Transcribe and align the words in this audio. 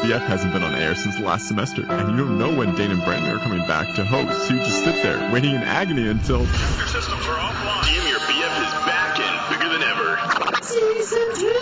BF 0.00 0.20
hasn't 0.20 0.52
been 0.54 0.62
on 0.62 0.74
air 0.74 0.94
since 0.94 1.18
last 1.18 1.46
semester, 1.46 1.84
and 1.86 2.10
you 2.10 2.16
don't 2.16 2.38
know 2.38 2.50
when 2.54 2.74
Dane 2.74 2.90
and 2.90 3.04
Brandon 3.04 3.36
are 3.36 3.38
coming 3.38 3.60
back 3.66 3.94
to 3.96 4.04
host, 4.04 4.48
so 4.48 4.54
you 4.54 4.60
just 4.60 4.82
sit 4.82 5.02
there, 5.02 5.30
waiting 5.30 5.54
in 5.54 5.60
agony 5.60 6.08
until... 6.08 6.40
Your 6.40 6.86
systems 6.88 7.26
are 7.26 7.36
offline. 7.36 7.82
DM 7.84 8.08
Your 8.08 8.18
BF 8.20 8.54
is 8.64 8.72
back 8.88 9.20
and 9.20 9.36
bigger 9.52 9.68
than 9.68 9.82
ever. 9.82 10.16
Season 10.64 11.28
two, 11.36 11.52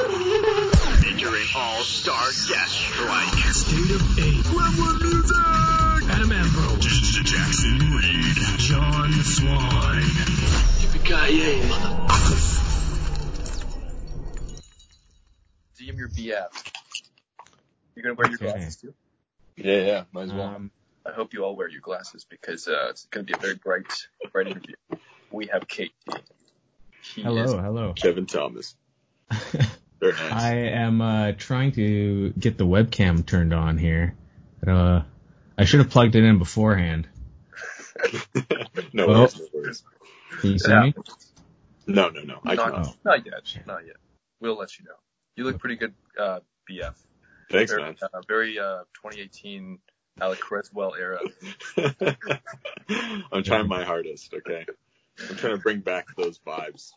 Featuring 1.03 1.48
all-star 1.56 2.27
guest 2.46 2.71
strike. 2.71 3.38
State 3.53 3.90
of 3.90 4.18
Eight. 4.20 4.45
Gremlin 4.46 5.02
music. 5.02 6.11
Adam 6.14 6.30
Ambrose. 6.30 7.18
Jackson 7.25 7.79
Reed. 7.91 8.36
John 8.59 9.12
Swan. 9.25 10.00
Yippee-ki-yay, 10.79 11.61
motherfuckers. 11.62 12.62
DM 15.80 15.98
your 15.98 16.09
BF. 16.09 16.77
You're 17.98 18.14
gonna 18.14 18.14
wear 18.14 18.30
your 18.30 18.38
glasses 18.38 18.76
too? 18.76 18.94
Yeah, 19.56 19.80
yeah, 19.80 20.04
might 20.12 20.22
as 20.26 20.32
well. 20.32 20.54
Um, 20.54 20.70
I 21.04 21.11
hope 21.11 21.32
you 21.34 21.44
all 21.44 21.56
wear 21.56 21.68
your 21.68 21.80
glasses 21.80 22.25
because 22.25 22.68
uh, 22.68 22.86
it's 22.90 23.06
gonna 23.06 23.25
be 23.25 23.32
a 23.36 23.40
very 23.40 23.56
bright, 23.56 23.93
bright 24.32 24.46
interview. 24.46 24.76
We 25.32 25.46
have 25.52 25.66
Kate. 25.66 25.90
He 27.03 27.22
hello, 27.22 27.58
hello. 27.61 27.92
Kevin 27.94 28.26
Thomas. 28.26 28.76
Very 30.00 30.12
nice. 30.12 30.32
I 30.32 30.54
am 30.54 31.00
uh, 31.00 31.32
trying 31.32 31.72
to 31.72 32.30
get 32.39 32.56
the 32.56 32.64
webcam 32.64 33.27
turned 33.27 33.53
on 33.53 33.78
here. 33.78 34.14
But, 34.61 34.69
uh, 34.69 35.03
I 35.58 35.64
should 35.64 35.80
have 35.80 35.91
plugged 35.91 36.14
it 36.14 36.22
in 36.22 36.39
beforehand. 36.39 37.08
no 38.92 39.08
Well- 39.08 39.20
worries, 39.22 39.41
no 39.41 39.47
worries. 39.53 39.83
Can 40.41 40.53
you 40.53 40.58
see 40.61 40.70
Yeah. 40.70 40.83
me? 40.83 40.94
No, 41.89 42.11
no, 42.11 42.22
no. 42.22 42.39
I 42.44 42.55
not, 42.55 42.72
can't. 42.75 43.05
not 43.05 43.27
yet, 43.27 43.56
not 43.67 43.84
yet. 43.86 43.97
We'll 44.41 44.56
let 44.56 44.78
you 44.78 44.84
know. 44.84 44.94
You 45.34 45.44
look 45.44 45.58
pretty 45.58 45.75
good, 45.77 45.94
uh, 46.17 46.41
BF. 46.70 46.94
Thanks, 47.50 47.70
very, 47.72 47.83
man. 47.83 47.97
Uh, 48.02 48.20
very 48.27 48.58
uh, 48.58 48.80
2018 49.02 49.78
Alec 50.20 50.41
Creswell 50.41 50.94
era. 50.98 51.20
I'm 53.33 53.42
trying 53.42 53.69
my 53.69 53.84
hardest, 53.84 54.34
okay? 54.34 54.67
I'm 55.31 55.36
trying 55.36 55.56
to 55.56 55.62
bring 55.62 55.81
back 55.81 56.06
those 56.17 56.39
vibes. 56.47 56.91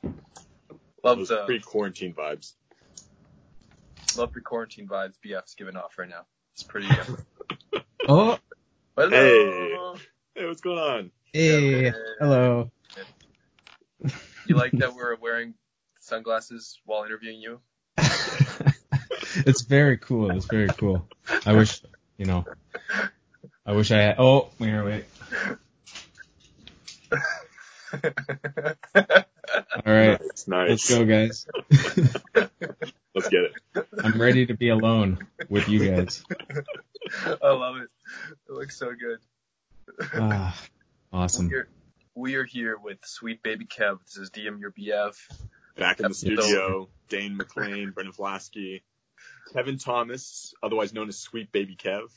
Love 1.03 1.17
Those 1.20 1.30
the 1.30 1.44
pre-quarantine 1.45 2.14
vibes. 2.14 2.53
love 4.17 4.34
the 4.34 4.42
quarantine 4.42 4.88
vibes 4.88 5.14
BF's 5.26 5.56
giving 5.56 5.76
off 5.78 5.98
right 5.98 6.09
now. 6.09 6.26
It's 6.54 6.64
pretty. 6.64 6.88
Uh, 6.89 7.78
Oh, 8.08 8.38
hello. 8.98 9.95
Hey, 10.36 10.45
what's 10.48 10.61
going 10.61 10.78
on? 10.80 11.11
hey, 11.33 11.83
Yeah. 11.86 11.92
hello. 12.20 12.72
You 14.48 14.56
like 14.56 14.72
that 14.73 14.95
we're 14.95 15.16
wearing 15.16 15.54
sunglasses 16.02 16.80
while 16.86 17.04
interviewing 17.04 17.39
you? 17.42 17.59
it's 19.36 19.62
very 19.64 19.98
cool. 19.98 20.31
It's 20.31 20.45
very 20.45 20.67
cool. 20.70 21.08
I 21.45 21.54
wish, 21.54 21.81
you 22.17 22.26
know, 22.26 22.45
I 23.66 23.73
wish 23.73 23.92
I 23.92 23.98
had. 23.98 24.16
Oh, 24.20 24.50
wait, 24.59 24.81
wait. 24.84 25.06
All 27.94 28.02
right, 29.86 30.20
Nice, 30.22 30.48
nice. 30.48 30.70
let's 30.70 30.89
go, 30.89 31.06
guys. 31.06 31.45
Let's 33.14 33.28
get 33.30 33.42
it. 33.44 33.88
I'm 34.02 34.20
ready 34.22 34.45
to 34.45 34.54
be 34.56 34.70
alone 34.70 35.28
with 35.50 35.67
you 35.67 35.89
guys. 35.92 36.23
I 37.44 37.52
love 37.52 37.76
it. 37.78 37.89
It 38.48 38.52
looks 38.54 38.78
so 38.78 38.92
good. 38.94 39.20
Ah, 40.14 40.58
awesome. 41.12 41.50
We're, 41.50 41.67
we 42.16 42.36
are 42.36 42.45
here 42.45 42.78
with 42.82 43.00
Sweet 43.04 43.44
Baby 43.44 43.66
Kev. 43.66 44.00
This 44.06 44.16
is 44.17 44.30
DM 44.30 44.59
Your 44.62 44.72
BF. 44.72 45.16
Back 45.78 46.00
in 46.00 46.04
the 46.04 46.09
Episode. 46.09 46.42
studio, 46.44 46.89
Dane 47.09 47.36
McLean, 47.38 47.92
Brendan 47.92 48.14
Flasky, 48.14 48.84
Kevin 49.53 49.78
Thomas, 49.78 50.53
otherwise 50.64 50.94
known 50.94 51.09
as 51.09 51.17
Sweet 51.17 51.52
Baby 51.52 51.75
Kev. 51.75 52.09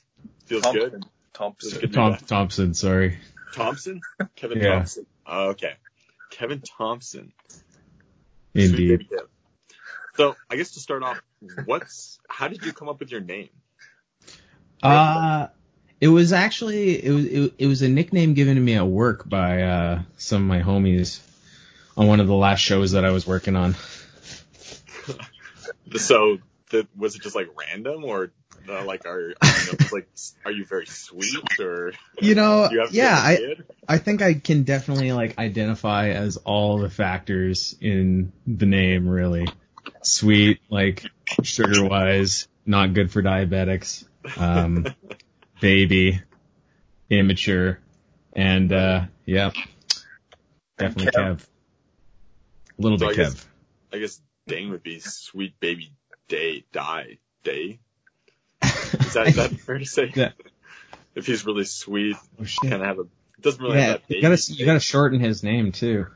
Feels 0.47 0.62
good. 0.64 0.92
Thompson. 0.92 1.11
Thompson. 1.33 1.81
Good 1.81 1.92
Tom. 1.92 2.16
Thompson, 2.16 2.75
sorry. 2.75 3.19
Thompson? 3.53 4.00
Kevin 4.36 4.58
Yeah. 4.58 4.75
Thompson. 4.77 5.06
Oh, 5.27 5.48
okay. 5.50 5.75
Kevin 6.31 6.61
Thompson. 6.61 7.32
Sweet 8.53 8.65
Indeed. 8.65 8.88
Baby 8.99 9.09
Kev. 9.12 9.26
So 10.16 10.37
I 10.49 10.56
guess 10.56 10.72
to 10.72 10.81
start 10.81 11.03
off, 11.03 11.21
what's 11.65 12.21
how 12.28 12.47
did 12.49 12.65
you 12.65 12.72
come 12.72 12.88
up 12.88 13.00
with 13.00 13.10
your 13.10 13.21
name? 13.21 13.49
Uh, 14.82 15.49
it 16.00 16.09
was 16.09 16.32
actually 16.32 17.04
it 17.04 17.10
was 17.10 17.25
it, 17.25 17.54
it 17.59 17.66
was 17.66 17.82
a 17.82 17.88
nickname 17.88 18.34
given 18.34 18.54
to 18.56 18.60
me 18.60 18.75
at 18.75 18.87
work 18.87 19.28
by 19.28 19.62
uh 19.62 20.03
some 20.19 20.43
of 20.43 20.49
my 20.49 20.60
homies 20.62 21.20
on 21.97 22.06
one 22.06 22.20
of 22.20 22.26
the 22.26 22.34
last 22.34 22.60
shows 22.60 22.93
that 22.93 23.04
I 23.04 23.10
was 23.10 23.26
working 23.26 23.56
on. 23.56 23.75
So 25.97 26.38
the, 26.70 26.86
was 26.97 27.14
it 27.16 27.22
just 27.22 27.34
like 27.36 27.48
random 27.58 28.04
or 28.04 28.32
uh, 28.69 28.84
like 28.84 29.06
are 29.06 29.34
like 29.92 30.08
are 30.44 30.50
you 30.52 30.64
very 30.64 30.86
sweet 30.86 31.60
or 31.60 31.92
You 32.20 32.34
know, 32.34 32.69
you 32.72 32.86
yeah, 32.91 33.20
I 33.22 33.36
kid? 33.36 33.64
I 33.88 33.98
think 33.98 34.22
I 34.22 34.34
can 34.34 34.62
definitely 34.62 35.12
like 35.12 35.38
identify 35.38 36.10
as 36.10 36.36
all 36.38 36.78
the 36.78 36.88
factors 36.91 37.76
in 37.80 38.32
the 38.47 38.66
name 38.66 39.08
really. 39.08 39.47
Sweet, 40.02 40.60
like 40.70 41.04
sugar 41.42 41.84
wise, 41.84 42.48
not 42.64 42.94
good 42.94 43.10
for 43.10 43.22
diabetics. 43.22 44.04
Um 44.38 44.86
baby, 45.60 46.20
immature, 47.10 47.78
and 48.32 48.72
uh 48.72 49.04
yeah. 49.26 49.50
Definitely 50.78 51.12
Kev. 51.12 51.36
Kev. 51.36 51.46
A 52.78 52.82
little 52.82 52.98
So 52.98 53.08
bit 53.08 53.12
I 53.19 53.22
guess- 53.22 53.34
Kev. 53.34 53.44
I 53.92 53.98
guess 53.98 54.20
Dane 54.46 54.70
would 54.70 54.82
be 54.82 54.98
sweet 54.98 55.58
baby 55.60 55.92
day 56.29 56.65
die 56.73 57.19
day. 57.43 57.79
Is 58.62 59.12
that, 59.15 59.27
is 59.29 59.37
that 59.37 59.51
fair 59.67 59.79
to 59.79 59.85
say? 59.85 60.12
Yeah. 60.15 60.31
If 61.15 61.27
he's 61.27 61.45
really 61.47 61.65
sweet, 61.65 62.17
Oh, 62.41 62.45
shit. 62.45 62.71
kind 62.71 62.75
of 62.83 62.87
have 62.89 62.99
a 62.99 63.05
doesn't 63.41 63.62
really 63.62 63.77
Yeah, 63.79 63.85
have 63.87 64.01
that 64.09 64.15
you 64.17 64.23
gotta 64.23 64.53
you 64.53 64.65
gotta 64.67 64.81
shorten 64.81 65.21
his 65.21 65.43
name 65.43 65.73
too. 65.73 66.07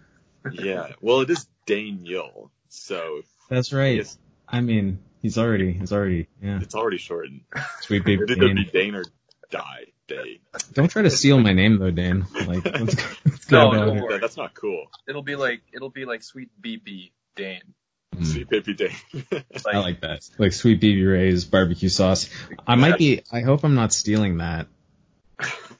yeah. 0.52 0.92
Well, 1.00 1.20
it 1.20 1.30
is 1.30 1.46
Daniel, 1.66 2.50
so 2.68 3.22
That's 3.50 3.72
right. 3.72 3.96
Yes. 3.96 4.16
I 4.48 4.60
mean, 4.60 4.98
he's 5.20 5.36
already 5.38 5.72
he's 5.72 5.92
already 5.92 6.28
yeah. 6.42 6.60
it's 6.62 6.74
already 6.74 6.98
shortened. 6.98 7.42
Sweet 7.82 8.04
baby 8.04 8.22
It'd 8.24 8.38
either 8.42 8.48
be 8.54 8.64
Dane. 8.64 8.70
Dane 8.72 8.94
or 8.94 9.04
die 9.50 9.84
day. 10.06 10.40
Don't 10.72 10.88
try 10.88 11.02
to 11.02 11.10
steal 11.10 11.38
my 11.38 11.52
name 11.52 11.78
though, 11.78 11.90
Dane. 11.90 12.26
Like 12.46 12.64
let's 12.64 12.94
go, 12.94 13.04
let's 13.26 13.44
go 13.44 13.56
No, 13.60 13.70
about 13.72 13.86
don't 13.86 13.96
it. 13.98 14.02
worry. 14.02 14.12
That- 14.14 14.20
that's 14.22 14.36
not 14.36 14.54
cool. 14.54 14.86
It'll 15.06 15.22
be 15.22 15.36
like 15.36 15.60
it'll 15.72 15.90
be 15.90 16.04
like 16.06 16.22
Sweet 16.22 16.48
BB 16.62 17.10
Dane. 17.36 17.74
Mm, 18.16 18.26
Sweet 18.26 18.48
baby 18.48 18.74
day. 18.74 18.94
Like, 19.30 19.64
I 19.66 19.78
like 19.78 20.00
that. 20.00 20.28
Like 20.38 20.52
sweet 20.52 20.80
baby 20.80 21.04
Ray's 21.04 21.44
barbecue 21.44 21.88
sauce. 21.88 22.28
I 22.66 22.74
might 22.74 22.98
be. 22.98 23.22
I 23.30 23.40
hope 23.40 23.64
I'm 23.64 23.74
not 23.74 23.92
stealing 23.92 24.38
that. 24.38 24.66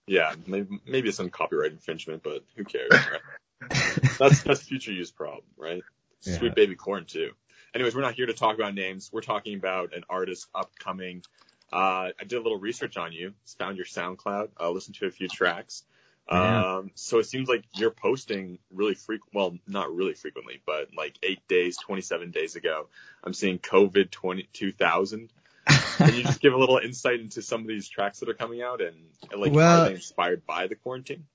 yeah, 0.08 0.34
maybe, 0.46 0.80
maybe 0.86 1.12
some 1.12 1.30
copyright 1.30 1.72
infringement, 1.72 2.24
but 2.24 2.44
who 2.56 2.64
cares? 2.64 2.92
Right? 2.92 3.22
that's 4.20 4.44
that's 4.44 4.62
future 4.62 4.92
use 4.92 5.12
problem, 5.12 5.46
right? 5.58 5.82
Yeah. 6.22 6.38
Sweet 6.38 6.56
baby 6.56 6.76
corn 6.76 7.06
too. 7.06 7.32
Anyways, 7.74 7.96
we're 7.96 8.02
not 8.02 8.14
here 8.14 8.26
to 8.26 8.34
talk 8.34 8.56
about 8.56 8.74
names. 8.74 9.10
We're 9.12 9.22
talking 9.22 9.56
about 9.56 9.94
an 9.94 10.04
artist 10.10 10.48
upcoming. 10.54 11.24
Uh, 11.72 12.12
I 12.20 12.24
did 12.26 12.38
a 12.38 12.42
little 12.42 12.60
research 12.60 12.98
on 12.98 13.12
you. 13.12 13.34
Found 13.60 13.78
your 13.78 13.86
SoundCloud. 13.86 14.50
Uh, 14.60 14.70
listened 14.70 14.96
to 14.96 15.06
a 15.06 15.12
few 15.12 15.28
tracks. 15.28 15.84
Yeah. 16.30 16.78
Um, 16.78 16.92
so 16.96 17.20
it 17.20 17.26
seems 17.26 17.48
like 17.48 17.64
you're 17.76 17.92
posting 17.92 18.60
really 18.72 18.96
frequent. 18.96 19.34
Well, 19.34 19.58
not 19.68 19.94
really 19.96 20.14
frequently, 20.14 20.62
but 20.66 20.90
like 20.96 21.18
eight 21.24 21.48
days, 21.48 21.78
27 21.78 22.32
days 22.32 22.56
ago, 22.56 22.88
I'm 23.24 23.34
seeing 23.34 23.60
COVID 23.60 24.12
20, 24.12 24.48
2000. 24.52 25.30
Can 25.68 26.14
you 26.16 26.24
just 26.24 26.40
give 26.42 26.54
a 26.54 26.58
little 26.58 26.78
insight 26.78 27.20
into 27.20 27.42
some 27.42 27.62
of 27.62 27.68
these 27.68 27.88
tracks 27.88 28.20
that 28.20 28.30
are 28.30 28.34
coming 28.34 28.62
out 28.62 28.82
and 28.82 28.96
like 29.36 29.54
Well- 29.54 29.84
are 29.84 29.90
they 29.90 29.96
inspired 29.96 30.46
by 30.46 30.68
the 30.68 30.76
quarantine? 30.76 31.26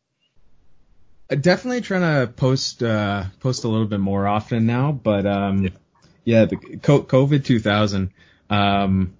Definitely 1.28 1.80
trying 1.80 2.26
to 2.26 2.30
post 2.30 2.82
uh 2.82 3.24
post 3.40 3.64
a 3.64 3.68
little 3.68 3.86
bit 3.86 4.00
more 4.00 4.26
often 4.26 4.66
now, 4.66 4.92
but 4.92 5.24
um 5.24 5.70
yeah, 6.24 6.44
the 6.44 6.56
COVID 6.56 7.42
2000 7.42 8.10
um 8.50 9.14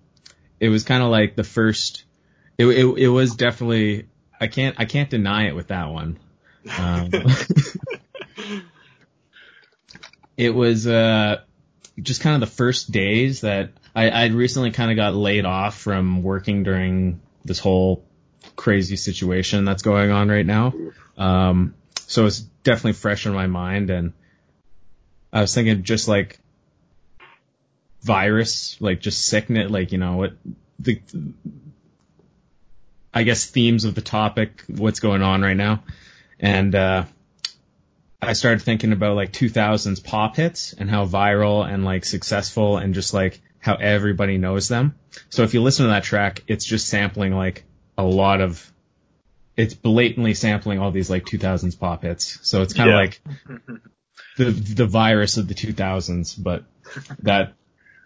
it 0.61 0.69
was 0.69 0.85
kind 0.85 1.03
of 1.03 1.09
like 1.09 1.37
the 1.37 1.45
first 1.45 2.05
it, 2.59 2.67
it 2.67 2.85
it 2.99 3.09
was 3.09 3.35
definitely 3.35 4.09
I 4.43 4.49
can't 4.49 4.75
I 4.77 4.87
can't 4.87 5.09
deny 5.09 5.47
it 5.47 5.55
with 5.55 5.69
that 5.69 5.91
one. 5.91 6.19
Um, 6.77 7.11
it 10.37 10.51
was 10.51 10.89
uh 10.89 11.43
just 12.01 12.23
kind 12.23 12.35
of 12.35 12.41
the 12.49 12.53
first 12.53 12.91
days 12.91 13.43
that 13.43 13.71
I 13.95 14.11
I'd 14.11 14.33
recently 14.33 14.73
kind 14.73 14.91
of 14.91 14.97
got 14.97 15.15
laid 15.15 15.45
off 15.45 15.79
from 15.79 16.25
working 16.25 16.65
during 16.65 17.21
this 17.45 17.61
whole 17.61 18.05
crazy 18.57 18.97
situation 18.97 19.65
that's 19.65 19.83
going 19.83 20.11
on 20.11 20.29
right 20.29 20.45
now. 20.45 20.75
Um, 21.17 21.77
so 22.09 22.27
it's 22.27 22.41
definitely 22.41 22.95
fresh 22.95 23.27
in 23.27 23.35
my 23.35 23.47
mind, 23.47 23.91
and 23.91 24.13
I 25.33 25.43
was 25.43 25.55
thinking 25.55 25.85
just 25.85 26.09
like 26.09 26.41
virus, 28.01 28.77
like 28.81 29.01
just 29.01 29.25
sickness, 29.25 29.71
like 29.71 29.93
you 29.93 29.99
know 29.99 30.17
what 30.17 30.33
the 30.81 31.01
I 33.15 33.23
guess 33.25 33.47
themes 33.47 33.85
of 33.85 33.95
the 33.95 34.01
topic, 34.03 34.65
what's 34.69 35.01
going 35.01 35.23
on 35.23 35.43
right 35.43 35.57
now, 35.57 35.85
and 36.41 36.75
uh, 36.75 37.05
I 38.21 38.33
started 38.35 38.63
thinking 38.63 38.93
about 38.93 39.17
like 39.17 39.33
2000s 39.33 40.03
pop 40.03 40.37
hits 40.37 40.73
and 40.73 40.89
how 40.89 41.07
viral 41.07 41.67
and 41.69 41.85
like 41.85 42.05
successful 42.05 42.79
and 42.79 42.95
just 42.95 43.13
like 43.13 43.41
how 43.59 43.75
everybody 43.75 44.39
knows 44.39 44.69
them. 44.69 44.95
So 45.31 45.43
if 45.43 45.55
you 45.55 45.63
listen 45.63 45.85
to 45.87 45.91
that 45.91 46.05
track, 46.05 46.43
it's 46.47 46.65
just 46.65 46.89
sampling 46.89 47.35
like 47.35 47.65
a 47.99 48.03
lot 48.05 48.41
of, 48.41 48.73
it's 49.57 49.75
blatantly 49.75 50.35
sampling 50.35 50.79
all 50.79 50.91
these 50.91 51.11
like 51.11 51.25
2000s 51.27 51.79
pop 51.79 52.03
hits. 52.03 52.39
So 52.43 52.63
it's 52.63 52.73
kind 52.75 52.91
of 52.91 52.95
Yeah. 52.95 53.01
like 53.01 53.21
the 54.37 54.51
the 54.51 54.87
virus 54.87 55.37
of 55.37 55.47
the 55.49 55.55
2000s, 55.55 56.43
but 56.43 56.65
that, 57.21 57.53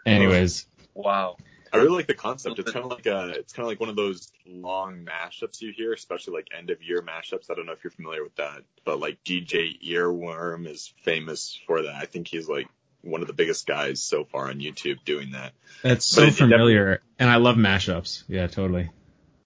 anyways. 0.04 0.66
Wow. 0.94 1.36
I 1.72 1.78
really 1.78 1.90
like 1.96 2.06
the 2.06 2.14
concept. 2.14 2.58
It's 2.58 2.70
kind 2.70 2.84
of 2.84 2.90
like 2.90 3.06
a, 3.06 3.30
it's 3.30 3.52
kind 3.52 3.64
of 3.64 3.68
like 3.68 3.80
one 3.80 3.88
of 3.88 3.96
those 3.96 4.30
long 4.46 5.04
mashups 5.04 5.60
you 5.60 5.72
hear, 5.76 5.92
especially 5.92 6.34
like 6.34 6.48
end 6.56 6.70
of 6.70 6.82
year 6.82 7.02
mashups. 7.02 7.50
I 7.50 7.54
don't 7.54 7.66
know 7.66 7.72
if 7.72 7.82
you're 7.84 7.90
familiar 7.90 8.22
with 8.22 8.36
that, 8.36 8.62
but 8.84 8.98
like 9.00 9.22
DJ 9.24 9.80
Earworm 9.86 10.68
is 10.68 10.92
famous 11.02 11.58
for 11.66 11.82
that. 11.82 11.94
I 11.94 12.06
think 12.06 12.28
he's 12.28 12.48
like 12.48 12.68
one 13.02 13.20
of 13.20 13.26
the 13.26 13.32
biggest 13.34 13.66
guys 13.66 14.02
so 14.02 14.24
far 14.24 14.48
on 14.48 14.60
YouTube 14.60 15.04
doing 15.04 15.32
that. 15.32 15.52
That's 15.82 16.04
so 16.04 16.22
it 16.22 16.26
definitely- 16.26 16.54
familiar, 16.56 17.02
and 17.18 17.30
I 17.30 17.36
love 17.36 17.56
mashups. 17.56 18.24
Yeah, 18.28 18.46
totally. 18.46 18.90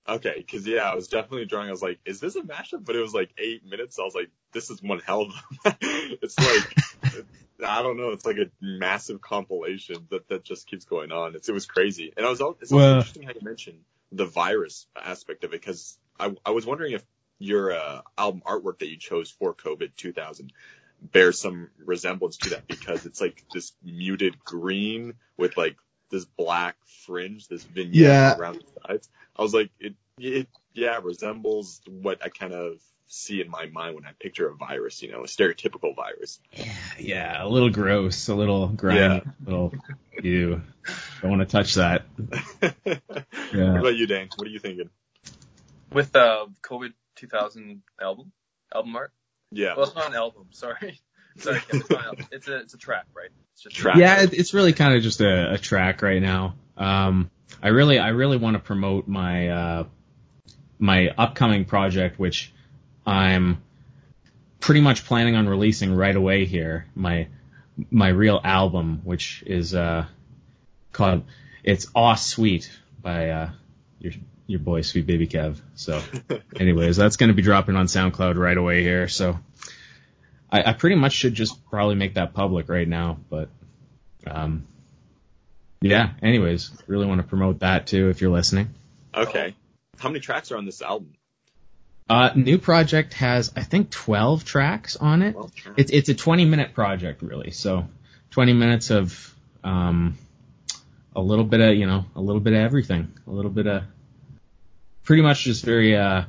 Okay, 0.08 0.34
because 0.36 0.66
yeah, 0.66 0.90
I 0.90 0.94
was 0.96 1.06
definitely 1.08 1.44
drawing. 1.44 1.68
I 1.68 1.70
was 1.70 1.82
like, 1.82 2.00
"Is 2.04 2.18
this 2.18 2.34
a 2.34 2.40
mashup?" 2.40 2.84
But 2.84 2.96
it 2.96 3.00
was 3.00 3.14
like 3.14 3.30
eight 3.38 3.64
minutes. 3.64 3.94
So 3.96 4.02
I 4.02 4.06
was 4.06 4.14
like, 4.14 4.30
"This 4.52 4.68
is 4.70 4.82
one 4.82 4.98
hell 4.98 5.22
of." 5.22 5.32
A 5.66 5.76
it's 5.80 6.36
like 6.36 7.24
I 7.64 7.82
don't 7.82 7.96
know. 7.96 8.10
It's 8.10 8.24
like 8.26 8.36
a 8.38 8.50
massive 8.60 9.20
compilation 9.20 10.06
that 10.10 10.28
that 10.28 10.44
just 10.44 10.66
keeps 10.66 10.84
going 10.84 11.12
on. 11.12 11.34
It's, 11.34 11.48
it 11.48 11.52
was 11.52 11.66
crazy, 11.66 12.12
and 12.16 12.24
I 12.26 12.28
was. 12.30 12.40
al- 12.40 12.56
It's 12.60 12.70
Well- 12.70 12.96
interesting 12.98 13.22
how 13.24 13.32
you 13.32 13.40
mentioned 13.42 13.78
the 14.12 14.26
virus 14.26 14.86
aspect 14.96 15.44
of 15.44 15.50
it 15.54 15.60
because 15.60 15.98
I 16.18 16.34
I 16.44 16.50
was 16.50 16.66
wondering 16.66 16.92
if 16.92 17.02
your 17.38 17.72
uh, 17.72 18.02
album 18.18 18.42
artwork 18.44 18.80
that 18.80 18.88
you 18.88 18.96
chose 18.98 19.30
for 19.30 19.54
COVID 19.54 19.90
2000 19.96 20.52
bears 21.00 21.40
some 21.40 21.70
resemblance 21.78 22.36
to 22.38 22.50
that 22.50 22.66
because 22.68 23.06
it's 23.06 23.20
like 23.20 23.44
this 23.54 23.72
muted 23.82 24.38
green 24.44 25.14
with 25.38 25.56
like 25.56 25.76
this 26.10 26.24
black 26.26 26.76
fringe, 27.06 27.48
this 27.48 27.62
vignette 27.64 27.94
Yeah. 27.94 28.36
around 28.36 28.56
the 28.56 28.64
sides. 28.86 29.08
I 29.36 29.42
was 29.42 29.54
like, 29.54 29.70
it, 29.80 29.94
it, 30.18 30.48
yeah, 30.74 30.98
resembles 31.02 31.80
what 31.88 32.22
I 32.22 32.28
kind 32.28 32.52
of 32.52 32.78
see 33.12 33.40
in 33.40 33.50
my 33.50 33.66
mind 33.66 33.96
when 33.96 34.06
I 34.06 34.12
picture 34.18 34.48
a 34.48 34.54
virus, 34.54 35.02
you 35.02 35.10
know, 35.10 35.20
a 35.24 35.26
stereotypical 35.26 35.94
virus. 35.96 36.38
Yeah, 36.52 36.72
yeah, 36.98 37.44
a 37.44 37.48
little 37.48 37.68
gross, 37.70 38.28
a 38.28 38.34
little 38.34 38.68
grimy, 38.68 39.00
Yeah. 39.00 39.20
a 39.46 39.50
little 39.50 39.72
you 40.22 40.62
don't 41.20 41.30
want 41.30 41.42
to 41.42 41.46
touch 41.46 41.74
that. 41.74 42.04
What 43.52 43.80
about 43.80 43.96
you, 43.96 44.06
Dane? 44.06 44.28
What 44.36 44.46
are 44.46 44.50
you 44.50 44.60
thinking? 44.60 44.90
With 45.92 46.14
uh, 46.14 46.46
COVID 46.62 46.92
2000 47.16 47.82
album, 48.00 48.30
album 48.72 48.94
art. 48.94 49.12
Yeah. 49.50 49.74
Well, 49.76 49.86
it's 49.86 49.96
not 49.96 50.08
an 50.10 50.14
album. 50.14 50.46
Sorry. 50.52 51.00
Sorry, 51.38 51.60
Kevin, 51.60 51.80
it's 51.80 51.90
not 51.90 52.00
an 52.00 52.06
album. 52.06 52.26
It's 52.30 52.48
a 52.48 52.56
it's 52.58 52.74
a 52.74 52.78
track, 52.78 53.06
right? 53.14 53.30
It's 53.54 53.62
just 53.62 53.76
Track. 53.76 53.96
Yeah, 53.96 54.24
it's 54.30 54.54
really 54.54 54.72
kind 54.72 54.94
of 54.94 55.02
just 55.02 55.20
a, 55.20 55.54
a 55.54 55.58
track 55.58 56.02
right 56.02 56.22
now. 56.22 56.54
Um, 56.76 57.30
I 57.62 57.68
really, 57.68 57.98
I 57.98 58.08
really 58.08 58.36
want 58.36 58.54
to 58.54 58.60
promote 58.60 59.08
my 59.08 59.48
uh, 59.48 59.84
my 60.78 61.08
upcoming 61.08 61.64
project, 61.64 62.18
which 62.18 62.52
I'm 63.06 63.62
pretty 64.60 64.80
much 64.80 65.04
planning 65.04 65.36
on 65.36 65.48
releasing 65.48 65.94
right 65.94 66.14
away 66.14 66.44
here. 66.44 66.86
My 66.94 67.28
my 67.90 68.08
real 68.08 68.40
album, 68.42 69.00
which 69.04 69.42
is 69.46 69.74
uh, 69.74 70.06
called 70.92 71.24
it's 71.64 71.86
Aw 71.94 72.14
Sweet 72.14 72.70
by 73.00 73.30
uh, 73.30 73.50
your 73.98 74.12
your 74.46 74.60
boy 74.60 74.82
Sweet 74.82 75.06
Baby 75.06 75.26
Kev. 75.26 75.60
So, 75.74 76.02
anyways, 76.58 76.96
that's 76.96 77.16
going 77.16 77.28
to 77.28 77.34
be 77.34 77.42
dropping 77.42 77.76
on 77.76 77.86
SoundCloud 77.86 78.36
right 78.36 78.56
away 78.56 78.82
here. 78.82 79.08
So, 79.08 79.38
I, 80.50 80.70
I 80.70 80.72
pretty 80.72 80.96
much 80.96 81.12
should 81.12 81.34
just 81.34 81.64
probably 81.66 81.94
make 81.94 82.14
that 82.14 82.34
public 82.34 82.68
right 82.68 82.88
now, 82.88 83.18
but 83.28 83.48
um, 84.26 84.66
yeah. 85.80 86.10
Anyways, 86.22 86.70
really 86.86 87.06
want 87.06 87.20
to 87.20 87.26
promote 87.26 87.60
that 87.60 87.86
too 87.86 88.08
if 88.10 88.20
you're 88.20 88.30
listening. 88.30 88.74
Okay. 89.14 89.54
How 89.98 90.08
many 90.08 90.20
tracks 90.20 90.50
are 90.50 90.56
on 90.56 90.64
this 90.64 90.82
album? 90.82 91.12
Uh, 92.10 92.32
new 92.34 92.58
project 92.58 93.14
has 93.14 93.52
I 93.54 93.62
think 93.62 93.90
12 93.90 94.44
tracks 94.44 94.96
on 94.96 95.22
it. 95.22 95.36
tracks. 95.54 95.68
It's 95.76 95.92
it's 95.92 96.08
a 96.08 96.14
20 96.14 96.44
minute 96.44 96.74
project 96.74 97.22
really. 97.22 97.52
So 97.52 97.86
20 98.32 98.52
minutes 98.52 98.90
of 98.90 99.32
um, 99.62 100.18
a 101.14 101.20
little 101.20 101.44
bit 101.44 101.60
of 101.60 101.76
you 101.76 101.86
know 101.86 102.06
a 102.16 102.20
little 102.20 102.40
bit 102.40 102.52
of 102.52 102.58
everything, 102.58 103.12
a 103.28 103.30
little 103.30 103.50
bit 103.52 103.68
of 103.68 103.84
pretty 105.04 105.22
much 105.22 105.44
just 105.44 105.64
very 105.64 105.96
uh, 105.96 106.24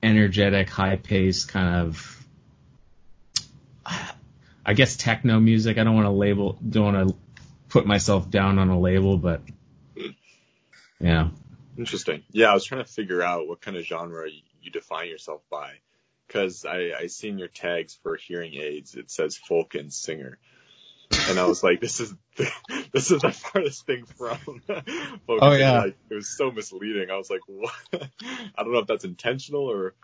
energetic, 0.00 0.70
high 0.70 0.94
paced 0.94 1.48
kind 1.48 1.86
of. 1.86 2.14
I 4.64 4.74
guess 4.74 4.96
techno 4.96 5.40
music. 5.40 5.78
I 5.78 5.82
don't 5.82 5.94
want 5.94 6.04
to 6.04 6.10
label, 6.10 6.56
don't 6.68 6.94
want 6.94 7.08
to 7.08 7.16
put 7.68 7.86
myself 7.86 8.30
down 8.30 8.58
on 8.58 8.68
a 8.68 8.78
label, 8.78 9.16
but 9.16 9.40
yeah. 11.00 11.30
Interesting. 11.78 12.22
Yeah, 12.32 12.50
I 12.50 12.54
was 12.54 12.64
trying 12.64 12.84
to 12.84 12.90
figure 12.90 13.22
out 13.22 13.48
what 13.48 13.60
kind 13.60 13.76
of 13.76 13.84
genre 13.84 14.28
you 14.68 14.80
define 14.80 15.08
yourself 15.08 15.42
by, 15.50 15.72
because 16.26 16.64
I 16.64 16.92
I 16.98 17.06
seen 17.06 17.38
your 17.38 17.48
tags 17.48 17.98
for 18.02 18.16
hearing 18.16 18.54
aids. 18.54 18.94
It 18.94 19.10
says 19.10 19.36
folk 19.36 19.74
and 19.74 19.92
singer, 19.92 20.38
and 21.28 21.38
I 21.38 21.46
was 21.46 21.62
like, 21.62 21.80
this 21.80 22.00
is 22.00 22.14
the, 22.36 22.50
this 22.92 23.10
is 23.10 23.22
the 23.22 23.32
farthest 23.32 23.86
thing 23.86 24.04
from. 24.04 24.38
folk 24.66 25.38
Oh, 25.40 25.52
yeah. 25.52 25.82
Like, 25.82 25.96
it 26.10 26.14
was 26.14 26.28
so 26.28 26.50
misleading. 26.50 27.10
I 27.10 27.16
was 27.16 27.30
like, 27.30 27.40
what? 27.46 27.72
I 27.92 28.62
don't 28.62 28.72
know 28.72 28.80
if 28.80 28.86
that's 28.86 29.04
intentional 29.04 29.70
or 29.70 29.94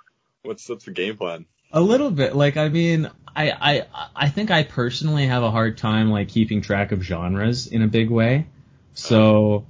what's 0.43 0.69
what's 0.69 0.85
the 0.85 0.93
game 0.93 1.17
plan. 1.17 1.47
A 1.73 1.81
little 1.81 2.11
bit. 2.11 2.37
Like, 2.37 2.57
I 2.57 2.69
mean, 2.69 3.11
I, 3.35 3.51
I, 3.51 4.09
I 4.15 4.29
think 4.29 4.51
I 4.51 4.63
personally 4.63 5.27
have 5.27 5.43
a 5.43 5.51
hard 5.51 5.77
time, 5.77 6.11
like, 6.11 6.29
keeping 6.29 6.63
track 6.63 6.93
of 6.93 7.03
genres 7.03 7.67
in 7.67 7.83
a 7.83 7.89
big 7.89 8.11
way. 8.11 8.47
So, 8.95 9.67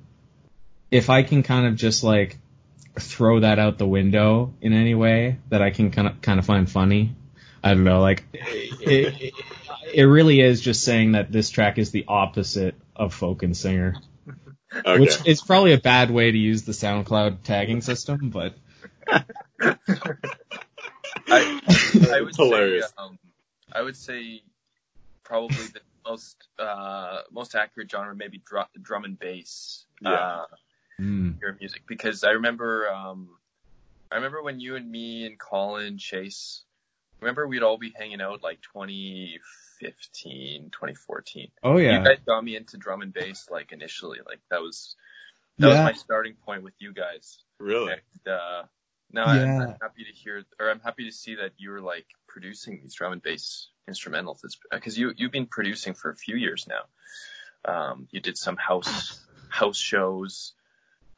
if 0.91 1.09
I 1.09 1.23
can 1.23 1.43
kind 1.43 1.67
of 1.67 1.77
just, 1.77 2.05
like, 2.05 2.37
throw 2.99 3.41
that 3.41 3.59
out 3.59 3.79
the 3.79 3.87
window 3.87 4.55
in 4.61 4.73
any 4.73 4.95
way 4.95 5.39
that 5.49 5.63
I 5.63 5.71
can 5.71 5.91
kind 5.91 6.09
of, 6.09 6.21
kind 6.21 6.39
of 6.39 6.47
find 6.47 6.71
funny, 6.71 7.17
I 7.63 7.75
don't 7.75 7.85
know, 7.85 8.01
like, 8.01 8.25
it, 8.33 9.15
it, 9.21 9.35
it 9.93 10.05
really 10.05 10.41
is 10.41 10.61
just 10.61 10.85
saying 10.85 11.13
that 11.13 11.33
this 11.33 11.51
track 11.51 11.79
is 11.79 11.91
the 11.91 12.05
opposite 12.09 12.75
of 12.95 13.15
folk 13.15 13.43
and 13.43 13.57
singer. 13.57 13.97
Okay. 14.75 14.99
Which 14.99 15.27
is 15.27 15.41
probably 15.41 15.73
a 15.73 15.79
bad 15.79 16.11
way 16.11 16.31
to 16.33 16.39
use 16.39 16.63
the 16.63 16.73
SoundCloud 16.73 17.43
tagging 17.45 17.81
system, 17.81 18.31
but 18.31 18.55
I, 19.09 19.25
I 21.29 22.21
would 22.21 22.35
Hilarious. 22.35 22.87
say, 22.87 22.93
um, 22.99 23.19
I 23.73 23.83
would 23.83 23.97
say 23.97 24.43
probably 25.23 25.57
the 25.57 25.81
most 26.05 26.37
uh, 26.59 27.21
most 27.31 27.55
accurate 27.55 27.91
genre 27.91 28.15
maybe 28.17 28.43
drum, 28.45 28.67
drum 28.83 29.05
and 29.05 29.19
bass. 29.19 29.87
Yeah. 30.03 30.11
Uh, 30.11 30.45
mm, 31.01 31.41
your 31.41 31.57
music 31.59 31.83
because 31.87 32.25
I 32.25 32.31
remember 32.31 32.89
um, 32.89 33.29
I 34.11 34.17
remember 34.17 34.43
when 34.43 34.61
you 34.61 34.77
and 34.77 34.91
me 34.91 35.27
and 35.27 35.39
Colin 35.39 35.99
Chase 35.99 36.63
remember 37.21 37.47
we'd 37.49 37.63
all 37.63 37.79
be 37.79 37.93
hanging 37.97 38.21
out 38.21 38.43
like 38.43 38.61
2015 38.73 40.71
2014 40.71 41.49
oh 41.63 41.79
yeah. 41.79 41.99
you 41.99 42.05
guys 42.05 42.19
got 42.27 42.45
me 42.45 42.55
into 42.57 42.77
drum 42.77 43.03
and 43.03 43.13
bass 43.13 43.49
like 43.51 43.73
initially. 43.73 44.19
Like 44.25 44.41
that 44.51 44.61
was 44.61 44.97
that 45.59 45.69
was 45.69 45.77
my 45.77 45.93
starting 45.93 46.35
point 46.45 46.63
with 46.63 46.75
you 46.79 46.93
guys. 46.93 47.39
Really? 47.59 47.93
and 47.93 48.29
uh 48.33 48.63
now 49.13 49.25
I'm, 49.27 49.61
I'm 49.61 49.77
happy 49.81 50.05
to 50.05 50.13
hear 50.13 50.45
or 50.61 50.71
I'm 50.71 50.81
happy 50.81 51.05
to 51.05 51.13
see 51.13 51.37
that 51.37 51.53
you're 51.57 51.81
like 51.81 52.07
producing 52.27 52.81
these 52.83 52.95
drum 52.95 53.13
and 53.13 53.23
bass 53.23 53.69
instrumentals. 53.89 54.41
Because 54.71 54.99
you 54.99 55.13
you've 55.17 55.33
been 55.33 55.47
producing 55.47 55.95
for 55.95 56.11
a 56.11 56.17
few 56.17 56.37
years 56.37 56.69
now. 56.69 56.85
Um 57.65 58.09
you 58.11 58.21
did 58.21 58.37
some 58.37 58.57
house 58.57 59.21
house 59.49 59.79
shows 59.79 60.53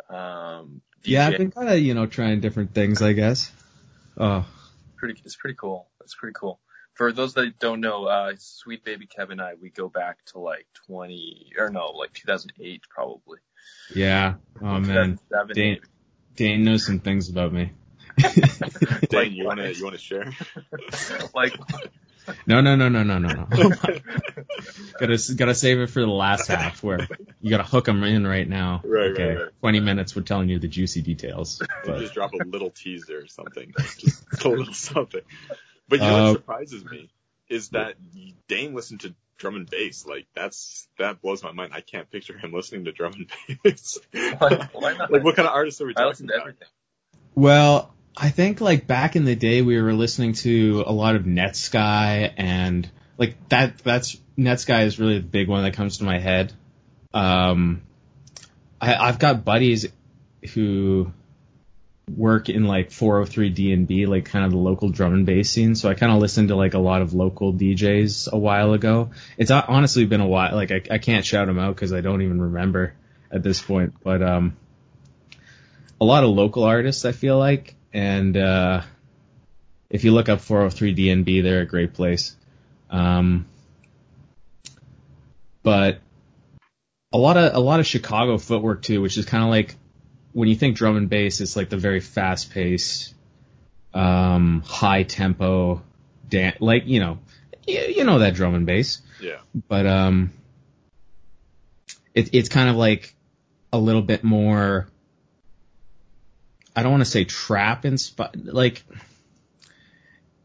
um 0.09 0.81
Yeah, 1.05 1.27
I've 1.29 1.39
been 1.39 1.51
kind 1.51 1.69
of, 1.69 1.79
you 1.79 1.95
know, 1.95 2.07
trying 2.07 2.41
different 2.41 2.75
things, 2.75 3.03
I 3.03 3.13
guess. 3.13 3.51
Oh, 4.17 4.47
pretty 4.97 5.21
it's 5.25 5.37
pretty 5.37 5.57
cool. 5.57 5.89
It's 6.03 6.15
pretty 6.15 6.35
cool. 6.39 6.61
For 6.95 7.13
those 7.13 7.35
that 7.35 7.59
don't 7.59 7.81
know, 7.81 8.07
uh 8.07 8.33
Sweet 8.39 8.85
Baby 8.85 9.07
Kevin 9.07 9.41
and 9.41 9.49
I 9.49 9.55
we 9.61 9.71
go 9.71 9.89
back 9.89 10.25
to 10.27 10.39
like 10.39 10.67
twenty 10.87 11.53
or 11.59 11.69
no, 11.69 11.89
like 11.91 12.13
two 12.13 12.27
thousand 12.27 12.53
eight 12.61 12.83
probably. 12.89 13.39
yeah. 13.95 14.35
Oh 14.61 14.81
man, 14.81 15.19
2007, 15.31 15.55
Dane, 15.55 15.73
maybe. 15.75 15.81
Dane 16.35 16.65
knows 16.65 16.87
some 16.87 17.01
things 17.01 17.29
about 17.29 17.53
me. 17.53 17.73
Dane, 19.11 19.33
you 19.33 19.45
wanna 19.45 19.69
you 19.75 19.85
wanna 19.85 19.99
share? 19.99 20.33
like 21.35 21.53
No, 22.47 22.61
no, 22.61 22.77
no, 22.77 22.89
no, 22.89 23.03
no, 23.03 23.19
no, 23.19 23.29
no. 23.29 23.47
gotta 24.99 25.19
gotta 25.37 25.55
save 25.55 25.79
it 25.81 25.91
for 25.91 26.01
the 26.01 26.07
last 26.07 26.49
half 26.49 26.83
where 26.83 27.09
you 27.41 27.51
gotta 27.51 27.63
hook 27.65 27.85
them 27.85 28.03
in 28.05 28.27
right 28.27 28.49
now. 28.49 28.83
Right, 28.85 29.11
okay. 29.13 29.27
right, 29.29 29.37
right. 29.45 29.53
Twenty 29.61 29.81
minutes, 29.81 30.15
we're 30.17 30.23
telling 30.23 30.49
you 30.49 30.59
the 30.59 30.69
juicy 30.69 31.03
details. 31.03 31.63
But 31.85 31.99
just 32.01 32.15
drop 32.15 32.33
a 32.35 32.39
little 32.39 32.71
teaser 32.71 33.21
or 33.21 33.27
something. 33.29 33.73
Just 33.99 34.45
a 34.45 34.49
little 34.49 34.75
something. 34.75 35.21
But 35.89 36.01
you 36.01 36.07
know 36.07 36.17
Uh, 36.17 36.29
what 36.31 36.33
surprises 36.41 36.85
me 36.85 37.11
is 37.49 37.69
that 37.71 37.95
Dane 38.49 38.75
listened 38.75 39.01
to 39.03 39.15
drum 39.39 39.55
and 39.57 39.71
bass. 39.71 40.05
Like 40.07 40.27
that's 40.35 40.89
that 40.99 41.21
blows 41.23 41.43
my 41.43 41.53
mind. 41.53 41.73
I 41.75 41.81
can't 41.81 42.11
picture 42.11 42.37
him 42.37 42.53
listening 42.53 42.87
to 42.87 42.93
drum 42.93 43.13
and 43.49 43.59
bass. 43.63 43.99
Why- 44.13 44.69
why 44.73 44.95
not? 44.95 45.13
Like 45.13 45.23
what 45.23 45.37
kind 45.37 45.47
of 45.47 45.55
artists 45.55 45.81
are 45.81 45.87
we 45.87 45.93
I 45.93 45.95
talking 45.95 46.09
listen 46.09 46.27
to 46.29 46.35
about? 46.35 46.41
everything. 46.49 46.69
Well, 47.35 47.95
I 48.17 48.31
think 48.31 48.61
like 48.61 48.87
back 48.87 49.15
in 49.15 49.25
the 49.25 49.37
day 49.37 49.63
we 49.63 49.81
were 49.81 49.93
listening 49.93 50.33
to 50.35 50.85
a 50.87 50.93
lot 50.93 51.17
of 51.17 51.25
Netsky 51.25 52.33
and 52.37 52.89
like 53.19 53.37
that 53.51 53.79
that's 53.79 54.17
Netsky 54.39 54.87
is 54.87 54.99
really 54.99 55.19
the 55.19 55.27
big 55.27 55.49
one 55.49 55.65
that 55.65 55.75
comes 55.75 55.99
to 55.99 56.05
my 56.05 56.19
head. 56.19 56.53
Um 57.13 57.83
I, 58.81 58.95
I've 58.95 59.19
got 59.19 59.45
buddies 59.45 59.87
who 60.55 61.13
work 62.15 62.49
in 62.49 62.65
like 62.65 62.93
403 62.93 63.51
D&B, 63.51 64.07
like 64.07 64.27
kind 64.27 64.45
of 64.45 64.53
the 64.53 64.59
local 64.59 64.89
drum 64.91 65.13
and 65.13 65.27
bass 65.27 65.51
scene. 65.51 65.75
So 65.75 65.89
I 65.89 65.95
kind 65.95 66.13
of 66.13 66.19
listened 66.19 66.49
to 66.49 66.57
like 66.57 66.75
a 66.75 66.79
lot 66.79 67.03
of 67.03 67.15
local 67.15 67.53
DJs 67.53 68.33
a 68.33 68.39
while 68.39 68.73
ago. 68.75 69.11
It's 69.37 69.51
honestly 69.51 70.07
been 70.07 70.21
a 70.21 70.27
while. 70.27 70.55
Like 70.55 70.71
I, 70.71 70.83
I 70.91 70.99
can't 70.99 71.25
shout 71.25 71.49
them 71.49 71.59
out 71.59 71.75
because 71.75 71.93
I 71.93 72.01
don't 72.01 72.23
even 72.23 72.41
remember 72.41 72.95
at 73.31 73.43
this 73.43 73.61
point. 73.61 73.95
But 74.03 74.23
um, 74.23 74.57
a 76.01 76.05
lot 76.05 76.23
of 76.23 76.31
local 76.31 76.65
artists, 76.65 77.05
I 77.05 77.13
feel 77.13 77.39
like, 77.39 77.75
and 77.97 78.37
uh, 78.37 78.83
if 79.89 80.05
you 80.05 80.13
look 80.13 80.29
up 80.29 80.41
403 80.43 80.93
D&B, 80.93 81.41
they're 81.41 81.63
a 81.63 81.67
great 81.67 81.95
place. 81.95 82.37
Um, 82.91 83.47
but 85.63 86.01
a 87.13 87.17
lot 87.19 87.37
of 87.39 87.55
a 87.55 87.59
lot 87.59 87.81
of 87.81 87.87
Chicago 87.87 88.37
footwork 88.37 88.83
too, 88.83 89.01
which 89.01 89.17
is 89.17 89.25
kind 89.25 89.43
of 89.43 89.49
like 89.51 89.75
when 90.33 90.49
you 90.49 90.55
think 90.55 90.77
drum 90.77 90.97
and 90.97 91.09
bass, 91.09 91.41
it's 91.41 91.57
like 91.57 91.71
the 91.71 91.79
very 91.79 92.01
fast 92.01 92.51
paced, 92.53 93.15
um, 93.95 94.63
high 94.67 95.03
tempo, 95.03 95.83
dan- 96.29 96.57
like 96.61 96.87
you 96.87 97.01
know, 97.01 97.19
you, 97.67 97.81
you 97.81 98.05
know 98.05 98.19
that 98.19 98.35
drum 98.35 98.55
and 98.55 98.67
bass, 98.67 99.01
Yeah. 99.21 99.39
but 99.69 99.87
um, 99.87 100.33
it, 102.15 102.29
it's 102.35 102.51
kind 102.51 102.69
of 102.69 102.77
like 102.77 103.15
a 103.73 103.79
little 103.79 104.03
bit 104.03 104.23
more. 104.23 104.87
I 106.77 106.83
don't 106.83 106.93
want 106.93 107.05
to 107.05 107.11
say 107.11 107.25
trap 107.25 107.87
inspired, 107.87 108.45
like 108.45 108.85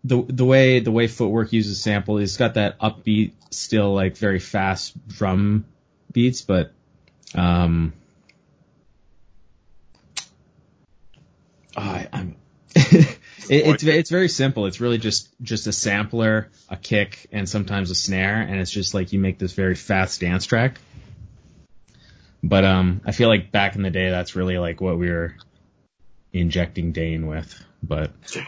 the 0.06 0.24
the 0.24 0.46
way 0.46 0.80
the 0.80 0.92
way 0.92 1.08
footwork 1.08 1.52
uses 1.52 1.82
sample, 1.82 2.18
it's 2.18 2.38
got 2.38 2.54
that 2.54 2.80
upbeat, 2.80 3.34
still 3.52 3.94
like 3.94 4.16
very 4.16 4.40
fast 4.40 4.96
drum 5.10 5.66
beats, 6.12 6.42
but 6.42 6.72
um, 7.36 7.92
I, 11.76 12.08
I'm. 12.14 12.36
it, 12.76 13.18
it's 13.50 13.84
it's 13.84 14.10
very 14.10 14.30
simple. 14.30 14.68
It's 14.68 14.80
really 14.80 14.98
just 14.98 15.30
just 15.42 15.68
a 15.68 15.74
sampler, 15.74 16.50
a 16.70 16.78
kick, 16.78 17.28
and 17.34 17.48
sometimes 17.48 17.92
a 17.92 17.96
snare, 17.96 18.42
and 18.42 18.60
it's 18.60 18.72
just 18.72 18.94
like 18.94 19.12
you 19.12 19.20
make 19.20 19.38
this 19.38 19.52
very 19.52 19.76
fast 19.76 20.22
dance 20.22 20.46
track. 20.46 20.80
But 22.42 22.64
um, 22.64 23.02
I 23.06 23.12
feel 23.12 23.28
like 23.28 23.52
back 23.52 23.76
in 23.76 23.82
the 23.84 23.92
day, 23.92 24.10
that's 24.10 24.36
really 24.36 24.58
like 24.58 24.80
what 24.80 24.98
we 24.98 25.10
were 25.10 25.36
injecting 26.34 26.92
Dane 26.92 27.28
with. 27.28 27.64
But 27.84 28.12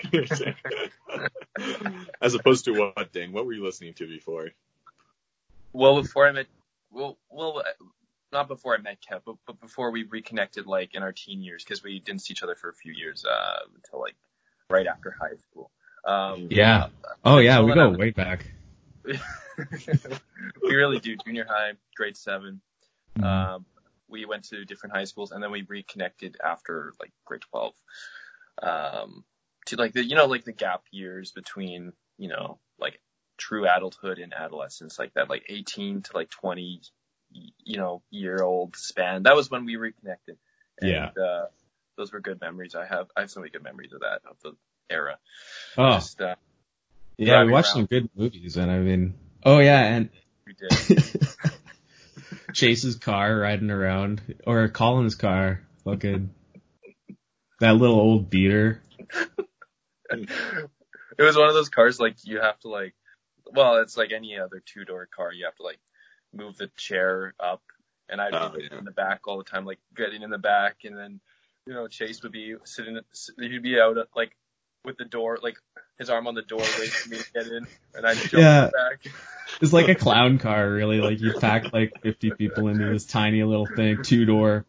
As 2.21 2.33
opposed 2.35 2.65
to 2.65 2.71
what, 2.73 3.11
Dane? 3.11 3.31
What 3.31 3.45
were 3.45 3.53
you 3.53 3.63
listening 3.63 3.93
to 3.95 4.07
before? 4.07 4.49
Well, 5.71 6.01
before 6.01 6.27
I 6.27 6.31
met, 6.31 6.47
well, 6.91 7.17
well, 7.29 7.59
uh, 7.59 7.85
not 8.31 8.47
before 8.47 8.75
I 8.75 8.81
met 8.81 8.99
Kev, 9.01 9.21
but, 9.25 9.35
but 9.47 9.59
before 9.59 9.91
we 9.91 10.03
reconnected, 10.03 10.67
like 10.67 10.93
in 10.93 11.01
our 11.01 11.11
teen 11.11 11.41
years, 11.41 11.63
because 11.63 11.83
we 11.83 11.99
didn't 11.99 12.21
see 12.21 12.33
each 12.33 12.43
other 12.43 12.55
for 12.55 12.69
a 12.69 12.73
few 12.73 12.93
years 12.93 13.25
uh, 13.25 13.59
until 13.75 13.99
like 13.99 14.15
right 14.69 14.85
after 14.85 15.15
high 15.19 15.37
school. 15.49 15.71
Um, 16.05 16.47
yeah, 16.51 16.87
oh 17.25 17.39
yeah, 17.39 17.61
we 17.61 17.73
go 17.73 17.89
then 17.91 17.97
way 17.97 18.11
back. 18.11 18.45
we 19.03 19.15
really 20.63 20.99
do. 20.99 21.15
Junior 21.25 21.45
high, 21.49 21.73
grade 21.95 22.17
7 22.17 22.61
Mhm. 23.17 23.23
Um, 23.23 23.65
we 24.13 24.25
went 24.25 24.45
to 24.45 24.63
different 24.63 24.95
high 24.95 25.03
schools, 25.03 25.31
and 25.31 25.43
then 25.43 25.51
we 25.51 25.63
reconnected 25.67 26.37
after 26.43 26.93
like 27.01 27.11
grade 27.25 27.41
twelve. 27.51 27.73
Um, 28.61 29.25
to 29.65 29.75
like 29.75 29.93
the 29.93 30.03
you 30.05 30.15
know 30.15 30.27
like 30.27 30.45
the 30.45 30.53
gap 30.53 30.83
years 30.91 31.31
between 31.31 31.91
you 32.17 32.29
know 32.29 32.59
like 32.79 33.01
true 33.37 33.67
adulthood 33.67 34.19
and 34.19 34.33
adolescence, 34.33 34.97
like 34.99 35.13
that 35.15 35.29
like 35.29 35.43
eighteen 35.49 36.01
to 36.03 36.11
like 36.13 36.29
twenty, 36.29 36.81
you 37.31 37.77
know, 37.77 38.01
year 38.11 38.41
old 38.41 38.75
span. 38.77 39.23
That 39.23 39.35
was 39.35 39.49
when 39.51 39.65
we 39.65 39.75
reconnected. 39.75 40.37
And, 40.79 40.91
Yeah. 40.91 41.09
Uh, 41.21 41.45
those 41.97 42.11
were 42.11 42.19
good 42.21 42.39
memories. 42.41 42.73
I 42.75 42.85
have 42.85 43.07
I 43.17 43.21
have 43.21 43.31
so 43.31 43.39
many 43.39 43.51
good 43.51 43.63
memories 43.63 43.93
of 43.93 44.01
that 44.01 44.21
of 44.29 44.37
the 44.43 44.53
era. 44.89 45.17
Oh 45.77 45.93
Just 45.93 46.21
uh, 46.21 46.35
yeah, 47.17 47.43
we 47.43 47.51
watched 47.51 47.75
around. 47.75 47.75
some 47.75 47.85
good 47.85 48.09
movies, 48.15 48.57
and 48.57 48.71
I 48.71 48.79
mean, 48.79 49.13
oh 49.43 49.59
yeah, 49.59 49.81
and 49.81 50.09
we 50.47 50.53
did. 50.53 50.71
Chase's 52.53 52.95
car 52.95 53.35
riding 53.37 53.71
around, 53.71 54.21
or 54.45 54.67
Colin's 54.69 55.15
car, 55.15 55.61
fucking 55.83 56.29
that 57.59 57.75
little 57.75 57.99
old 57.99 58.29
beater. 58.29 58.81
it 60.11 60.29
was 61.19 61.35
one 61.37 61.47
of 61.47 61.53
those 61.53 61.69
cars 61.69 61.99
like 61.99 62.15
you 62.23 62.39
have 62.39 62.59
to 62.59 62.67
like 62.67 62.93
well 63.53 63.77
it's 63.77 63.97
like 63.97 64.11
any 64.11 64.37
other 64.37 64.61
two 64.65 64.85
door 64.85 65.07
car 65.15 65.31
you 65.33 65.45
have 65.45 65.55
to 65.55 65.63
like 65.63 65.79
move 66.33 66.55
the 66.57 66.69
chair 66.77 67.33
up 67.39 67.61
and 68.09 68.21
i'd 68.21 68.33
Oh, 68.33 68.49
be 68.49 68.67
yeah. 68.69 68.77
in 68.77 68.85
the 68.85 68.91
back 68.91 69.21
all 69.27 69.37
the 69.37 69.43
time 69.43 69.65
like 69.65 69.79
getting 69.95 70.21
in 70.21 70.29
the 70.29 70.37
back 70.37 70.77
and 70.83 70.97
then 70.97 71.19
you 71.65 71.73
know 71.73 71.87
chase 71.87 72.21
would 72.23 72.31
be 72.31 72.55
sitting 72.65 72.99
he'd 73.39 73.63
be 73.63 73.79
out 73.79 73.97
like 74.15 74.35
with 74.85 74.97
the 74.97 75.05
door 75.05 75.39
like 75.41 75.57
his 75.99 76.09
arm 76.09 76.27
on 76.27 76.35
the 76.35 76.41
door 76.41 76.59
waiting 76.79 76.89
for 76.89 77.09
me 77.09 77.17
to 77.17 77.31
get 77.33 77.47
in 77.47 77.67
and 77.95 78.05
i'd 78.05 78.17
jump 78.17 78.33
Yeah. 78.33 78.69
back 78.73 79.13
It's 79.61 79.71
like 79.73 79.87
a 79.87 79.95
clown 79.95 80.39
car, 80.39 80.67
really. 80.69 80.99
Like 80.99 81.19
you 81.21 81.33
pack 81.39 81.71
like 81.71 81.93
50 82.01 82.31
people 82.31 82.67
into 82.69 82.85
this 82.91 83.05
tiny 83.05 83.43
little 83.43 83.67
thing, 83.67 84.01
two 84.01 84.25
door. 84.25 84.65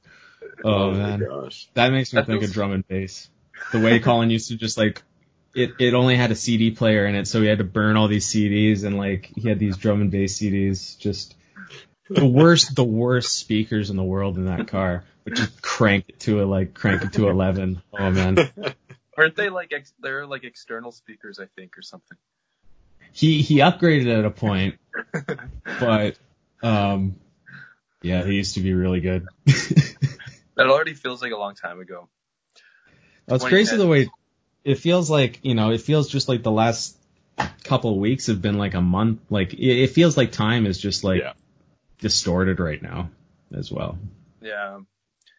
Oh, 0.63 0.71
oh, 0.71 0.91
my 0.93 0.99
man, 0.99 1.21
gosh. 1.21 1.69
that 1.73 1.91
makes 1.91 2.13
me 2.13 2.19
That 2.21 2.27
think 2.27 2.41
feels- 2.41 2.51
of 2.51 2.55
drum 2.55 2.73
and 2.73 2.87
bass. 2.87 3.31
The 3.73 3.81
way 3.81 3.99
Colin 4.01 4.29
used 4.31 4.49
to 4.49 4.57
just 4.57 4.77
like 4.77 5.03
it. 5.55 5.71
It 5.79 5.95
only 5.95 6.17
had 6.17 6.31
a 6.33 6.35
CD 6.35 6.71
player 6.71 7.07
in 7.07 7.15
it, 7.15 7.27
so 7.27 7.41
he 7.41 7.47
had 7.49 7.59
to 7.59 7.65
burn 7.65 7.97
all 7.97 8.09
these 8.09 8.27
CDs, 8.27 8.85
and 8.85 8.99
like 8.99 9.31
he 9.35 9.49
had 9.49 9.59
these 9.59 9.79
drum 9.79 10.03
and 10.03 10.11
bass 10.11 10.39
CDs. 10.39 10.99
Just 10.99 11.35
the 12.11 12.27
worst, 12.27 12.77
the 12.77 12.85
worst 12.85 13.35
speakers 13.37 13.89
in 13.89 13.97
the 13.97 14.05
world 14.05 14.37
in 14.37 14.45
that 14.47 14.69
car. 14.69 15.05
But 15.25 15.35
just 15.37 15.63
crank 15.63 16.05
it 16.09 16.21
to 16.21 16.43
a 16.43 16.45
like 16.45 16.75
crank 16.75 17.03
it 17.03 17.15
to 17.15 17.29
11. 17.31 17.81
Oh 17.99 18.11
man. 18.11 18.37
aren't 19.17 19.37
they 19.37 19.49
like 19.51 19.73
ex- 19.73 19.95
they're 20.01 20.27
like 20.27 20.45
external 20.45 20.93
speakers 20.93 21.39
i 21.39 21.47
think 21.57 21.77
or 21.79 21.83
something 21.83 22.17
he 23.13 23.43
he 23.43 23.59
upgraded 23.59 24.19
at 24.19 24.25
a 24.25 24.31
point, 24.31 24.77
but 25.81 26.19
um, 26.63 27.15
yeah, 28.03 28.25
he 28.25 28.33
used 28.35 28.55
to 28.55 28.61
be 28.61 28.75
really 28.75 29.01
good. 29.01 29.29
that 30.57 30.67
already 30.69 30.95
feels 30.95 31.23
like 31.23 31.33
a 31.33 31.37
long 31.37 31.55
time 31.55 31.79
ago 31.81 32.09
Well, 33.29 33.37
it's 33.37 33.45
crazy 33.45 33.77
the 33.77 33.87
way 33.87 34.11
it 34.65 34.77
feels 34.79 35.09
like 35.09 35.41
you 35.43 35.55
know 35.55 35.71
it 35.71 35.81
feels 35.81 36.09
just 36.09 36.29
like 36.29 36.43
the 36.43 36.51
last 36.51 36.97
couple 37.63 37.91
of 37.93 37.97
weeks 37.99 38.27
have 38.27 38.43
been 38.43 38.59
like 38.59 38.75
a 38.75 38.81
month. 38.81 39.21
Like 39.31 39.55
it, 39.55 39.83
it 39.85 39.91
feels 39.91 40.17
like 40.17 40.33
time 40.33 40.67
is 40.67 40.79
just 40.79 41.05
like 41.05 41.23
Yeah. 41.23 41.33
distorted 42.01 42.59
right 42.61 42.83
now 42.83 43.11
as 43.55 43.71
well. 43.71 43.97
yeah 44.43 44.79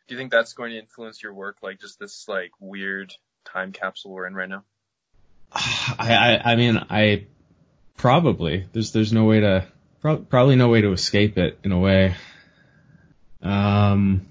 do 0.07 0.15
you 0.15 0.17
think 0.17 0.31
that's 0.31 0.53
going 0.53 0.71
to 0.71 0.79
influence 0.79 1.21
your 1.21 1.33
work 1.33 1.57
like 1.61 1.79
just 1.79 1.99
this 1.99 2.27
like 2.27 2.51
weird 2.59 3.13
time 3.45 3.71
capsule 3.71 4.11
we're 4.11 4.27
in 4.27 4.35
right 4.35 4.49
now 4.49 4.63
I 5.53 5.95
I, 6.43 6.51
I 6.51 6.55
mean 6.55 6.85
I 6.89 7.25
probably 7.97 8.65
there's 8.73 8.91
there's 8.91 9.13
no 9.13 9.25
way 9.25 9.39
to 9.39 9.67
pro- 10.01 10.17
probably 10.17 10.55
no 10.55 10.69
way 10.69 10.81
to 10.81 10.91
escape 10.91 11.37
it 11.37 11.57
in 11.63 11.71
a 11.71 11.79
way. 11.79 12.15
Um. 13.41 14.27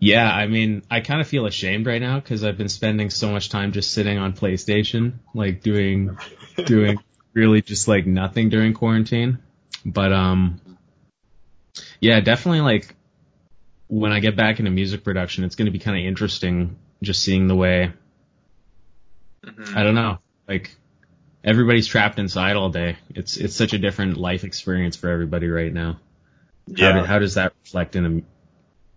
Yeah, 0.00 0.30
I 0.30 0.46
mean, 0.46 0.84
I 0.88 1.00
kind 1.00 1.20
of 1.20 1.26
feel 1.26 1.46
ashamed 1.46 1.86
right 1.86 2.00
now 2.00 2.20
because 2.20 2.44
I've 2.44 2.56
been 2.56 2.68
spending 2.68 3.10
so 3.10 3.32
much 3.32 3.48
time 3.48 3.72
just 3.72 3.90
sitting 3.90 4.16
on 4.16 4.32
PlayStation, 4.32 5.14
like 5.34 5.60
doing, 5.60 6.16
doing 6.66 7.00
really 7.32 7.62
just 7.62 7.88
like 7.88 8.06
nothing 8.06 8.48
during 8.48 8.74
quarantine. 8.74 9.38
But 9.84 10.12
um, 10.12 10.60
yeah, 12.00 12.20
definitely 12.20 12.60
like 12.60 12.94
when 13.88 14.12
I 14.12 14.20
get 14.20 14.36
back 14.36 14.58
into 14.58 14.70
music 14.70 15.02
production, 15.04 15.44
it's 15.44 15.54
going 15.56 15.66
to 15.66 15.72
be 15.72 15.78
kind 15.78 15.98
of 15.98 16.04
interesting 16.04 16.76
just 17.02 17.22
seeing 17.22 17.48
the 17.48 17.54
way 17.56 17.92
Mhm. 19.44 19.76
I 19.76 19.82
don't 19.82 19.94
know, 19.94 20.18
like 20.48 20.74
everybody's 21.44 21.86
trapped 21.86 22.18
inside 22.18 22.56
all 22.56 22.70
day. 22.70 22.96
It's 23.14 23.36
it's 23.36 23.54
such 23.54 23.72
a 23.72 23.78
different 23.78 24.16
life 24.16 24.44
experience 24.44 24.96
for 24.96 25.08
everybody 25.10 25.48
right 25.48 25.72
now. 25.72 26.00
How, 26.68 26.74
Yeah. 26.76 26.92
do- 27.00 27.04
how 27.06 27.18
does 27.18 27.34
that 27.34 27.52
reflect 27.64 27.96
in 27.96 28.04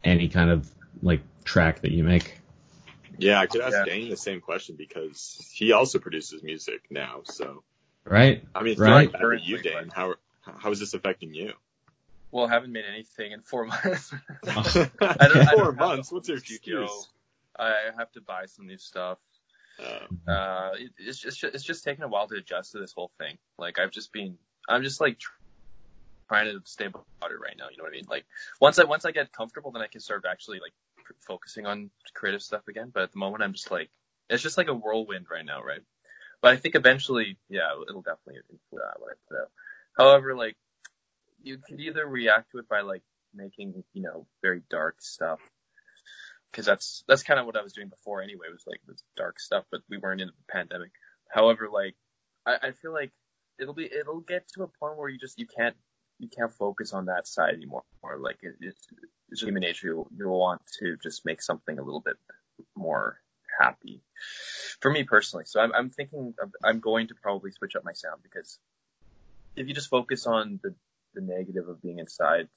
a, 0.03 0.07
any 0.07 0.29
kind 0.29 0.49
of 0.49 0.69
like 1.01 1.21
track 1.45 1.81
that 1.81 1.91
you 1.91 2.03
make? 2.03 2.37
Yeah, 3.17 3.39
I 3.39 3.45
could 3.45 3.61
ask 3.61 3.73
Yeah. 3.73 3.85
Dane 3.85 4.09
the 4.09 4.17
same 4.17 4.41
question 4.41 4.75
because 4.77 5.47
he 5.53 5.71
also 5.73 5.99
produces 5.99 6.41
music 6.43 6.81
now. 6.89 7.21
So, 7.25 7.63
Right? 8.03 8.43
I 8.55 8.63
mean, 8.63 8.79
Right. 8.79 9.11
right. 9.13 9.21
for 9.21 9.33
you, 9.35 9.59
Dane, 9.59 9.89
how 9.93 10.15
how 10.41 10.71
is 10.71 10.79
this 10.79 10.95
affecting 10.95 11.35
you? 11.35 11.53
Well, 12.31 12.45
I 12.47 12.49
haven't 12.49 12.71
made 12.71 12.85
anything 12.89 13.31
in 13.33 13.41
four 13.41 13.65
months. 13.71 14.13
Oh. 14.47 14.87
I 15.01 15.13
don't- 15.17 15.21
I 15.21 15.27
don't 15.27 15.47
Four 15.55 15.65
have 15.65 15.75
months. 15.77 16.11
What's 16.11 16.29
your 16.29 16.39
studio. 16.39 16.83
excuse? 16.83 17.09
I 17.59 17.73
have 17.97 18.11
to 18.13 18.21
buy 18.21 18.45
some 18.45 18.67
new 18.67 18.77
stuff. 18.77 19.17
Uh, 19.79 20.31
Uh, 20.31 20.71
it, 20.77 20.91
it's 20.97 21.17
just 21.19 21.43
it's 21.43 21.63
just 21.63 21.83
taken 21.83 22.03
a 22.03 22.07
while 22.07 22.27
to 22.27 22.35
adjust 22.35 22.71
to 22.71 22.79
this 22.79 22.93
whole 22.93 23.11
thing. 23.17 23.37
Like 23.57 23.77
I've 23.79 23.91
just 23.91 24.11
been, 24.13 24.37
I'm 24.69 24.83
just 24.83 25.01
like 25.01 25.17
trying 26.29 26.45
to 26.45 26.61
stay 26.65 26.85
about 26.85 27.05
it 27.31 27.39
right 27.39 27.55
now. 27.57 27.65
You 27.69 27.77
know 27.77 27.83
what 27.83 27.89
I 27.93 27.95
mean? 27.95 28.05
Like 28.09 28.25
once 28.59 28.79
I 28.79 28.85
once 28.85 29.05
I 29.05 29.11
get 29.11 29.31
comfortable, 29.33 29.71
then 29.71 29.81
I 29.81 29.87
can 29.87 29.99
start 30.01 30.25
actually 30.29 30.59
like 30.59 30.71
pr- 31.03 31.13
focusing 31.19 31.65
on 31.65 31.89
creative 32.13 32.41
stuff 32.41 32.67
again. 32.67 32.91
But 32.93 33.03
at 33.03 33.11
the 33.11 33.19
moment, 33.19 33.43
I'm 33.43 33.53
just 33.53 33.69
like 33.71 33.89
it's 34.29 34.41
just 34.43 34.57
like 34.57 34.67
a 34.69 34.73
whirlwind 34.73 35.25
right 35.29 35.45
now, 35.45 35.61
right? 35.61 35.81
But 36.41 36.53
I 36.53 36.57
think 36.57 36.75
eventually, 36.75 37.37
yeah, 37.49 37.69
it'll 37.87 38.01
definitely 38.01 38.41
influence 38.49 38.61
what 38.69 38.81
I 39.11 39.13
put 39.29 39.37
out. 39.41 39.51
However, 39.97 40.35
like 40.35 40.55
you 41.43 41.57
could 41.57 41.79
either 41.79 42.05
react 42.05 42.51
to 42.51 42.59
it 42.59 42.69
by 42.69 42.81
like 42.81 43.03
making 43.33 43.83
you 43.93 44.01
know 44.01 44.25
very 44.41 44.61
dark 44.69 45.01
stuff 45.01 45.39
because 46.51 46.65
that's 46.65 47.03
that's 47.07 47.23
kind 47.23 47.39
of 47.39 47.45
what 47.45 47.57
I 47.57 47.61
was 47.61 47.73
doing 47.73 47.89
before 47.89 48.21
anyway 48.21 48.47
was 48.51 48.63
like 48.67 48.81
this 48.87 49.03
dark 49.15 49.39
stuff 49.39 49.65
but 49.71 49.81
we 49.89 49.97
weren't 49.97 50.21
in 50.21 50.27
the 50.27 50.53
pandemic. 50.53 50.91
However 51.29 51.69
like 51.71 51.95
I, 52.45 52.67
I 52.67 52.71
feel 52.71 52.93
like 52.93 53.11
it'll 53.59 53.73
be 53.73 53.85
it'll 53.85 54.19
get 54.21 54.47
to 54.49 54.63
a 54.63 54.67
point 54.67 54.97
where 54.97 55.09
you 55.09 55.17
just 55.17 55.39
you 55.39 55.47
can't 55.47 55.75
you 56.19 56.27
can't 56.27 56.53
focus 56.53 56.93
on 56.93 57.05
that 57.05 57.27
side 57.27 57.55
anymore. 57.55 57.83
Or 58.01 58.17
like 58.19 58.39
it, 58.41 58.55
it's, 58.61 58.87
it's 59.29 59.41
human 59.41 59.61
nature. 59.61 59.87
You'll, 59.87 60.07
you'll 60.15 60.39
want 60.39 60.61
to 60.79 60.97
just 61.01 61.25
make 61.25 61.41
something 61.41 61.79
a 61.79 61.83
little 61.83 61.99
bit 61.99 62.15
more 62.75 63.17
happy. 63.59 64.01
For 64.79 64.91
me 64.91 65.03
personally 65.03 65.45
so 65.47 65.59
I'm, 65.59 65.73
I'm 65.73 65.89
thinking 65.89 66.33
of, 66.41 66.51
I'm 66.63 66.79
going 66.79 67.07
to 67.07 67.15
probably 67.15 67.51
switch 67.51 67.75
up 67.75 67.83
my 67.83 67.93
sound 67.93 68.21
because 68.23 68.57
if 69.55 69.67
you 69.67 69.73
just 69.73 69.89
focus 69.89 70.25
on 70.25 70.59
the 70.63 70.73
the 71.13 71.21
negative 71.21 71.67
of 71.67 71.81
being 71.81 71.99
inside 71.99 72.47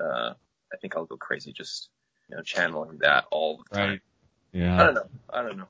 uh, 0.00 0.34
I 0.72 0.76
think 0.80 0.96
I'll 0.96 1.06
go 1.06 1.16
crazy 1.16 1.52
just 1.52 1.88
you 2.28 2.36
know 2.36 2.42
channeling 2.42 2.98
that 3.00 3.24
all 3.30 3.58
the 3.58 3.76
time. 3.76 4.00
Right. 4.54 4.62
I 4.62 4.84
don't 4.84 4.94
know. 4.94 5.08
I 5.30 5.42
don't 5.42 5.56
know. 5.56 5.68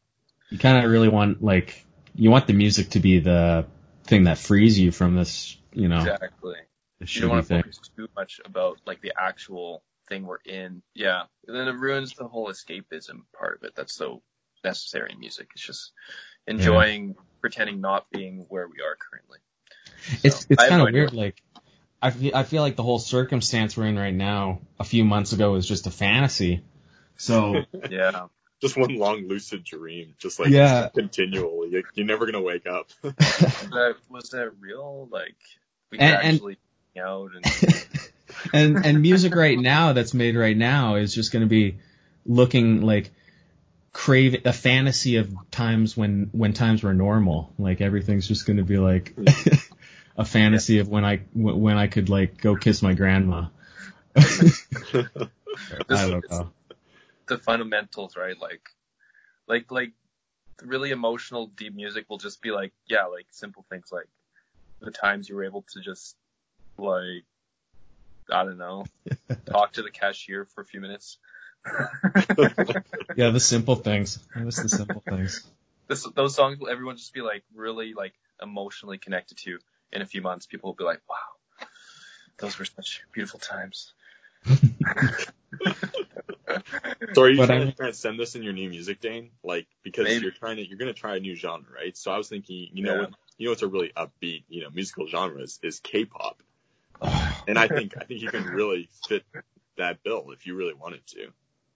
You 0.50 0.58
kind 0.58 0.84
of 0.84 0.90
really 0.90 1.08
want 1.08 1.42
like 1.42 1.84
you 2.14 2.30
want 2.30 2.46
the 2.46 2.52
music 2.52 2.90
to 2.90 3.00
be 3.00 3.18
the 3.20 3.66
thing 4.04 4.24
that 4.24 4.38
frees 4.38 4.78
you 4.78 4.90
from 4.90 5.14
this, 5.14 5.56
you 5.72 5.88
know, 5.88 6.00
Exactly. 6.00 6.56
You 7.00 7.20
don't 7.20 7.30
want 7.30 7.42
to 7.42 7.48
thing. 7.48 7.62
focus 7.62 7.80
too 7.96 8.08
much 8.16 8.40
about 8.44 8.78
like 8.86 9.00
the 9.00 9.12
actual 9.16 9.82
thing 10.08 10.26
we're 10.26 10.38
in. 10.44 10.82
Yeah. 10.94 11.22
And 11.46 11.56
then 11.56 11.68
it 11.68 11.78
ruins 11.78 12.14
the 12.14 12.26
whole 12.26 12.48
escapism 12.48 13.22
part 13.38 13.58
of 13.58 13.64
it. 13.68 13.74
That's 13.76 13.94
so 13.94 14.22
necessary 14.64 15.12
in 15.12 15.20
music. 15.20 15.50
It's 15.54 15.64
just 15.64 15.92
enjoying 16.46 17.14
pretending 17.40 17.80
not 17.80 18.06
being 18.10 18.46
where 18.48 18.66
we 18.66 18.78
are 18.82 18.96
currently. 18.96 19.38
It's 20.24 20.40
So, 20.40 20.46
it's 20.50 20.60
I 20.60 20.64
have 20.64 20.70
kind 20.70 20.88
of 20.88 20.92
weird. 20.92 21.12
Like, 21.12 21.40
I 22.00 22.10
feel, 22.10 22.34
I 22.34 22.42
feel 22.44 22.62
like 22.62 22.76
the 22.76 22.82
whole 22.82 22.98
circumstance 22.98 23.76
we're 23.76 23.86
in 23.86 23.98
right 23.98 24.14
now, 24.14 24.60
a 24.78 24.84
few 24.84 25.04
months 25.04 25.32
ago, 25.32 25.52
was 25.52 25.66
just 25.66 25.86
a 25.86 25.90
fantasy. 25.90 26.62
So 27.16 27.64
Yeah. 27.90 28.26
Just 28.60 28.76
one 28.76 28.96
long 28.96 29.28
lucid 29.28 29.62
dream, 29.64 30.14
just 30.18 30.40
like 30.40 30.48
Yeah. 30.50 30.88
continually. 30.94 31.70
Like, 31.70 31.84
you're 31.94 32.06
never 32.06 32.26
gonna 32.26 32.40
wake 32.42 32.66
up. 32.66 32.88
Was 33.02 33.14
that, 33.14 33.94
was 34.08 34.30
that 34.30 34.50
real? 34.60 35.08
Like 35.10 35.36
we 35.90 35.98
And- 35.98 36.14
and- 36.22 36.34
actually 36.34 36.58
hang 36.94 37.04
out 37.04 37.30
and 37.34 37.84
and 38.52 38.86
and 38.86 39.02
music 39.02 39.34
right 39.34 39.58
now 39.58 39.92
that's 39.92 40.14
made 40.14 40.36
right 40.36 40.56
now 40.56 40.96
is 40.96 41.14
just 41.14 41.32
going 41.32 41.42
to 41.42 41.48
be 41.48 41.78
looking 42.26 42.82
like 42.82 43.10
crave 43.92 44.42
a 44.44 44.52
fantasy 44.52 45.16
of 45.16 45.32
times 45.50 45.96
when 45.96 46.28
when 46.32 46.52
times 46.52 46.82
were 46.82 46.94
normal. 46.94 47.52
Like 47.58 47.80
everything's 47.80 48.26
just 48.28 48.46
going 48.46 48.58
to 48.58 48.64
be 48.64 48.78
like 48.78 49.14
a 50.18 50.24
fantasy 50.24 50.80
of 50.80 50.88
when 50.88 51.04
I 51.04 51.18
when 51.32 51.78
I 51.78 51.86
could 51.86 52.10
like 52.10 52.38
go 52.38 52.56
kiss 52.56 52.82
my 52.82 52.92
grandma. 52.92 53.46
I 54.16 55.06
don't 55.88 56.30
know. 56.30 56.50
the 57.28 57.38
fundamentals, 57.38 58.16
right? 58.16 58.38
Like, 58.38 58.62
like, 59.46 59.70
like, 59.70 59.92
really 60.62 60.90
emotional, 60.90 61.46
deep 61.46 61.74
music 61.74 62.06
will 62.08 62.18
just 62.18 62.42
be 62.42 62.50
like, 62.50 62.72
yeah, 62.86 63.04
like 63.04 63.26
simple 63.30 63.64
things 63.70 63.90
like 63.92 64.08
the 64.80 64.90
times 64.90 65.28
you 65.28 65.36
were 65.36 65.44
able 65.44 65.64
to 65.72 65.80
just, 65.80 66.16
like, 66.76 67.24
I 68.30 68.44
don't 68.44 68.58
know, 68.58 68.86
talk 69.46 69.74
to 69.74 69.82
the 69.82 69.90
cashier 69.90 70.46
for 70.46 70.62
a 70.62 70.64
few 70.64 70.80
minutes. 70.80 71.18
Yeah, 73.16 73.30
the 73.30 73.40
simple 73.40 73.76
things. 73.88 74.18
I 74.34 74.40
miss 74.40 74.56
the 74.56 74.68
simple 74.68 75.02
things. 75.08 75.46
this, 75.86 76.06
those 76.14 76.34
songs 76.34 76.58
will 76.58 76.68
everyone 76.68 76.96
just 76.96 77.14
be 77.14 77.20
like 77.20 77.44
really 77.54 77.94
like 77.94 78.14
emotionally 78.42 78.98
connected 78.98 79.38
to 79.38 79.58
in 79.92 80.02
a 80.02 80.06
few 80.06 80.22
months. 80.22 80.46
People 80.46 80.70
will 80.70 80.76
be 80.76 80.84
like, 80.84 81.00
wow, 81.08 81.66
those 82.38 82.58
were 82.58 82.64
such 82.64 83.02
beautiful 83.12 83.40
times. 83.40 83.92
So 87.14 87.22
are 87.22 87.30
you 87.30 87.36
But 87.36 87.46
trying 87.46 87.60
I'm- 87.60 87.70
to 87.70 87.76
transcend 87.76 88.18
this 88.18 88.34
in 88.34 88.42
your 88.42 88.52
new 88.52 88.68
music, 88.68 89.00
Dane? 89.00 89.30
Like 89.42 89.66
because 89.82 90.04
Maybe. 90.04 90.22
you're 90.22 90.30
trying 90.32 90.56
to 90.56 90.66
you're 90.68 90.78
gonna 90.78 90.92
try 90.92 91.16
a 91.16 91.20
new 91.20 91.34
genre, 91.34 91.70
right? 91.72 91.96
So 91.96 92.10
I 92.10 92.16
was 92.18 92.28
thinking, 92.28 92.68
you 92.72 92.82
know 92.84 92.94
Yeah. 92.94 93.00
what 93.00 93.10
you 93.38 93.46
know 93.46 93.50
what's 93.52 93.62
a 93.62 93.68
really 93.68 93.92
upbeat, 93.96 94.44
you 94.48 94.62
know, 94.62 94.70
musical 94.70 95.06
genre 95.06 95.40
is, 95.42 95.58
is 95.62 95.80
K-pop. 95.80 96.42
And 97.48 97.58
I 97.58 97.68
think 97.68 97.94
I 98.00 98.04
think 98.04 98.20
you 98.20 98.28
can 98.28 98.44
really 98.52 98.88
fit 99.08 99.24
that 99.76 100.02
bill 100.02 100.30
if 100.32 100.46
you 100.46 100.54
really 100.54 100.74
wanted 100.74 101.06
to. 101.08 101.20
Would 101.26 101.32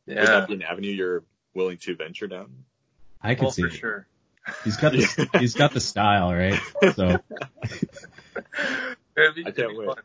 Yeah, 0.07 0.27
that 0.27 0.49
be 0.49 0.55
an 0.55 0.63
avenue 0.63 0.91
you're 0.91 1.25
willing 1.55 1.79
to 1.79 1.95
venture 1.97 2.27
down? 2.27 2.65
I 3.23 3.35
could 3.35 3.45
well, 3.45 3.53
see 3.53 3.63
for 3.63 3.71
sure. 3.71 4.07
He's 4.65 4.77
got 4.77 4.93
the 4.93 5.29
he's 5.39 5.55
got 5.55 5.73
the 5.73 5.81
style, 5.81 6.33
right? 6.33 6.61
So 6.95 7.19
be, 9.15 9.45
I 9.47 9.51
can't 9.51 9.77
wait. 9.77 9.87
fun. 9.87 10.03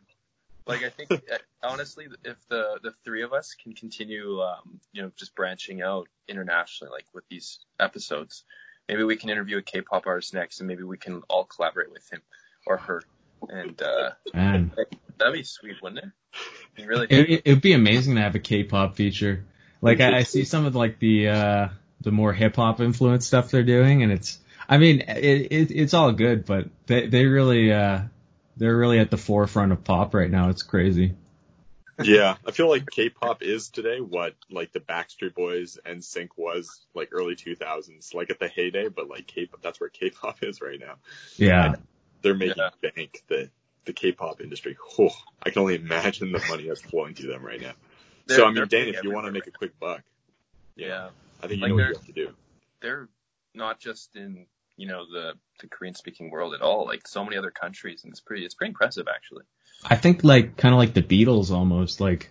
Like 0.65 0.84
I 0.84 0.89
think 0.89 1.12
uh, 1.12 1.38
honestly, 1.63 2.08
if 2.23 2.38
the 2.50 2.80
the 2.84 2.93
three 3.04 3.23
of 3.23 3.34
us 3.34 3.56
can 3.62 3.73
continue, 3.73 4.41
um, 4.41 4.80
you 4.91 5.02
know, 5.02 5.12
just 5.15 5.34
branching 5.36 5.82
out 5.82 6.08
internationally, 6.28 6.91
like 6.91 7.06
with 7.13 7.28
these 7.30 7.60
episodes, 7.80 8.43
maybe 8.88 9.04
we 9.04 9.15
can 9.15 9.30
interview 9.30 9.58
a 9.58 9.62
K-pop 9.62 10.06
artist 10.06 10.34
next, 10.34 10.60
and 10.60 10.67
maybe 10.67 10.84
we 10.84 10.97
can 10.97 11.23
all 11.30 11.45
collaborate 11.45 11.91
with 11.91 12.08
him 12.12 12.21
or 12.65 12.78
her, 12.78 13.02
and 13.50 13.82
uh, 13.82 14.12
man, 14.34 14.71
that'd 15.17 15.34
be 15.34 15.43
sweet, 15.43 15.82
wouldn't 15.82 16.04
it? 16.04 16.12
You 16.82 16.88
really? 16.88 17.08
it, 17.10 17.41
it'd 17.45 17.62
be 17.62 17.73
amazing 17.73 18.15
to 18.15 18.21
have 18.21 18.36
a 18.36 18.39
K-pop 18.39 18.95
feature. 18.95 19.45
Like 19.82 20.02
I, 20.02 20.17
I 20.17 20.23
see 20.23 20.43
some 20.43 20.65
of 20.65 20.76
like 20.76 21.00
the 21.00 21.30
uh 21.30 21.67
the 22.08 22.12
more 22.13 22.32
hip 22.32 22.56
hop 22.56 22.80
influenced 22.80 23.28
stuff 23.28 23.52
they're 23.52 23.63
doing, 23.63 24.02
and 24.02 24.13
it's 24.13 24.39
I 24.70 24.78
mean 24.78 25.02
it, 25.02 25.52
it 25.52 25.72
it's 25.72 25.93
all 25.93 26.13
good, 26.13 26.46
but 26.46 26.70
they 26.86 27.08
they 27.08 27.26
really 27.26 27.70
uh 27.74 28.00
they're 28.56 28.78
really 28.78 29.00
at 29.00 29.12
the 29.12 29.17
forefront 29.17 29.74
of 29.74 29.84
pop 29.84 30.13
right 30.13 30.32
now. 30.32 30.48
It's 30.50 30.63
crazy. 30.63 31.15
Yeah, 32.02 32.38
I 32.48 32.52
feel 32.52 32.70
like 32.70 32.89
K-pop 32.89 33.41
is 33.43 33.70
today 33.70 34.00
what 34.00 34.36
like 34.50 34.72
the 34.72 34.80
Backstreet 34.80 35.34
Boys 35.34 35.78
and 35.84 36.00
NSYNC 36.02 36.30
was 36.38 36.80
like 36.93 37.10
early 37.12 37.36
2000s, 37.36 38.13
like 38.13 38.30
at 38.30 38.39
the 38.39 38.48
heyday. 38.48 38.88
But 38.88 39.10
like 39.10 39.28
K-pop, 39.28 39.62
that's 39.62 39.82
where 39.82 39.89
K-pop 39.89 40.43
is 40.43 40.62
right 40.62 40.80
now. 40.80 40.93
Yeah, 41.36 41.76
They're 42.22 42.36
making 42.36 42.56
Yeah. 42.58 42.70
bank 42.96 43.24
the 43.28 43.50
the 43.86 43.93
K-pop 43.93 44.39
industry. 44.41 44.78
Oh, 44.98 45.10
I 45.43 45.50
can 45.50 45.62
only 45.62 45.76
imagine 45.76 46.32
the 46.32 46.43
money 46.48 46.67
that's 46.67 46.82
flowing 46.82 47.15
through 47.15 47.32
them 47.32 47.43
right 47.43 47.60
now. 47.62 47.74
They're- 48.28 48.38
so 48.38 48.46
I 48.46 48.52
mean, 48.52 48.67
Dan, 48.67 48.88
if 48.89 49.04
you 49.04 49.12
want 49.12 49.26
to 49.26 49.30
everywhere 49.30 49.32
make 49.32 49.48
a 49.48 49.52
quick 49.52 49.80
buck, 49.80 50.04
yeah. 50.76 51.10
I 51.41 51.47
think 51.47 51.62
you 51.62 51.62
Like 51.63 51.69
know 51.69 51.76
what 51.76 51.78
they're- 51.78 51.89
you 51.89 51.95
have 51.95 52.06
to 52.06 52.12
do. 52.13 52.30
they're 52.82 53.10
not 53.54 53.80
just 53.80 54.15
in 54.15 54.45
you 54.76 54.88
know 54.88 55.06
the 55.12 55.34
the 55.62 55.67
Korean 55.67 55.95
speaking 55.95 56.30
world 56.30 56.54
at 56.54 56.62
all. 56.62 56.86
Like 56.86 57.08
so 57.08 57.23
many 57.23 57.36
other 57.38 57.50
countries, 57.52 58.04
and 58.04 58.12
it's 58.12 58.19
pretty 58.21 58.45
it's 58.45 58.54
pretty 58.56 58.69
impressive 58.69 59.08
actually. 59.13 59.43
I 59.84 59.95
think 59.95 60.23
like 60.23 60.56
kind 60.58 60.73
of 60.73 60.78
like 60.80 60.93
the 60.93 61.02
Beatles 61.04 61.50
almost. 61.52 62.00
Like 62.00 62.30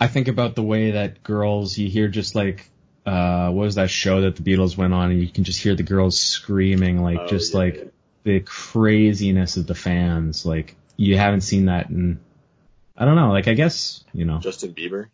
I 0.00 0.06
think 0.06 0.28
about 0.28 0.54
the 0.54 0.62
way 0.62 0.92
that 0.92 1.22
girls 1.22 1.76
you 1.76 1.88
hear 1.90 2.08
just 2.08 2.34
like 2.34 2.70
uh 3.04 3.50
what 3.50 3.64
was 3.64 3.74
that 3.74 3.90
show 3.90 4.22
that 4.22 4.36
the 4.36 4.42
Beatles 4.42 4.76
went 4.76 4.94
on, 4.94 5.10
and 5.10 5.20
you 5.20 5.28
can 5.28 5.44
just 5.44 5.60
hear 5.60 5.74
the 5.74 5.82
girls 5.82 6.18
screaming 6.18 7.02
like 7.02 7.18
Oh, 7.20 7.26
just 7.26 7.52
yeah, 7.52 7.58
like 7.58 7.76
yeah. 7.76 7.84
the 8.24 8.40
craziness 8.40 9.56
of 9.58 9.66
the 9.66 9.74
fans. 9.74 10.46
Like 10.46 10.76
you 10.96 11.16
haven't 11.18 11.42
seen 11.42 11.66
that 11.66 11.90
in 11.90 12.20
I 12.96 13.04
don't 13.04 13.16
know. 13.16 13.30
Like 13.32 13.48
I 13.48 13.54
guess 13.54 14.02
you 14.14 14.24
know. 14.24 14.38
Justin 14.38 14.72
Bieber, 14.74 15.08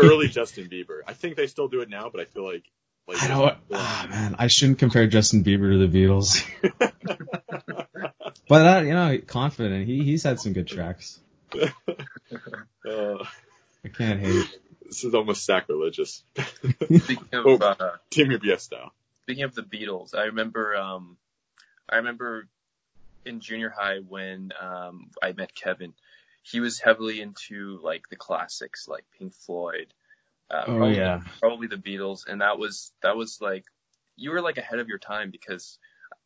early 0.00 0.28
Justin 0.38 0.68
Bieber. 0.68 1.00
I 1.06 1.12
think 1.14 1.36
they 1.36 1.46
still 1.46 1.68
do 1.68 1.80
it 1.82 1.88
now, 1.90 2.08
but 2.10 2.20
I 2.20 2.24
feel 2.24 2.44
like 2.44 2.64
like 3.08 3.22
I 3.22 3.28
don't. 3.28 3.56
Ah, 3.72 4.06
man, 4.08 4.36
I 4.38 4.46
shouldn't 4.46 4.78
compare 4.78 5.06
Justin 5.06 5.42
Bieber 5.44 5.72
to 5.72 5.86
the 5.86 5.98
Beatles. 5.98 6.44
but 8.48 8.66
uh, 8.66 8.80
you 8.82 8.94
know, 8.94 9.18
confident. 9.26 9.86
He 9.86 10.04
he's 10.04 10.22
had 10.22 10.40
some 10.40 10.52
good 10.52 10.66
tracks. 10.68 11.18
uh, 11.60 13.24
I 13.84 13.88
can't 13.92 14.20
hate. 14.20 14.46
this 14.86 15.04
is 15.04 15.14
almost 15.14 15.44
sacrilegious. 15.44 16.22
Speaking 16.84 17.18
of 17.32 17.46
Oh. 17.46 17.56
uh, 17.56 17.96
DM 18.10 18.30
your 18.30 18.38
BF 18.38 18.60
style. 18.60 18.92
speaking 19.22 19.44
of 19.44 19.54
the 19.54 19.62
Beatles, 19.62 20.14
I 20.14 20.24
remember 20.24 20.76
um 20.76 21.16
I 21.88 21.96
remember 21.96 22.46
in 23.24 23.40
junior 23.40 23.70
high 23.76 23.98
when 23.98 24.52
um 24.60 25.10
I 25.22 25.32
met 25.32 25.54
Kevin. 25.54 25.92
He 26.42 26.60
was 26.60 26.80
heavily 26.80 27.20
into 27.20 27.78
like 27.82 28.08
the 28.08 28.16
classics 28.16 28.88
like 28.88 29.04
Pink 29.18 29.34
Floyd. 29.34 29.92
Uh, 30.50 30.64
Oh 30.66 30.76
probably, 30.76 30.96
yeah. 30.96 31.20
probably 31.38 31.66
the 31.68 31.76
Beatles, 31.76 32.26
and 32.26 32.40
that 32.40 32.58
was 32.58 32.92
that 33.02 33.16
was 33.16 33.40
like 33.40 33.64
you 34.16 34.30
were 34.30 34.40
like 34.40 34.58
ahead 34.58 34.78
of 34.78 34.88
your 34.88 34.98
time 34.98 35.30
because 35.30 35.78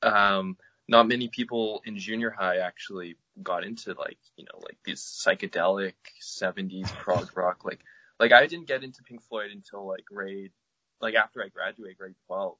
um 0.02 0.56
not 0.88 1.08
many 1.08 1.28
people 1.28 1.82
in 1.86 1.98
junior 1.98 2.30
high 2.30 2.58
actually 2.58 3.16
got 3.42 3.64
into 3.64 3.94
like 3.94 4.18
you 4.36 4.44
know 4.44 4.58
like 4.62 4.76
these 4.84 5.00
psychedelic 5.00 5.94
70s 6.22 6.92
prog 6.98 7.36
rock 7.36 7.64
like 7.64 7.80
like 8.20 8.32
I 8.32 8.46
didn't 8.46 8.68
get 8.68 8.84
into 8.84 9.02
Pink 9.02 9.22
Floyd 9.22 9.50
until 9.50 9.86
like 9.86 10.04
grade 10.04 10.52
like 11.00 11.14
after 11.14 11.42
I 11.42 11.48
graduated 11.48 11.98
grade 11.98 12.14
12 12.26 12.56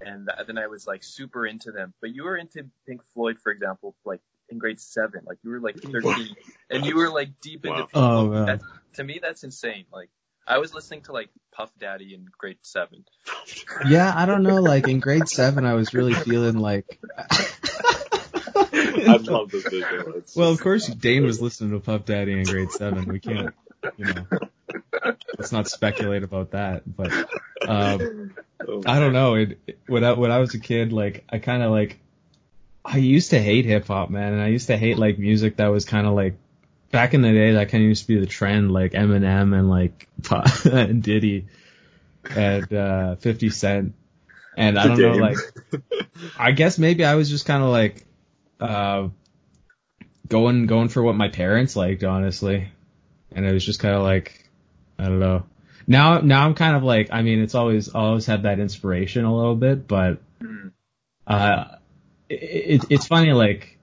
and 0.00 0.28
th- 0.28 0.46
then 0.46 0.58
I 0.58 0.66
was 0.66 0.86
like 0.86 1.02
super 1.04 1.46
into 1.46 1.72
them 1.72 1.94
but 2.00 2.14
you 2.14 2.24
were 2.24 2.36
into 2.36 2.66
Pink 2.86 3.02
Floyd 3.14 3.38
for 3.42 3.52
example 3.52 3.94
like 4.04 4.20
in 4.48 4.58
grade 4.58 4.80
7 4.80 5.22
like 5.26 5.38
you 5.42 5.50
were 5.50 5.60
like 5.60 5.76
13 5.80 6.36
and 6.70 6.84
you 6.86 6.96
were 6.96 7.10
like 7.10 7.40
deep 7.40 7.64
into 7.66 7.78
Wow. 7.80 7.86
Pink 7.86 7.90
Oh 7.94 8.26
Floyd. 8.26 8.32
man. 8.32 8.46
That's, 8.46 8.64
to 8.94 9.04
me 9.04 9.18
that's 9.22 9.44
insane 9.44 9.84
like 9.92 10.08
I 10.46 10.58
was 10.58 10.72
listening 10.72 11.02
to 11.02 11.12
like 11.12 11.28
Puff 11.52 11.72
Daddy 11.78 12.14
in 12.14 12.26
grade 12.38 12.58
7 12.62 13.04
Yeah, 13.88 14.12
I 14.14 14.26
don't 14.26 14.42
know. 14.44 14.56
Like 14.62 14.86
in 14.88 15.00
grade 15.00 15.28
seven, 15.28 15.64
I 15.66 15.74
was 15.74 15.92
really 15.92 16.14
feeling 16.14 16.56
like 16.58 16.98
I 17.18 19.16
love 19.20 19.50
this 19.50 19.64
visual. 19.64 20.14
It's 20.16 20.34
Well, 20.36 20.48
of 20.50 20.54
just- 20.54 20.62
course, 20.62 20.86
Dane 20.86 21.24
was 21.24 21.40
listening 21.40 21.72
to 21.72 21.80
Puff 21.80 22.04
Daddy 22.04 22.32
in 22.32 22.44
grade 22.44 22.70
seven. 22.70 23.04
We 23.06 23.20
can't, 23.20 23.54
you 23.96 24.06
know, 24.06 24.26
let's 25.38 25.52
not 25.52 25.68
speculate 25.68 26.22
about 26.22 26.52
that. 26.52 26.82
But 26.86 27.12
um, 27.68 28.34
oh, 28.66 28.82
I 28.86 28.98
don't 29.00 29.12
know. 29.12 29.34
It, 29.34 29.58
it- 29.66 29.78
when 29.86 30.04
I 30.04 30.12
when 30.12 30.30
I 30.30 30.38
was 30.38 30.54
a 30.54 30.60
kid, 30.60 30.92
like 30.92 31.24
I 31.30 31.38
kind 31.38 31.62
of 31.62 31.70
like 31.70 31.98
I 32.86 32.98
used 32.98 33.30
to 33.30 33.40
hate 33.40 33.64
hip 33.64 33.88
hop, 33.88 34.10
man, 34.10 34.32
and 34.32 34.42
I 34.42 34.48
used 34.48 34.68
to 34.68 34.76
hate 34.76 34.98
like 34.98 35.18
music 35.18 35.56
that 35.56 35.68
was 35.68 35.84
kind 35.84 36.06
of 36.06 36.14
like 36.14 36.36
back 36.92 37.14
in 37.14 37.22
the 37.22 37.32
day 37.32 37.52
that 37.52 37.68
kind 37.68 37.82
of 37.82 37.88
used 37.88 38.02
to 38.02 38.08
be 38.08 38.20
the 38.20 38.26
trend, 38.26 38.70
like 38.72 38.92
Eminem 38.92 39.58
and 39.58 39.68
like 39.68 40.08
and 40.64 41.02
Diddy 41.02 41.46
and 42.34 42.72
uh, 42.72 43.16
Fifty 43.16 43.50
Cent. 43.50 43.94
And 44.56 44.78
I 44.78 44.86
don't 44.86 45.00
know, 45.00 45.16
like 45.16 45.36
I 46.38 46.52
guess 46.52 46.78
maybe 46.78 47.04
I 47.04 47.16
was 47.16 47.28
just 47.28 47.44
kind 47.44 47.62
of 47.62 47.70
like 47.70 48.06
uh 48.60 49.08
going 50.28 50.66
going 50.66 50.88
for 50.88 51.02
what 51.02 51.14
my 51.16 51.28
parents 51.28 51.76
liked, 51.76 52.04
honestly. 52.04 52.68
And 53.32 53.44
it 53.44 53.52
was 53.52 53.64
just 53.66 53.80
kind 53.80 53.94
of 53.94 54.02
like 54.02 54.48
I 54.98 55.04
don't 55.04 55.20
know. 55.20 55.44
Now 55.86 56.20
now 56.20 56.46
I'm 56.46 56.54
kind 56.54 56.76
of 56.76 56.82
like 56.82 57.08
I 57.12 57.22
mean 57.22 57.40
it's 57.40 57.54
always 57.54 57.88
always 57.88 58.26
had 58.26 58.44
that 58.44 58.60
inspiration 58.60 59.24
a 59.24 59.34
little 59.34 59.56
bit, 59.56 59.86
but 59.86 60.20
Hmm. 60.40 60.68
uh 61.26 61.64
it, 62.28 62.34
it 62.34 62.84
it's 62.90 63.06
funny 63.06 63.32
like 63.32 63.78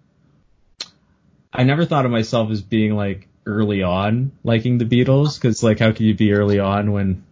I 1.51 1.63
never 1.63 1.85
thought 1.85 2.05
of 2.05 2.11
myself 2.11 2.49
as 2.51 2.61
being 2.61 2.95
like 2.95 3.27
early 3.45 3.83
on 3.83 4.31
liking 4.43 4.77
the 4.77 4.85
Beatles 4.85 5.39
cuz 5.39 5.63
like 5.63 5.79
how 5.79 5.91
could 5.91 6.01
you 6.01 6.15
be 6.15 6.33
early 6.33 6.59
on 6.59 6.91
when 6.91 7.23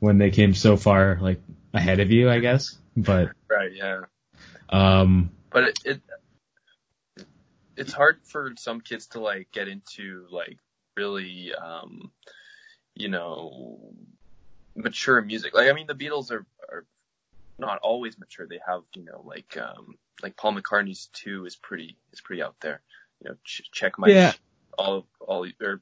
when 0.00 0.18
they 0.18 0.30
came 0.30 0.54
so 0.54 0.76
far 0.76 1.18
like 1.20 1.40
ahead 1.72 2.00
of 2.00 2.10
you, 2.10 2.30
I 2.30 2.38
guess. 2.40 2.76
But 2.96 3.30
Right. 3.48 3.72
Yeah. 3.74 4.02
um 4.68 5.30
But 5.50 5.64
it, 5.64 5.78
it 5.84 6.02
it's 7.76 7.92
hard 7.92 8.20
for 8.24 8.52
some 8.56 8.80
kids 8.80 9.08
to 9.08 9.20
like 9.20 9.50
get 9.52 9.68
into 9.68 10.26
like 10.30 10.58
really 10.96 11.54
um 11.54 12.12
you 12.94 13.08
know 13.08 13.94
mature 14.76 15.20
music. 15.22 15.54
Like 15.54 15.68
I 15.68 15.72
mean 15.72 15.86
the 15.86 15.94
Beatles 15.94 16.30
are 16.30 16.46
are 16.70 16.84
not 17.58 17.78
always 17.82 18.18
mature. 18.18 18.46
They 18.48 18.60
have, 18.66 18.82
you 18.94 19.04
know, 19.04 19.22
like 19.24 19.56
um 19.56 19.96
like 20.22 20.36
Paul 20.36 20.54
McCartney's 20.54 21.08
2 21.14 21.46
is 21.46 21.56
pretty 21.56 21.96
is 22.12 22.20
pretty 22.20 22.42
out 22.42 22.56
there. 22.60 22.82
You 23.20 23.30
know, 23.30 23.36
ch- 23.44 23.70
check 23.72 23.98
my 23.98 24.08
Yeah. 24.08 24.32
all 24.78 25.06
all 25.20 25.46
or 25.62 25.80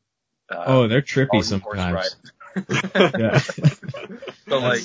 uh, 0.50 0.64
oh, 0.66 0.88
they're 0.88 1.02
trippy 1.02 1.42
sometimes. 1.44 2.16
Yeah. 2.54 3.40
But 4.46 4.60
like 4.60 4.82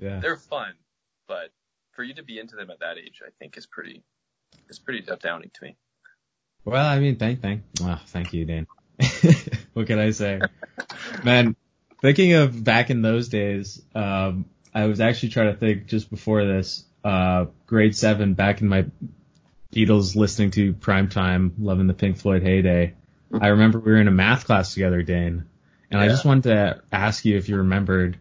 yeah. 0.00 0.18
they're 0.18 0.36
fun, 0.36 0.72
but 1.28 1.50
for 1.92 2.02
you 2.02 2.14
to 2.14 2.24
be 2.24 2.40
into 2.40 2.56
them 2.56 2.70
at 2.70 2.80
that 2.80 2.98
age, 2.98 3.22
I 3.24 3.30
think 3.38 3.56
is 3.56 3.66
pretty 3.66 4.02
is 4.68 4.80
pretty 4.80 5.06
downing 5.20 5.50
to 5.54 5.64
me. 5.64 5.76
Well, 6.64 6.84
I 6.84 6.98
mean, 6.98 7.16
thank, 7.16 7.42
thank, 7.42 7.62
oh, 7.82 8.00
thank 8.06 8.32
you, 8.32 8.44
Dan. 8.44 8.66
what 9.74 9.86
can 9.86 9.98
I 9.98 10.10
say? 10.10 10.40
Man, 11.22 11.56
thinking 12.00 12.32
of 12.32 12.64
back 12.64 12.90
in 12.90 13.02
those 13.02 13.28
days, 13.28 13.82
um, 13.94 14.46
I 14.74 14.86
was 14.86 15.00
actually 15.00 15.30
trying 15.30 15.52
to 15.52 15.58
think 15.58 15.86
just 15.86 16.10
before 16.10 16.44
this, 16.44 16.84
uh, 17.04 17.46
grade 17.66 17.96
seven, 17.96 18.34
back 18.34 18.60
in 18.60 18.68
my 18.68 18.86
Beatles 19.72 20.16
listening 20.16 20.50
to 20.52 20.72
primetime, 20.74 21.52
loving 21.58 21.86
the 21.86 21.94
Pink 21.94 22.16
Floyd 22.16 22.42
heyday. 22.42 22.94
I 23.40 23.48
remember 23.48 23.78
we 23.80 23.92
were 23.92 24.00
in 24.00 24.08
a 24.08 24.12
math 24.12 24.46
class 24.46 24.74
together, 24.74 25.02
Dane, 25.02 25.44
and 25.90 26.00
I 26.00 26.08
just 26.08 26.24
wanted 26.24 26.44
to 26.44 26.82
ask 26.92 27.24
you 27.24 27.36
if 27.36 27.48
you 27.48 27.56
remembered 27.56 28.16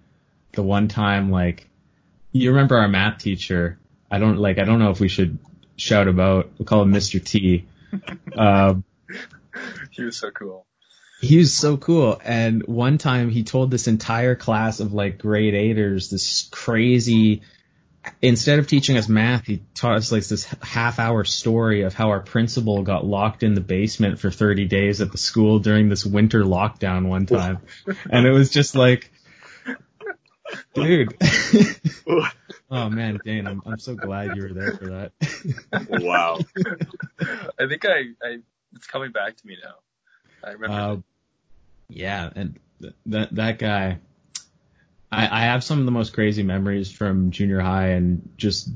the 0.54 0.64
one 0.64 0.88
time, 0.88 1.30
like, 1.30 1.68
you 2.32 2.52
remember 2.52 2.78
our 2.78 2.88
math 2.88 3.20
teacher. 3.20 3.78
I 4.10 4.18
don't 4.18 4.38
like, 4.38 4.58
I 4.58 4.64
don't 4.64 4.80
know 4.80 4.90
if 4.90 5.00
we 5.00 5.08
should 5.08 5.38
shout 5.76 6.08
about, 6.08 6.52
we'll 6.58 6.66
call 6.66 6.82
him 6.82 6.92
Mr. 6.92 7.24
T. 7.24 7.66
Um, 8.36 8.84
He 9.92 10.04
was 10.04 10.18
so 10.18 10.32
cool. 10.32 10.66
He 11.24 11.38
was 11.38 11.54
so 11.54 11.78
cool. 11.78 12.20
And 12.24 12.68
one 12.68 12.98
time 12.98 13.30
he 13.30 13.44
told 13.44 13.72
this 13.72 13.88
entire 13.88 14.36
class 14.36 14.82
of 14.82 14.94
like 14.94 15.20
grade 15.20 15.54
eighters 15.54 16.10
this 16.10 16.50
crazy, 16.52 17.44
instead 18.22 18.60
of 18.60 18.68
teaching 18.68 18.98
us 18.98 19.08
math, 19.08 19.46
he 19.46 19.62
taught 19.74 19.96
us 19.96 20.12
like 20.12 20.26
this 20.26 20.44
half 20.62 21.00
hour 21.00 21.24
story 21.24 21.84
of 21.84 21.94
how 21.94 22.10
our 22.10 22.20
principal 22.20 22.84
got 22.84 23.06
locked 23.06 23.42
in 23.42 23.54
the 23.54 23.62
basement 23.62 24.20
for 24.20 24.32
30 24.32 24.66
days 24.66 25.00
at 25.00 25.14
the 25.14 25.18
school 25.18 25.60
during 25.60 25.88
this 25.88 26.06
winter 26.06 26.44
lockdown 26.44 27.08
one 27.08 27.26
time. 27.26 27.60
and 28.10 28.28
it 28.28 28.32
was 28.32 28.50
just 28.50 28.76
like, 28.76 29.10
dude. 30.74 31.16
oh 32.70 32.90
man, 32.90 33.18
Dane, 33.24 33.48
I'm, 33.48 33.62
I'm 33.66 33.80
so 33.80 33.96
glad 33.96 34.36
you 34.36 34.42
were 34.42 34.54
there 34.54 34.74
for 34.74 34.88
that. 34.88 35.12
wow. 36.02 36.40
I 37.58 37.68
think 37.68 37.86
I, 37.86 38.08
I 38.22 38.40
it's 38.74 38.88
coming 38.88 39.14
back 39.14 39.38
to 39.38 39.48
me 39.48 39.56
now. 39.64 39.76
I 40.44 40.52
remember. 40.52 40.76
Uh, 40.76 40.98
yeah, 41.94 42.30
and 42.36 42.60
th- 42.82 42.94
that 43.08 43.36
that 43.36 43.60
guy, 43.60 44.00
I, 45.12 45.28
I 45.28 45.46
have 45.46 45.64
some 45.64 45.80
of 45.80 45.86
the 45.86 45.92
most 45.92 46.14
crazy 46.14 46.44
memories 46.44 46.92
from 46.92 47.32
junior 47.32 47.60
high 47.60 47.90
and 47.90 48.30
just 48.38 48.70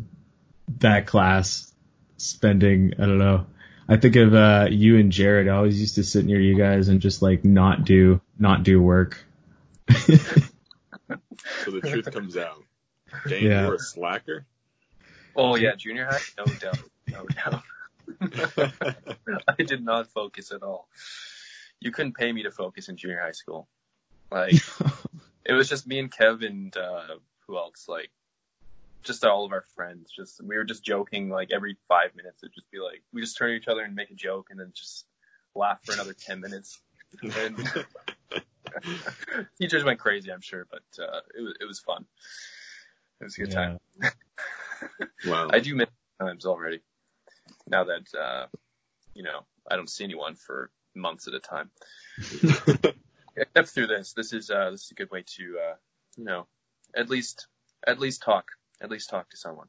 that 0.79 1.07
class 1.07 1.73
spending. 2.17 2.93
I 2.97 3.01
don't 3.05 3.17
know. 3.17 3.47
I 3.89 3.97
think 3.97 4.15
of 4.17 4.33
uh, 4.33 4.67
you 4.69 4.97
and 4.97 5.11
Jared. 5.11 5.47
I 5.47 5.55
always 5.55 5.79
used 5.79 5.95
to 5.95 6.03
sit 6.03 6.25
near 6.25 6.39
you 6.39 6.55
guys 6.57 6.89
and 6.89 6.99
just 6.99 7.21
like 7.21 7.45
not 7.45 7.85
do 7.85 8.19
not 8.37 8.63
do 8.63 8.81
work. 8.81 9.23
So 9.89 11.71
the 11.71 11.81
truth 11.81 12.11
comes 12.11 12.35
out. 12.37 12.63
Dane, 13.27 13.45
Yeah. 13.45 13.61
you 13.63 13.67
were 13.69 13.75
a 13.75 13.79
slacker. 13.79 14.45
oh 15.35 15.55
yeah, 15.55 15.75
junior 15.75 16.05
high, 16.05 16.19
no 16.37 16.45
doubt, 16.45 16.79
no 17.07 17.25
doubt. 17.25 17.63
I 19.47 19.63
did 19.63 19.83
not 19.83 20.07
focus 20.07 20.51
at 20.51 20.63
all. 20.63 20.87
You 21.79 21.91
couldn't 21.91 22.17
pay 22.17 22.31
me 22.31 22.43
to 22.43 22.51
focus 22.51 22.89
in 22.89 22.97
junior 22.97 23.21
high 23.21 23.31
school. 23.31 23.67
Like 24.31 24.55
it 25.45 25.53
was 25.53 25.69
just 25.69 25.87
me 25.87 25.99
and 25.99 26.11
Kev 26.11 26.45
and 26.45 26.75
uh, 26.75 27.15
who 27.47 27.57
else? 27.57 27.87
Like 27.87 28.09
just 29.03 29.23
all 29.23 29.45
of 29.45 29.51
our 29.51 29.63
friends. 29.75 30.11
Just 30.15 30.41
we 30.43 30.57
were 30.57 30.63
just 30.63 30.83
joking 30.83 31.29
like 31.29 31.51
every 31.51 31.77
five 31.87 32.15
minutes. 32.15 32.43
It'd 32.43 32.53
just 32.53 32.69
be 32.71 32.79
like 32.79 33.01
we 33.13 33.21
just 33.21 33.37
turn 33.37 33.49
to 33.49 33.55
each 33.55 33.67
other 33.67 33.81
and 33.81 33.95
make 33.95 34.11
a 34.11 34.15
joke 34.15 34.47
and 34.51 34.59
then 34.59 34.71
just 34.75 35.05
laugh 35.55 35.79
for 35.83 35.93
another 35.93 36.13
ten 36.13 36.41
minutes. 36.41 36.79
And 37.23 37.85
teachers 39.59 39.83
went 39.83 39.99
crazy, 39.99 40.31
I'm 40.31 40.41
sure, 40.41 40.67
but 40.69 41.03
uh, 41.03 41.21
it 41.37 41.41
was 41.41 41.53
it 41.61 41.65
was 41.65 41.79
fun. 41.79 42.05
It 43.21 43.23
was 43.23 43.37
a 43.37 43.41
good 43.41 43.51
time. 43.51 43.79
wow. 45.25 45.47
I 45.51 45.59
do 45.59 45.75
miss 45.75 45.89
times 46.19 46.45
already. 46.45 46.81
Now 47.65 47.85
that 47.85 48.13
uh, 48.17 48.47
you 49.13 49.23
know, 49.23 49.45
I 49.69 49.75
don't 49.77 49.89
see 49.89 50.03
anyone 50.03 50.35
for 50.35 50.69
months 50.97 51.27
at 51.27 51.33
a 51.33 51.39
time. 51.39 51.69
Except 53.35 53.69
through 53.69 53.87
this. 53.87 54.13
This 54.13 54.33
is 54.33 54.49
uh, 54.49 54.71
this 54.71 54.85
is 54.85 54.91
a 54.91 54.95
good 54.95 55.11
way 55.11 55.23
to 55.37 55.57
uh, 55.59 55.75
you 56.17 56.23
know, 56.25 56.47
at 56.95 57.09
least 57.09 57.47
at 57.85 57.99
least 57.99 58.23
talk. 58.23 58.51
At 58.81 58.89
least 58.89 59.09
talk 59.09 59.29
to 59.31 59.37
someone. 59.37 59.67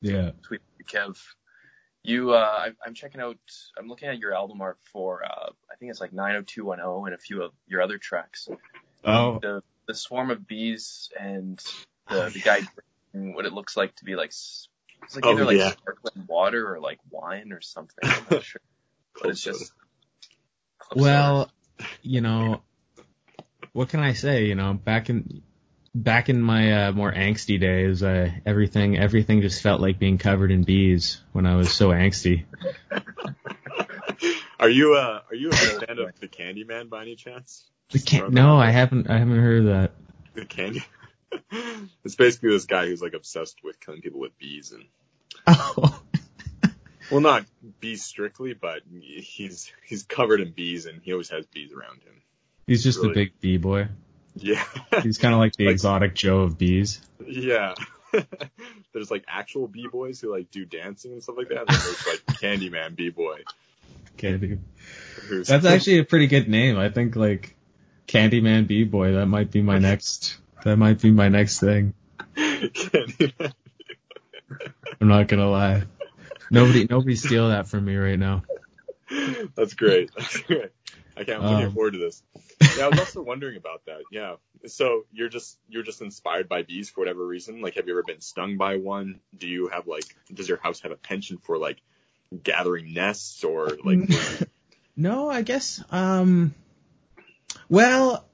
Yeah. 0.00 0.30
Sweet 0.42 0.60
Kev. 0.86 1.18
You, 2.04 2.32
uh, 2.32 2.36
I, 2.36 2.68
I'm 2.86 2.94
checking 2.94 3.20
out. 3.20 3.36
I'm 3.76 3.88
looking 3.88 4.08
at 4.08 4.18
your 4.18 4.32
album 4.34 4.60
art 4.60 4.78
for. 4.92 5.24
Uh, 5.24 5.50
I 5.70 5.74
think 5.76 5.90
it's 5.90 6.00
like 6.00 6.12
90210 6.12 7.06
and 7.06 7.14
a 7.14 7.18
few 7.18 7.42
of 7.42 7.52
your 7.66 7.82
other 7.82 7.98
tracks. 7.98 8.48
Oh. 9.04 9.38
The 9.40 9.62
the 9.86 9.94
swarm 9.94 10.30
of 10.30 10.46
bees 10.46 11.10
and 11.18 11.62
the 12.08 12.30
the 12.32 12.40
guy 12.40 12.60
drinking 13.12 13.34
what 13.34 13.46
it 13.46 13.52
looks 13.52 13.76
like 13.76 13.94
to 13.96 14.04
be 14.04 14.14
like. 14.16 14.30
It's 14.30 14.68
like 15.14 15.24
Oh, 15.26 15.32
either 15.32 15.44
like 15.44 15.58
yeah. 15.58 15.70
sparkling 15.70 16.24
water 16.28 16.72
or 16.74 16.80
like 16.80 16.98
wine 17.10 17.52
or 17.52 17.60
something. 17.60 17.98
I'm 18.02 18.24
not 18.30 18.42
sure. 18.44 18.60
But 19.20 19.30
it's 19.30 19.42
just. 19.42 19.72
Club 20.88 21.04
soda. 21.04 21.10
Well, 21.10 21.50
you 22.02 22.20
know, 22.20 22.62
what 23.72 23.88
can 23.88 24.00
I 24.00 24.12
say? 24.12 24.46
You 24.46 24.54
know, 24.54 24.74
back 24.74 25.10
in 25.10 25.42
back 25.94 26.28
in 26.28 26.40
my 26.40 26.86
uh, 26.86 26.92
more 26.92 27.12
angsty 27.12 27.60
days, 27.60 28.02
uh, 28.02 28.30
everything 28.44 28.98
everything 28.98 29.42
just 29.42 29.62
felt 29.62 29.80
like 29.80 29.98
being 29.98 30.18
covered 30.18 30.50
in 30.50 30.64
bees 30.64 31.20
when 31.32 31.46
I 31.46 31.56
was 31.56 31.72
so 31.72 31.88
angsty. 31.88 32.44
Are 34.60 34.68
you 34.68 34.94
uh 34.94 35.20
are 35.30 35.36
you 35.36 35.50
a 35.50 35.52
fan 35.52 35.98
of 36.00 36.18
the 36.18 36.26
Candyman 36.26 36.90
by 36.90 37.02
any 37.02 37.14
chance? 37.14 37.70
The 37.92 38.00
can- 38.00 38.32
no, 38.32 38.58
I 38.58 38.70
haven't 38.70 39.08
I 39.08 39.18
haven't 39.18 39.38
heard 39.38 39.60
of 39.60 39.66
that. 39.66 39.92
The 40.34 40.44
Candy. 40.44 40.84
it's 42.04 42.16
basically 42.16 42.50
this 42.50 42.64
guy 42.64 42.86
who's 42.86 43.00
like 43.00 43.14
obsessed 43.14 43.58
with 43.62 43.78
killing 43.78 44.00
people 44.00 44.18
with 44.18 44.36
bees 44.36 44.72
and 44.72 44.84
Oh, 45.46 46.02
well 47.10 47.20
not 47.20 47.44
bees 47.80 48.04
strictly, 48.04 48.54
but 48.54 48.82
he's 49.00 49.72
he's 49.84 50.02
covered 50.04 50.40
in 50.40 50.52
bees 50.52 50.86
and 50.86 51.00
he 51.02 51.12
always 51.12 51.28
has 51.30 51.46
bees 51.46 51.72
around 51.72 52.02
him. 52.02 52.22
he's 52.66 52.82
just 52.82 52.98
Really? 52.98 53.10
a 53.10 53.14
big 53.14 53.40
bee 53.40 53.56
boy. 53.56 53.88
Yeah. 54.40 54.62
He's 55.02 55.18
kind 55.18 55.34
of 55.34 55.40
like 55.40 55.56
the 55.56 55.64
Like- 55.66 55.72
exotic 55.72 56.14
Joe 56.14 56.40
of 56.42 56.56
bees. 56.58 57.00
yeah. 57.26 57.74
There's 58.92 59.10
like 59.10 59.24
actual 59.26 59.66
bee 59.66 59.88
boys 59.90 60.20
who 60.20 60.30
like 60.30 60.50
do 60.52 60.64
dancing 60.64 61.12
and 61.12 61.22
stuff 61.22 61.36
like 61.38 61.48
that. 61.48 61.58
And 61.58 61.68
there's 61.68 62.06
like 62.06 62.24
Candyman 62.40 62.94
bee 62.94 63.10
boy. 63.10 63.40
Candy. 64.16 64.58
That's 65.30 65.64
actually 65.64 65.98
a 65.98 66.04
pretty 66.04 66.26
good 66.28 66.48
name. 66.48 66.78
I 66.78 66.88
think 66.88 67.16
like 67.16 67.54
Candyman 68.06 68.66
Bee 68.66 68.84
Boy. 68.84 69.12
That 69.12 69.26
might 69.26 69.50
be 69.50 69.60
my 69.62 69.78
next. 69.88 70.36
That 70.64 70.76
might 70.76 71.00
be 71.00 71.10
my 71.10 71.28
next 71.28 71.58
thing. 71.60 71.94
Candyman. 72.36 73.52
I'm 75.00 75.08
not 75.08 75.28
gonna 75.28 75.50
lie. 75.50 75.82
Nobody, 76.50 76.86
nobody 76.88 77.16
steal 77.16 77.48
that 77.48 77.68
from 77.68 77.84
me 77.84 77.96
right 77.96 78.18
now. 78.18 78.42
That's 79.54 79.74
great. 79.74 80.10
That's 80.16 80.38
great. 80.38 80.70
I 81.16 81.24
can't. 81.24 81.42
I'm 81.42 81.50
looking 81.50 81.66
Um, 81.66 81.72
forward 81.74 81.92
to 81.94 81.98
this. 81.98 82.22
Yeah, 82.76 82.86
I 82.86 82.88
was 82.88 83.00
also 83.00 83.22
wondering 83.22 83.56
about 83.56 83.84
that. 83.86 84.02
Yeah. 84.12 84.36
So 84.66 85.04
you're 85.12 85.28
just 85.28 85.58
you're 85.68 85.82
just 85.82 86.00
inspired 86.00 86.48
by 86.48 86.62
bees 86.62 86.90
for 86.90 87.00
whatever 87.00 87.26
reason. 87.26 87.60
Like, 87.60 87.74
have 87.74 87.86
you 87.86 87.94
ever 87.94 88.02
been 88.02 88.20
stung 88.20 88.56
by 88.56 88.76
one? 88.76 89.20
Do 89.36 89.48
you 89.48 89.68
have 89.68 89.86
like? 89.86 90.04
Does 90.32 90.48
your 90.48 90.58
house 90.58 90.80
have 90.80 90.92
a 90.92 90.96
penchant 90.96 91.42
for 91.44 91.58
like 91.58 91.78
gathering 92.42 92.92
nests 92.92 93.44
or 93.44 93.70
like? 93.84 94.10
No, 95.00 95.30
I 95.30 95.42
guess. 95.42 95.80
Um, 95.92 96.54
well, 97.68 98.24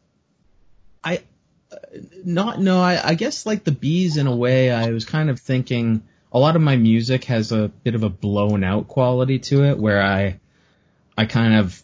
I 1.04 1.22
uh, 1.70 1.76
not 2.24 2.58
no. 2.58 2.80
I, 2.80 3.10
I 3.10 3.14
guess 3.16 3.44
like 3.44 3.64
the 3.64 3.70
bees 3.72 4.16
in 4.16 4.26
a 4.26 4.34
way. 4.34 4.70
I 4.70 4.90
was 4.90 5.04
kind 5.04 5.28
of 5.28 5.40
thinking 5.40 6.02
a 6.34 6.38
lot 6.38 6.56
of 6.56 6.62
my 6.62 6.76
music 6.76 7.24
has 7.24 7.52
a 7.52 7.68
bit 7.68 7.94
of 7.94 8.02
a 8.02 8.10
blown 8.10 8.64
out 8.64 8.88
quality 8.88 9.38
to 9.38 9.64
it, 9.64 9.78
where 9.78 10.02
I 10.02 10.40
I 11.16 11.26
kind 11.26 11.54
of 11.54 11.80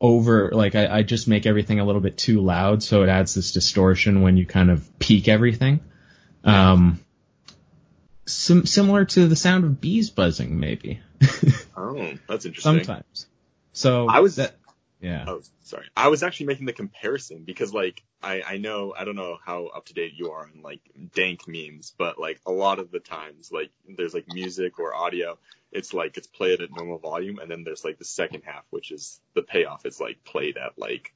over 0.00 0.50
like 0.52 0.74
I, 0.74 0.98
I 0.98 1.02
just 1.02 1.28
make 1.28 1.44
everything 1.44 1.78
a 1.78 1.84
little 1.84 2.00
bit 2.00 2.16
too 2.16 2.40
loud, 2.40 2.82
so 2.82 3.02
it 3.02 3.10
adds 3.10 3.34
this 3.34 3.52
distortion 3.52 4.22
when 4.22 4.38
you 4.38 4.46
kind 4.46 4.70
of 4.70 4.98
peak 4.98 5.28
everything. 5.28 5.80
Um, 6.42 7.00
sim- 8.24 8.64
similar 8.64 9.04
to 9.04 9.28
the 9.28 9.36
sound 9.36 9.64
of 9.64 9.80
bees 9.80 10.08
buzzing, 10.08 10.58
maybe 10.58 11.00
oh, 11.76 12.14
that's 12.26 12.46
interesting. 12.46 12.84
sometimes. 12.84 13.26
So 13.72 14.08
I 14.08 14.20
was 14.20 14.36
that, 14.36 14.54
yeah. 15.00 15.24
Oh, 15.26 15.40
sorry. 15.62 15.86
I 15.96 16.08
was 16.08 16.22
actually 16.22 16.46
making 16.46 16.66
the 16.66 16.72
comparison 16.72 17.44
because 17.44 17.72
like 17.72 18.02
I 18.22 18.42
I 18.46 18.56
know 18.58 18.94
I 18.96 19.04
don't 19.04 19.16
know 19.16 19.38
how 19.44 19.66
up 19.66 19.86
to 19.86 19.94
date 19.94 20.12
you 20.14 20.32
are 20.32 20.42
on 20.42 20.62
like 20.62 20.80
dank 21.14 21.48
memes, 21.48 21.94
but 21.96 22.18
like 22.18 22.40
a 22.46 22.52
lot 22.52 22.78
of 22.78 22.90
the 22.90 23.00
times 23.00 23.50
like 23.50 23.70
there's 23.88 24.12
like 24.12 24.26
music 24.28 24.78
or 24.78 24.94
audio, 24.94 25.38
it's 25.72 25.94
like 25.94 26.16
it's 26.18 26.26
played 26.26 26.60
at 26.60 26.70
normal 26.70 26.98
volume 26.98 27.38
and 27.38 27.50
then 27.50 27.64
there's 27.64 27.84
like 27.84 27.98
the 27.98 28.04
second 28.04 28.42
half 28.44 28.64
which 28.70 28.90
is 28.90 29.20
the 29.34 29.42
payoff 29.42 29.86
is 29.86 30.00
like 30.00 30.22
played 30.24 30.56
at 30.58 30.78
like 30.78 31.14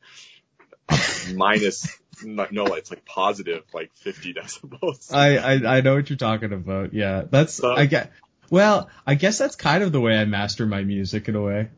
minus 1.34 1.88
no, 2.22 2.46
no 2.50 2.64
it's 2.74 2.90
like 2.90 3.04
positive 3.04 3.64
like 3.74 3.90
50 3.96 4.34
decibels. 4.34 5.12
I, 5.12 5.36
I 5.36 5.76
I 5.76 5.80
know 5.82 5.94
what 5.96 6.08
you're 6.08 6.16
talking 6.16 6.52
about. 6.52 6.94
Yeah, 6.94 7.24
that's 7.28 7.54
So- 7.54 7.74
I 7.74 7.86
get. 7.86 8.12
Well, 8.50 8.90
I 9.06 9.14
guess 9.14 9.38
that's 9.38 9.56
kind 9.56 9.82
of 9.82 9.90
the 9.90 10.00
way 10.00 10.16
I 10.16 10.26
master 10.26 10.66
my 10.66 10.84
music 10.84 11.28
in 11.28 11.34
a 11.34 11.42
way. 11.42 11.70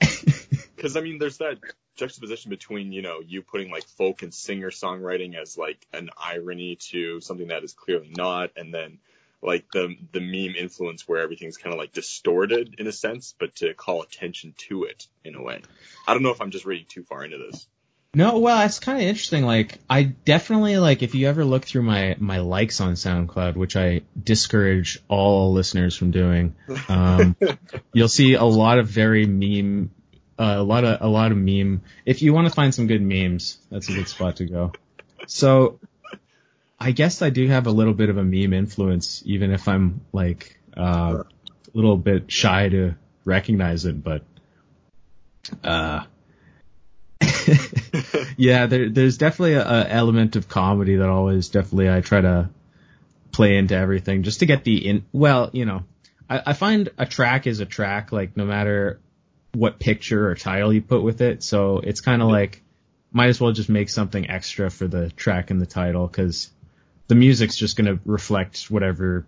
Because 0.84 0.98
I 0.98 1.00
mean, 1.00 1.16
there's 1.16 1.38
that 1.38 1.56
juxtaposition 1.96 2.50
between 2.50 2.92
you 2.92 3.00
know 3.00 3.20
you 3.26 3.40
putting 3.40 3.70
like 3.70 3.84
folk 3.84 4.20
and 4.20 4.34
singer 4.34 4.68
songwriting 4.68 5.34
as 5.34 5.56
like 5.56 5.86
an 5.94 6.10
irony 6.14 6.76
to 6.90 7.22
something 7.22 7.48
that 7.48 7.64
is 7.64 7.72
clearly 7.72 8.12
not, 8.14 8.50
and 8.54 8.74
then 8.74 8.98
like 9.40 9.64
the 9.72 9.96
the 10.12 10.20
meme 10.20 10.54
influence 10.54 11.08
where 11.08 11.20
everything's 11.20 11.56
kind 11.56 11.72
of 11.72 11.78
like 11.78 11.94
distorted 11.94 12.74
in 12.76 12.86
a 12.86 12.92
sense, 12.92 13.34
but 13.40 13.54
to 13.54 13.72
call 13.72 14.02
attention 14.02 14.52
to 14.68 14.84
it 14.84 15.06
in 15.24 15.36
a 15.36 15.42
way. 15.42 15.62
I 16.06 16.12
don't 16.12 16.22
know 16.22 16.32
if 16.32 16.42
I'm 16.42 16.50
just 16.50 16.66
reading 16.66 16.84
too 16.86 17.04
far 17.04 17.24
into 17.24 17.38
this. 17.38 17.66
No, 18.14 18.38
well, 18.38 18.64
it's 18.64 18.78
kind 18.78 18.98
of 18.98 19.04
interesting. 19.04 19.44
Like, 19.44 19.78
I 19.88 20.02
definitely 20.02 20.76
like 20.76 21.02
if 21.02 21.14
you 21.14 21.28
ever 21.28 21.46
look 21.46 21.64
through 21.64 21.82
my 21.82 22.16
my 22.18 22.40
likes 22.40 22.82
on 22.82 22.92
SoundCloud, 22.92 23.56
which 23.56 23.74
I 23.74 24.02
discourage 24.22 25.02
all 25.08 25.54
listeners 25.54 25.96
from 25.96 26.10
doing, 26.10 26.54
um, 26.88 27.36
you'll 27.94 28.08
see 28.08 28.34
a 28.34 28.44
lot 28.44 28.78
of 28.78 28.86
very 28.86 29.26
meme, 29.26 29.90
uh, 30.38 30.54
a 30.58 30.62
lot 30.62 30.84
of 30.84 31.00
a 31.00 31.08
lot 31.08 31.32
of 31.32 31.38
meme. 31.38 31.82
If 32.04 32.22
you 32.22 32.32
want 32.32 32.48
to 32.48 32.52
find 32.52 32.74
some 32.74 32.86
good 32.86 33.02
memes, 33.02 33.58
that's 33.70 33.88
a 33.88 33.92
good 33.92 34.08
spot 34.08 34.36
to 34.36 34.46
go. 34.46 34.72
So, 35.26 35.78
I 36.78 36.92
guess 36.92 37.22
I 37.22 37.30
do 37.30 37.46
have 37.48 37.66
a 37.66 37.70
little 37.70 37.94
bit 37.94 38.10
of 38.10 38.18
a 38.18 38.24
meme 38.24 38.52
influence, 38.52 39.22
even 39.24 39.50
if 39.52 39.68
I'm 39.68 40.00
like 40.12 40.58
uh, 40.76 41.22
a 41.22 41.24
little 41.72 41.96
bit 41.96 42.30
shy 42.30 42.68
to 42.68 42.94
recognize 43.24 43.84
it, 43.84 44.02
but. 44.02 44.22
Uh, 45.62 46.04
yeah, 48.36 48.66
there, 48.66 48.88
there's 48.88 49.18
definitely 49.18 49.54
a, 49.54 49.66
a 49.66 49.86
element 49.88 50.36
of 50.36 50.48
comedy 50.48 50.96
that 50.96 51.08
always 51.08 51.48
definitely 51.48 51.90
I 51.90 52.00
try 52.00 52.20
to 52.20 52.50
play 53.32 53.56
into 53.56 53.74
everything 53.74 54.22
just 54.22 54.40
to 54.40 54.46
get 54.46 54.64
the 54.64 54.86
in. 54.86 55.04
Well, 55.12 55.50
you 55.52 55.64
know, 55.64 55.84
I, 56.28 56.42
I 56.46 56.52
find 56.54 56.88
a 56.98 57.06
track 57.06 57.46
is 57.46 57.60
a 57.60 57.66
track, 57.66 58.12
like 58.12 58.36
no 58.36 58.44
matter 58.44 59.00
what 59.54 59.78
picture 59.78 60.28
or 60.28 60.34
title 60.34 60.72
you 60.72 60.82
put 60.82 61.02
with 61.02 61.20
it. 61.20 61.42
So 61.42 61.78
it's 61.78 62.00
kind 62.00 62.22
of 62.22 62.28
like 62.28 62.62
might 63.12 63.28
as 63.28 63.40
well 63.40 63.52
just 63.52 63.68
make 63.68 63.88
something 63.88 64.28
extra 64.28 64.70
for 64.70 64.88
the 64.88 65.10
track 65.10 65.50
and 65.50 65.60
the 65.60 65.66
title 65.66 66.06
because 66.06 66.50
the 67.06 67.14
music's 67.14 67.56
just 67.56 67.76
going 67.76 67.86
to 67.86 68.00
reflect 68.04 68.70
whatever. 68.70 69.26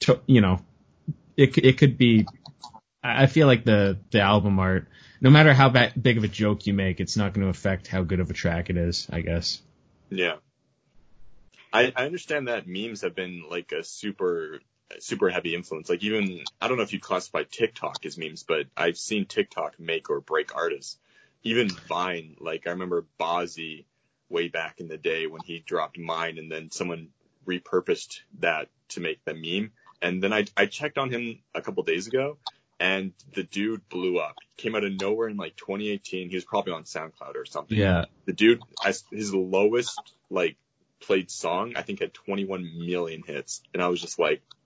To, 0.00 0.20
you 0.26 0.40
know, 0.40 0.60
it 1.36 1.58
it 1.58 1.78
could 1.78 1.98
be. 1.98 2.26
I 3.02 3.26
feel 3.26 3.46
like 3.46 3.64
the 3.64 3.98
the 4.10 4.20
album 4.20 4.58
art 4.58 4.88
no 5.20 5.30
matter 5.30 5.52
how 5.52 5.68
ba- 5.68 5.92
big 6.00 6.18
of 6.18 6.24
a 6.24 6.28
joke 6.28 6.66
you 6.66 6.74
make, 6.74 7.00
it's 7.00 7.16
not 7.16 7.32
going 7.32 7.44
to 7.44 7.50
affect 7.50 7.88
how 7.88 8.02
good 8.02 8.20
of 8.20 8.30
a 8.30 8.34
track 8.34 8.70
it 8.70 8.76
is, 8.76 9.08
I 9.10 9.20
guess. 9.20 9.60
Yeah. 10.10 10.36
I, 11.72 11.92
I 11.94 12.06
understand 12.06 12.48
that 12.48 12.66
memes 12.66 13.02
have 13.02 13.14
been 13.14 13.44
like 13.50 13.72
a 13.72 13.84
super 13.84 14.60
super 15.00 15.28
heavy 15.28 15.54
influence. 15.54 15.88
Like 15.88 16.02
even 16.02 16.44
I 16.60 16.68
don't 16.68 16.76
know 16.76 16.82
if 16.82 16.92
you 16.92 17.00
classify 17.00 17.44
TikTok 17.44 18.04
as 18.06 18.18
memes, 18.18 18.42
but 18.42 18.66
I've 18.76 18.98
seen 18.98 19.26
TikTok 19.26 19.78
make 19.78 20.10
or 20.10 20.20
break 20.20 20.54
artists. 20.54 20.98
Even 21.44 21.68
Vine, 21.88 22.36
like 22.40 22.66
I 22.66 22.70
remember 22.70 23.06
Bazzi 23.20 23.84
way 24.28 24.48
back 24.48 24.80
in 24.80 24.88
the 24.88 24.98
day 24.98 25.26
when 25.26 25.42
he 25.42 25.60
dropped 25.60 25.98
mine 25.98 26.38
and 26.38 26.50
then 26.50 26.70
someone 26.70 27.08
repurposed 27.46 28.20
that 28.40 28.68
to 28.90 29.00
make 29.00 29.24
the 29.24 29.34
meme. 29.34 29.72
And 30.02 30.22
then 30.22 30.32
I 30.32 30.46
I 30.56 30.66
checked 30.66 30.98
on 30.98 31.10
him 31.10 31.40
a 31.54 31.62
couple 31.62 31.82
days 31.82 32.06
ago 32.06 32.38
and 32.80 33.12
the 33.34 33.42
dude 33.42 33.88
blew 33.88 34.18
up. 34.18 34.36
He 34.56 34.62
came 34.62 34.74
out 34.74 34.84
of 34.84 34.92
nowhere 35.00 35.28
in 35.28 35.36
like 35.36 35.56
2018. 35.56 36.28
He 36.28 36.34
was 36.34 36.44
probably 36.44 36.72
on 36.72 36.84
SoundCloud 36.84 37.36
or 37.36 37.44
something 37.44 37.76
Yeah. 37.78 38.04
the 38.26 38.32
dude 38.32 38.62
his 39.10 39.34
lowest 39.34 40.00
like 40.30 40.56
played 41.00 41.30
song 41.30 41.74
I 41.76 41.82
think 41.82 42.00
had 42.00 42.12
21 42.14 42.86
million 42.86 43.22
hits 43.26 43.62
and 43.72 43.82
I 43.82 43.88
was 43.88 44.00
just 44.00 44.18
like 44.18 44.42
"Whoa, 44.42 44.57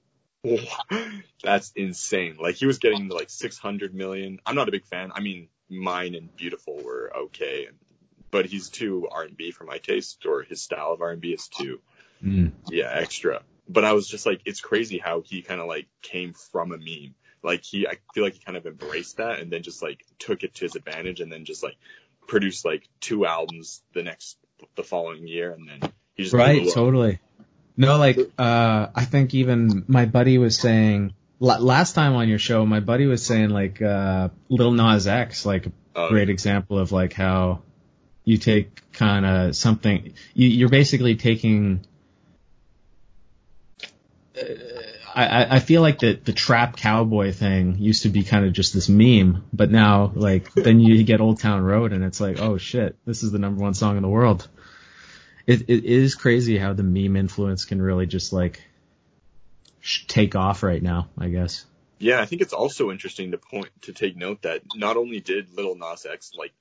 that's 1.42 1.72
insane. 1.76 2.36
Like 2.40 2.56
he 2.56 2.66
was 2.66 2.78
getting 2.78 3.08
like 3.08 3.30
600 3.30 3.94
million. 3.94 4.40
I'm 4.44 4.54
not 4.54 4.68
a 4.68 4.72
big 4.72 4.86
fan. 4.86 5.12
I 5.14 5.20
mean 5.20 5.48
mine 5.68 6.14
and 6.14 6.34
beautiful 6.36 6.80
were 6.82 7.10
okay 7.16 7.68
but 8.32 8.46
he's 8.46 8.68
too 8.68 9.06
R&B 9.12 9.52
for 9.52 9.64
my 9.64 9.78
taste 9.78 10.26
or 10.26 10.42
his 10.42 10.60
style 10.60 10.92
of 10.92 11.00
R&B 11.00 11.28
is 11.32 11.46
too 11.46 11.80
Mm. 12.24 12.52
yeah 12.70 12.88
extra. 12.94 13.42
But 13.68 13.84
I 13.84 13.94
was 13.94 14.06
just 14.06 14.26
like 14.26 14.42
it's 14.44 14.60
crazy 14.60 14.98
how 14.98 15.22
he 15.22 15.42
kind 15.42 15.60
of 15.60 15.66
like 15.66 15.88
came 16.02 16.34
from 16.34 16.70
a 16.70 16.78
meme. 16.78 17.16
Like 17.42 17.64
he 17.64 17.84
I 17.84 17.96
feel 18.14 18.22
like 18.22 18.34
he 18.34 18.38
kind 18.38 18.56
of 18.56 18.64
embraced 18.64 19.16
that 19.16 19.40
and 19.40 19.50
then 19.50 19.64
just 19.64 19.82
like 19.82 20.04
took 20.20 20.44
it 20.44 20.54
to 20.54 20.64
his 20.64 20.76
advantage 20.76 21.18
and 21.18 21.32
then 21.32 21.44
just 21.44 21.64
like 21.64 21.74
produced 22.28 22.64
like 22.64 22.84
two 23.00 23.26
albums 23.26 23.82
the 23.92 24.04
next 24.04 24.36
the 24.76 24.84
following 24.84 25.26
year 25.26 25.50
and 25.50 25.68
then 25.68 25.92
he 26.14 26.22
just 26.22 26.32
Right, 26.32 26.64
totally. 26.72 27.18
No, 27.76 27.96
like, 27.98 28.18
uh, 28.38 28.86
I 28.94 29.04
think 29.04 29.34
even 29.34 29.84
my 29.88 30.04
buddy 30.06 30.38
was 30.38 30.58
saying, 30.58 31.14
la- 31.40 31.56
last 31.58 31.94
time 31.94 32.14
on 32.14 32.28
your 32.28 32.38
show, 32.38 32.66
my 32.66 32.80
buddy 32.80 33.06
was 33.06 33.24
saying 33.24 33.50
like, 33.50 33.80
uh, 33.80 34.28
Lil 34.48 34.72
Nas 34.72 35.06
X, 35.06 35.46
like 35.46 35.66
a 35.66 35.72
Oh, 35.94 36.08
great 36.08 36.30
example 36.30 36.78
of 36.78 36.90
like 36.90 37.12
how 37.12 37.60
you 38.24 38.38
take 38.38 38.80
kind 38.92 39.26
of 39.26 39.54
something, 39.56 40.14
you, 40.32 40.48
you're 40.48 40.70
basically 40.70 41.16
taking, 41.16 41.84
uh, 44.36 44.44
I, 45.14 45.26
I- 45.26 45.54
I 45.56 45.60
feel 45.60 45.82
like 45.82 45.98
the, 45.98 46.14
the 46.14 46.32
trap 46.32 46.76
cowboy 46.76 47.32
thing 47.32 47.76
used 47.78 48.04
to 48.04 48.08
be 48.08 48.22
kind 48.22 48.46
of 48.46 48.52
just 48.54 48.72
this 48.72 48.88
meme, 48.88 49.44
but 49.52 49.70
now 49.70 50.12
like 50.14 50.52
then 50.54 50.80
you 50.80 51.02
get 51.04 51.20
Old 51.20 51.40
Town 51.40 51.60
Road 51.62 51.92
and 51.92 52.02
it's 52.04 52.20
like, 52.20 52.40
oh 52.40 52.56
shit, 52.56 52.96
this 53.04 53.22
is 53.22 53.32
the 53.32 53.38
number 53.38 53.60
one 53.62 53.74
song 53.74 53.96
in 53.96 54.02
the 54.02 54.08
world. 54.08 54.48
It, 55.46 55.62
it 55.68 55.84
is 55.84 56.14
crazy 56.14 56.58
how 56.58 56.72
the 56.72 56.82
meme 56.82 57.16
influence 57.16 57.64
can 57.64 57.80
really 57.82 58.06
just 58.06 58.32
like 58.32 58.62
sh- 59.80 60.04
take 60.06 60.36
off 60.36 60.62
right 60.62 60.82
now, 60.82 61.08
I 61.18 61.28
guess. 61.28 61.64
Yeah, 61.98 62.20
I 62.20 62.26
think 62.26 62.42
it's 62.42 62.52
also 62.52 62.90
interesting 62.90 63.30
to 63.32 63.38
point 63.38 63.70
to 63.82 63.92
take 63.92 64.16
note 64.16 64.42
that 64.42 64.62
not 64.74 64.96
only 64.96 65.20
did 65.20 65.54
Lil 65.56 65.76
Nas 65.76 66.04
X 66.06 66.32
like 66.36 66.52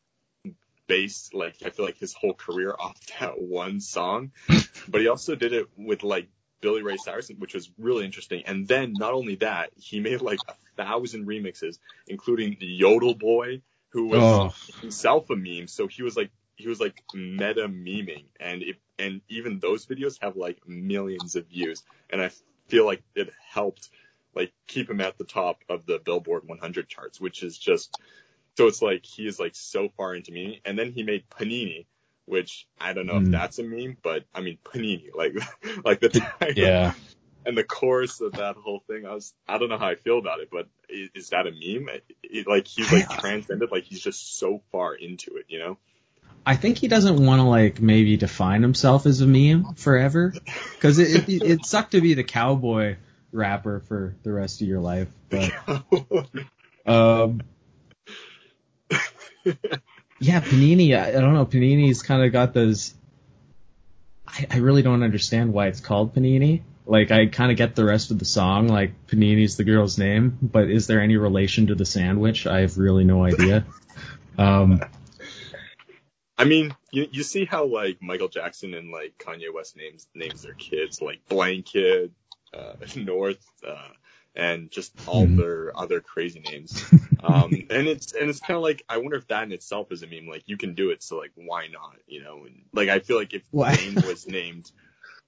base 0.88 1.30
like 1.34 1.56
I 1.66 1.70
feel 1.70 1.86
like 1.86 1.98
his 1.98 2.14
whole 2.14 2.34
career 2.34 2.76
off 2.78 2.96
that 3.20 3.40
one 3.42 3.80
song, 3.82 4.32
but 4.88 5.02
he 5.02 5.08
also 5.08 5.36
did 5.36 5.54
it 5.54 5.68
with 5.78 6.04
like 6.04 6.28
Billy 6.62 6.84
Ray 6.84 6.98
Cyrus, 6.98 7.32
which 7.40 7.56
was 7.56 7.72
really 7.80 8.06
interesting. 8.06 8.44
And 8.46 8.68
then 8.68 8.94
not 8.94 9.14
only 9.14 9.36
that, 9.36 9.72
he 9.78 10.00
made 10.00 10.22
like 10.22 10.40
a 10.48 10.54
thousand 10.78 11.26
remixes, 11.26 11.80
including 12.08 12.58
the 12.60 12.68
Yodel 12.68 13.16
Boy, 13.16 13.62
who 13.90 14.08
was 14.08 14.22
Oh. 14.22 14.54
himself 14.80 15.30
a 15.32 15.36
meme. 15.36 15.68
So 15.68 15.88
he 15.88 16.04
was 16.04 16.16
like 16.16 16.30
he 16.62 16.68
was 16.70 16.80
like 16.80 17.04
meta 17.14 17.68
meming, 17.68 18.26
and 18.40 18.62
it, 18.64 18.78
and 19.00 19.22
even 19.30 19.60
those 19.60 19.86
videos 19.86 20.22
have 20.22 20.36
like 20.36 20.60
millions 20.68 21.36
of 21.36 21.48
views. 21.48 21.84
And 22.10 22.22
I 22.22 22.32
feel 22.68 22.86
like 22.86 23.04
it 23.16 23.32
helped 23.48 23.90
like 24.36 24.54
keep 24.68 24.90
him 24.90 25.02
at 25.02 25.18
the 25.18 25.24
top 25.26 25.64
of 25.70 25.86
the 25.86 26.00
Billboard 26.00 26.44
100 26.48 26.88
charts, 26.88 27.20
which 27.20 27.44
is 27.44 27.58
just 27.58 27.92
so 28.58 28.68
it's 28.68 28.82
like 28.82 29.06
he 29.06 29.28
is 29.28 29.40
like 29.40 29.56
so 29.56 29.90
far 29.90 30.16
into 30.16 30.32
me. 30.32 30.62
And 30.66 30.78
then 30.78 30.92
he 30.92 31.04
made 31.04 31.30
Panini, 31.30 31.86
which 32.26 32.68
I 32.80 32.94
don't 32.94 33.06
know 33.08 33.18
if 33.18 33.26
Mm. 33.26 33.32
that's 33.32 33.60
a 33.60 33.64
meme, 33.64 33.98
but 34.02 34.26
I 34.34 34.42
mean 34.42 34.58
Panini, 34.64 35.14
like 35.16 35.36
like 35.86 36.00
the 36.00 36.10
title. 36.10 36.64
Yeah. 36.64 36.94
and 37.46 37.58
the 37.58 37.64
chorus 37.64 38.22
of 38.22 38.36
that 38.36 38.56
whole 38.56 38.84
thing, 38.88 39.06
I 39.06 39.14
was, 39.14 39.34
I 39.48 39.58
don't 39.58 39.70
know 39.70 39.78
how 39.78 39.88
I 39.88 39.96
feel 39.96 40.20
about 40.20 40.42
it, 40.42 40.50
but 40.52 40.68
is, 40.90 41.10
is 41.16 41.30
that 41.30 41.48
a 41.48 41.52
meme? 41.52 41.90
It, 41.90 42.04
it, 42.24 42.48
like 42.48 42.68
he's 42.68 42.92
like 42.92 43.10
transcended, 43.20 43.72
like 43.72 43.84
he's 43.86 44.02
just 44.02 44.38
so 44.38 44.62
far 44.72 44.94
into 44.94 45.38
it, 45.38 45.46
you 45.48 45.60
know? 45.60 45.78
I 46.46 46.56
think 46.56 46.80
he 46.80 46.88
doesn't 46.88 47.24
want 47.24 47.40
to 47.40 47.48
like 47.48 47.82
maybe 47.82 48.18
define 48.18 48.62
himself 48.62 49.06
as 49.06 49.22
a 49.22 49.28
meme 49.28 49.76
forever, 49.76 50.34
because 50.74 50.98
it, 50.98 51.30
it 51.30 51.44
it 51.44 51.66
sucked 51.66 51.92
to 51.92 52.02
be 52.02 52.16
the 52.16 52.24
cowboy 52.24 52.98
rapper 53.32 53.82
for 53.88 54.16
the 54.24 54.32
rest 54.32 54.62
of 54.62 54.68
your 54.68 54.80
life. 54.80 55.08
But 55.30 55.52
um, 56.86 57.42
yeah, 60.20 60.42
Panini. 60.42 60.98
I, 60.98 61.10
I 61.10 61.22
don't 61.22 61.34
know. 61.34 61.46
Panini's 61.46 62.02
kind 62.02 62.24
of 62.24 62.32
got 62.32 62.54
those. 62.54 62.94
I, 64.28 64.48
I 64.50 64.58
really 64.58 64.82
don't 64.82 65.04
understand 65.04 65.54
why 65.54 65.68
it's 65.68 65.80
called 65.80 66.16
Panini. 66.16 66.64
Like 66.88 67.12
I 67.12 67.28
kind 67.28 67.52
of 67.52 67.58
get 67.58 67.76
the 67.76 67.86
rest 67.86 68.10
of 68.10 68.18
the 68.18 68.26
song, 68.26 68.68
like 68.68 69.08
Panini's 69.08 69.58
the 69.58 69.64
girl's 69.64 70.00
name, 70.00 70.40
but 70.42 70.70
is 70.70 70.88
there 70.88 71.02
any 71.02 71.18
relation 71.18 71.68
to 71.68 71.76
the 71.76 71.86
sandwich? 71.86 72.48
I 72.48 72.62
have 72.62 72.78
really 72.78 73.04
no 73.04 73.24
idea. 73.24 73.66
Um, 74.38 74.82
I 76.42 76.46
mean, 76.46 76.76
you 76.92 77.08
you 77.12 77.24
see 77.24 77.46
how 77.46 77.66
like 77.68 78.00
Michael 78.02 78.30
Jackson 78.30 78.74
and 78.74 78.92
like 78.92 79.16
Kanye 79.20 79.54
West 79.54 79.78
names 79.78 80.08
names 80.16 80.42
their 80.44 80.56
kids 80.56 81.02
like 81.02 81.22
Blanket, 81.30 82.12
uh, 82.54 82.74
North, 82.98 83.46
uh, 83.68 83.90
and 84.36 84.72
just 84.72 84.94
all 85.06 85.28
Mhm. 85.28 85.38
their 85.38 85.78
other 85.78 86.02
crazy 86.02 86.42
names. 86.42 86.88
Um, 87.24 87.62
and 87.70 87.88
it's 87.88 88.14
and 88.14 88.30
it's 88.32 88.40
kind 88.42 88.58
of 88.58 88.64
like 88.64 88.84
I 88.90 88.98
wonder 88.98 89.18
if 89.18 89.28
that 89.28 89.44
in 89.44 89.52
itself 89.54 89.92
is 89.92 90.04
a 90.04 90.08
meme. 90.08 90.28
Like 90.28 90.44
you 90.48 90.58
can 90.58 90.76
do 90.76 90.90
it, 90.92 91.04
so 91.04 91.20
like 91.20 91.32
why 91.36 91.68
not? 91.68 91.98
You 92.08 92.24
know, 92.24 92.46
and, 92.46 92.64
like 92.74 92.90
I 92.90 93.00
feel 93.00 93.18
like 93.18 93.34
if 93.36 93.44
Why? 93.52 93.74
Wayne 93.74 94.02
was 94.02 94.28
named 94.28 94.72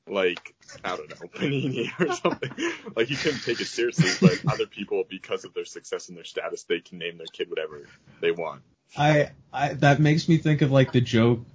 like 0.08 0.56
I 0.84 0.98
don't 0.98 1.10
know 1.10 1.28
Panini 1.36 1.92
or 2.00 2.12
something, 2.12 2.52
like 2.96 3.10
you 3.12 3.18
couldn't 3.18 3.42
take 3.42 3.62
it 3.62 3.70
seriously. 3.70 4.14
But 4.20 4.40
other 4.48 4.68
people, 4.68 5.06
because 5.10 5.46
of 5.46 5.54
their 5.54 5.66
success 5.66 6.10
and 6.10 6.18
their 6.18 6.26
status, 6.26 6.64
they 6.66 6.82
can 6.82 7.00
name 7.00 7.18
their 7.20 7.30
kid 7.30 7.50
whatever 7.50 7.90
they 8.22 8.32
want. 8.32 8.64
I, 8.98 9.32
I 9.52 9.74
that 9.76 10.00
makes 10.00 10.28
me 10.30 10.38
think 10.38 10.62
of 10.62 10.72
like 10.72 10.92
the 10.92 11.02
joke, 11.02 11.46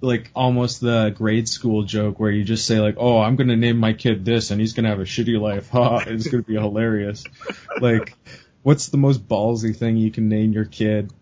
like 0.00 0.30
almost 0.34 0.80
the 0.80 1.10
grade 1.10 1.48
school 1.48 1.82
joke 1.82 2.20
where 2.20 2.30
you 2.30 2.44
just 2.44 2.66
say 2.66 2.80
like, 2.80 2.96
"Oh, 2.98 3.18
I'm 3.20 3.36
gonna 3.36 3.56
name 3.56 3.78
my 3.78 3.92
kid 3.92 4.24
this, 4.24 4.50
and 4.50 4.60
he's 4.60 4.72
gonna 4.72 4.88
have 4.88 5.00
a 5.00 5.04
shitty 5.04 5.40
life." 5.40 5.68
Ha! 5.72 6.04
it's 6.06 6.28
gonna 6.28 6.42
be 6.42 6.54
hilarious. 6.54 7.24
Like, 7.80 8.14
what's 8.62 8.88
the 8.88 8.98
most 8.98 9.26
ballsy 9.26 9.76
thing 9.76 9.96
you 9.96 10.10
can 10.10 10.28
name 10.28 10.52
your 10.52 10.64
kid 10.64 11.12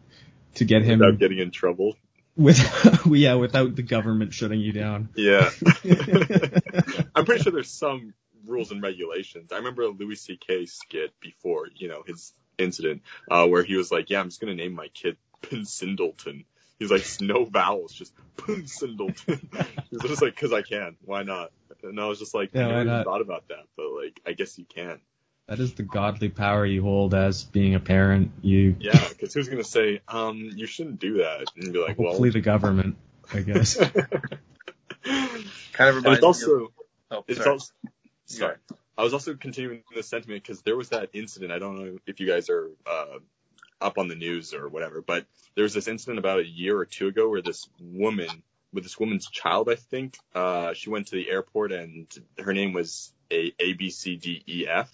to 0.57 0.65
get 0.65 0.83
him 0.83 0.99
Without 0.99 1.19
getting 1.19 1.39
in 1.39 1.51
trouble. 1.51 1.97
with, 2.37 3.07
yeah, 3.07 3.35
without 3.35 3.75
the 3.75 3.83
government 3.83 4.33
shutting 4.33 4.61
you 4.61 4.73
down? 4.73 5.09
Yeah. 5.17 5.51
I'm 7.15 7.25
pretty 7.25 7.43
sure 7.43 7.53
there's 7.53 7.71
some 7.71 8.15
rules 8.47 8.71
and 8.71 8.83
regulations. 8.83 9.53
I 9.53 9.57
remember 9.57 9.83
a 9.83 9.89
Louis 9.89 10.17
C.K. 10.17 10.67
skit 10.67 11.13
before, 11.21 11.69
you 11.75 11.89
know, 11.89 12.03
his 12.07 12.33
incident, 12.59 13.03
uh, 13.31 13.47
where 13.47 13.63
he 13.63 13.77
was 13.77 13.91
like, 13.91 14.11
yeah, 14.11 14.21
I'm 14.21 14.29
just 14.29 14.41
going 14.41 14.57
to 14.57 14.63
name 14.63 14.75
my 14.75 14.89
kid 14.89 15.17
Pinsindleton. 15.51 16.45
He's 16.79 16.91
like, 16.91 17.07
no 17.21 17.45
vowels, 17.45 17.93
just 17.93 18.13
Pinsindleton. 18.37 19.41
He's 19.91 20.03
just 20.03 20.23
like, 20.23 20.37
cause 20.37 20.53
I 20.53 20.63
can. 20.63 20.97
Why 21.05 21.23
not? 21.23 21.53
And 21.83 22.01
I 22.01 22.07
was 22.07 22.19
just 22.19 22.35
like, 22.35 22.51
Yeah, 22.53 22.67
I 22.67 22.69
never 22.69 22.81
even 22.83 23.05
thought 23.05 23.21
about 23.21 23.49
that, 23.49 23.65
but 23.77 23.87
like, 23.91 24.21
I 24.27 24.33
guess 24.33 24.59
you 24.59 24.65
can. 24.65 25.01
That 25.49 25.61
is 25.61 25.75
the 25.75 25.83
godly 25.83 26.31
power 26.31 26.65
you 26.65 26.83
hold 26.83 27.15
as 27.15 27.45
being 27.45 27.75
a 27.75 27.81
parent. 27.81 28.33
You 28.43 28.77
Yeah, 28.81 29.09
cause 29.21 29.35
who's 29.35 29.49
going 29.49 29.63
to 29.63 29.69
say, 29.69 30.01
um, 30.09 30.51
you 30.55 30.67
shouldn't 30.67 30.99
do 30.99 31.19
that? 31.19 31.53
And 31.57 31.73
be 31.73 31.79
like, 31.79 31.99
well, 31.99 32.09
hopefully 32.09 32.31
the 32.31 32.41
government, 32.41 32.97
I 33.33 33.41
guess. 33.41 33.77
Kind 35.75 35.91
of 35.91 35.97
and 35.97 36.05
reminds 36.05 36.19
it's 36.19 36.25
also, 36.25 36.59
me 36.59 36.65
of. 36.65 36.71
Oh, 37.11 37.25
it's 37.29 37.39
sorry. 37.39 37.51
also, 37.51 37.73
sorry. 38.27 38.57
I 38.97 39.03
was 39.03 39.13
also 39.13 39.35
continuing 39.35 39.83
the 39.95 40.03
sentiment 40.03 40.43
because 40.43 40.63
there 40.63 40.77
was 40.77 40.91
that 40.91 41.11
incident. 41.13 41.53
I 41.53 41.59
don't 41.59 41.77
know 41.77 41.99
if 42.07 42.21
you 42.21 42.27
guys 42.27 42.49
are 42.49 42.71
uh, 42.87 43.19
up 43.85 43.99
on 43.99 44.09
the 44.09 44.15
news 44.15 44.55
or 44.55 44.69
whatever, 44.69 45.03
but 45.03 45.27
there 45.55 45.63
was 45.63 45.75
this 45.75 45.89
incident 45.89 46.19
about 46.19 46.41
a 46.41 46.47
year 46.47 46.77
or 46.77 46.87
two 46.87 47.07
ago 47.09 47.29
where 47.29 47.43
this 47.43 47.69
woman, 47.79 48.43
with 48.73 48.83
this 48.83 48.99
woman's 48.99 49.29
child, 49.31 49.69
I 49.71 49.77
think, 49.77 50.17
uh, 50.35 50.73
she 50.73 50.91
went 50.91 51.09
to 51.09 51.17
the 51.17 51.31
airport 51.31 51.71
and 51.71 52.07
her 52.39 52.55
name 52.55 52.73
was 52.73 53.13
a 53.31 53.53
A 53.59 53.75
B 53.75 53.91
C 53.91 54.17
D 54.17 54.43
E 54.49 54.67
F, 54.67 54.91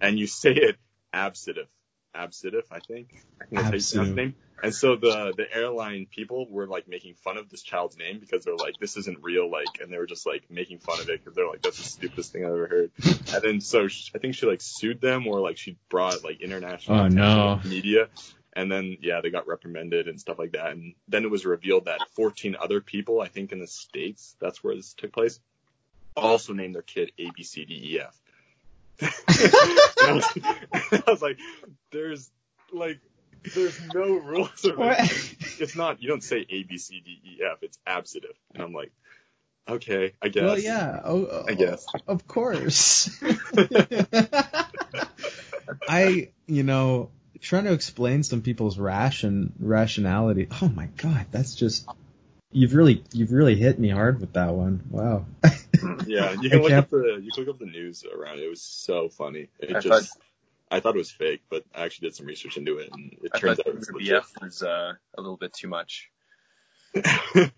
and 0.00 0.18
you 0.18 0.26
say 0.26 0.52
it 0.52 0.76
absitive, 1.12 1.68
absitive, 2.14 2.64
I 2.70 2.80
think. 2.80 3.08
I 3.40 3.46
think 3.46 3.62
that's 3.62 3.64
how 3.64 3.64
you 3.64 3.70
pronounce 3.70 3.90
the 3.90 3.98
Absitive. 4.00 4.16
name. 4.16 4.34
And 4.62 4.74
so 4.74 4.96
the 4.96 5.34
the 5.36 5.52
airline 5.52 6.06
people 6.10 6.46
were 6.48 6.66
like 6.66 6.88
making 6.88 7.14
fun 7.16 7.36
of 7.36 7.50
this 7.50 7.62
child's 7.62 7.98
name 7.98 8.18
because 8.18 8.44
they're 8.44 8.56
like, 8.56 8.78
this 8.78 8.96
isn't 8.96 9.18
real, 9.22 9.50
like, 9.50 9.80
and 9.82 9.92
they 9.92 9.98
were 9.98 10.06
just 10.06 10.26
like 10.26 10.44
making 10.50 10.78
fun 10.78 11.00
of 11.00 11.08
it 11.10 11.20
because 11.22 11.34
they're 11.34 11.48
like, 11.48 11.60
that's 11.62 11.76
the 11.76 11.84
stupidest 11.84 12.32
thing 12.32 12.44
I've 12.44 12.52
ever 12.52 12.66
heard. 12.68 12.90
And 13.34 13.42
then 13.42 13.60
so 13.60 13.88
sh 13.88 14.12
I 14.14 14.18
think 14.18 14.34
she 14.36 14.46
like 14.46 14.60
sued 14.62 15.00
them 15.00 15.26
or 15.26 15.40
like 15.40 15.58
she 15.58 15.76
brought 15.90 16.24
like 16.24 16.40
international 16.40 17.00
Oh, 17.00 17.08
no. 17.08 17.60
media. 17.64 18.08
And 18.56 18.70
then 18.70 18.96
yeah, 19.02 19.20
they 19.20 19.30
got 19.30 19.48
reprimanded 19.48 20.06
and 20.08 20.20
stuff 20.20 20.38
like 20.38 20.52
that. 20.52 20.70
And 20.70 20.94
then 21.08 21.24
it 21.24 21.30
was 21.30 21.44
revealed 21.44 21.86
that 21.86 22.00
14 22.14 22.56
other 22.58 22.80
people, 22.80 23.20
I 23.20 23.28
think 23.28 23.50
in 23.52 23.58
the 23.58 23.66
states, 23.66 24.36
that's 24.40 24.62
where 24.62 24.76
this 24.76 24.94
took 24.94 25.12
place, 25.12 25.40
also 26.16 26.52
named 26.52 26.74
their 26.76 26.82
kid 26.82 27.10
A 27.18 27.30
B 27.36 27.42
C 27.42 27.64
D 27.64 27.94
E 27.94 28.00
F. 28.00 28.16
And 28.23 28.23
I, 29.02 30.12
was, 30.12 30.38
I 30.92 31.02
was 31.06 31.22
like, 31.22 31.38
there's 31.90 32.30
like, 32.72 33.00
there's 33.54 33.80
no 33.92 34.18
rules. 34.18 34.64
Or 34.64 34.76
What? 34.76 34.98
It's 35.58 35.76
not. 35.76 36.02
You 36.02 36.08
don't 36.08 36.24
say 36.24 36.46
A 36.48 36.62
B 36.62 36.78
C 36.78 37.02
D 37.04 37.20
E 37.24 37.40
F. 37.44 37.58
It's 37.62 37.78
absitive. 37.86 38.34
And 38.54 38.62
I'm 38.62 38.72
like, 38.72 38.92
okay, 39.68 40.14
I 40.22 40.28
guess. 40.28 40.42
Well, 40.42 40.58
yeah. 40.58 41.00
Oh, 41.04 41.26
oh 41.26 41.44
I 41.48 41.54
guess. 41.54 41.86
Of 42.06 42.26
course. 42.26 43.10
I, 45.88 46.30
you 46.46 46.62
know, 46.62 47.10
trying 47.40 47.64
to 47.64 47.72
explain 47.72 48.22
some 48.22 48.42
people's 48.42 48.78
ration 48.78 49.52
rationality. 49.58 50.48
Oh 50.62 50.68
my 50.68 50.86
god, 50.96 51.26
that's 51.30 51.54
just 51.54 51.86
you've 52.52 52.74
really 52.74 53.04
you've 53.12 53.32
really 53.32 53.56
hit 53.56 53.78
me 53.78 53.90
hard 53.90 54.20
with 54.20 54.32
that 54.34 54.54
one. 54.54 54.82
Wow. 54.90 55.26
Yeah, 56.06 56.32
you 56.40 56.50
can 56.50 56.62
look 56.62 56.72
up 56.72 56.90
the 56.90 57.20
you 57.22 57.30
can 57.32 57.44
look 57.44 57.54
up 57.54 57.58
the 57.58 57.66
news 57.66 58.04
around 58.04 58.38
it. 58.38 58.44
It 58.44 58.50
was 58.50 58.62
so 58.62 59.08
funny. 59.08 59.48
It 59.58 59.76
I 59.76 59.80
just 59.80 60.16
I 60.70 60.80
thought 60.80 60.94
it 60.94 60.98
was 60.98 61.10
fake, 61.10 61.42
but 61.50 61.64
I 61.74 61.84
actually 61.84 62.08
did 62.08 62.16
some 62.16 62.26
research 62.26 62.56
into 62.56 62.78
it, 62.78 62.90
and 62.92 63.12
it 63.22 63.30
I 63.34 63.38
turns 63.38 63.60
out 63.60 63.66
it's 63.68 63.88
your 63.88 63.98
legit. 63.98 64.22
BF 64.22 64.42
was 64.42 64.62
uh, 64.62 64.94
a 65.16 65.20
little 65.20 65.36
bit 65.36 65.52
too 65.52 65.68
much. 65.68 66.10
yeah, 66.94 67.50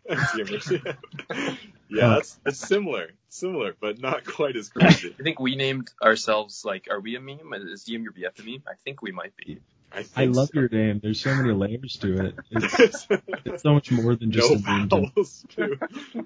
that's 1.89 2.39
it's 2.47 2.59
similar, 2.59 3.11
similar, 3.29 3.75
but 3.79 4.01
not 4.01 4.25
quite 4.25 4.57
as 4.57 4.69
crazy. 4.71 5.15
I 5.19 5.23
think 5.23 5.39
we 5.39 5.57
named 5.57 5.91
ourselves 6.03 6.65
like, 6.65 6.89
are 6.91 7.01
we 7.01 7.17
a 7.17 7.21
meme? 7.21 7.53
Is 7.55 7.85
DM 7.85 8.03
your 8.03 8.12
BF 8.12 8.41
a 8.41 8.43
meme? 8.43 8.62
I 8.67 8.75
think 8.85 9.03
we 9.03 9.12
might 9.12 9.37
be. 9.37 9.61
I, 9.96 10.02
think 10.02 10.18
I 10.18 10.24
love 10.26 10.48
so. 10.48 10.61
your 10.61 10.68
name. 10.68 11.00
There's 11.02 11.20
so 11.20 11.35
many 11.35 11.52
layers 11.52 11.96
to 12.02 12.26
it. 12.26 12.35
It's, 12.50 13.06
it's 13.46 13.62
so 13.62 13.72
much 13.72 13.90
more 13.90 14.14
than 14.14 14.30
just 14.30 14.50
no 14.50 14.56
a 14.56 14.61
meme. 14.61 14.88
to- 14.90 15.11
vowels 15.14 15.44
too. 15.48 15.78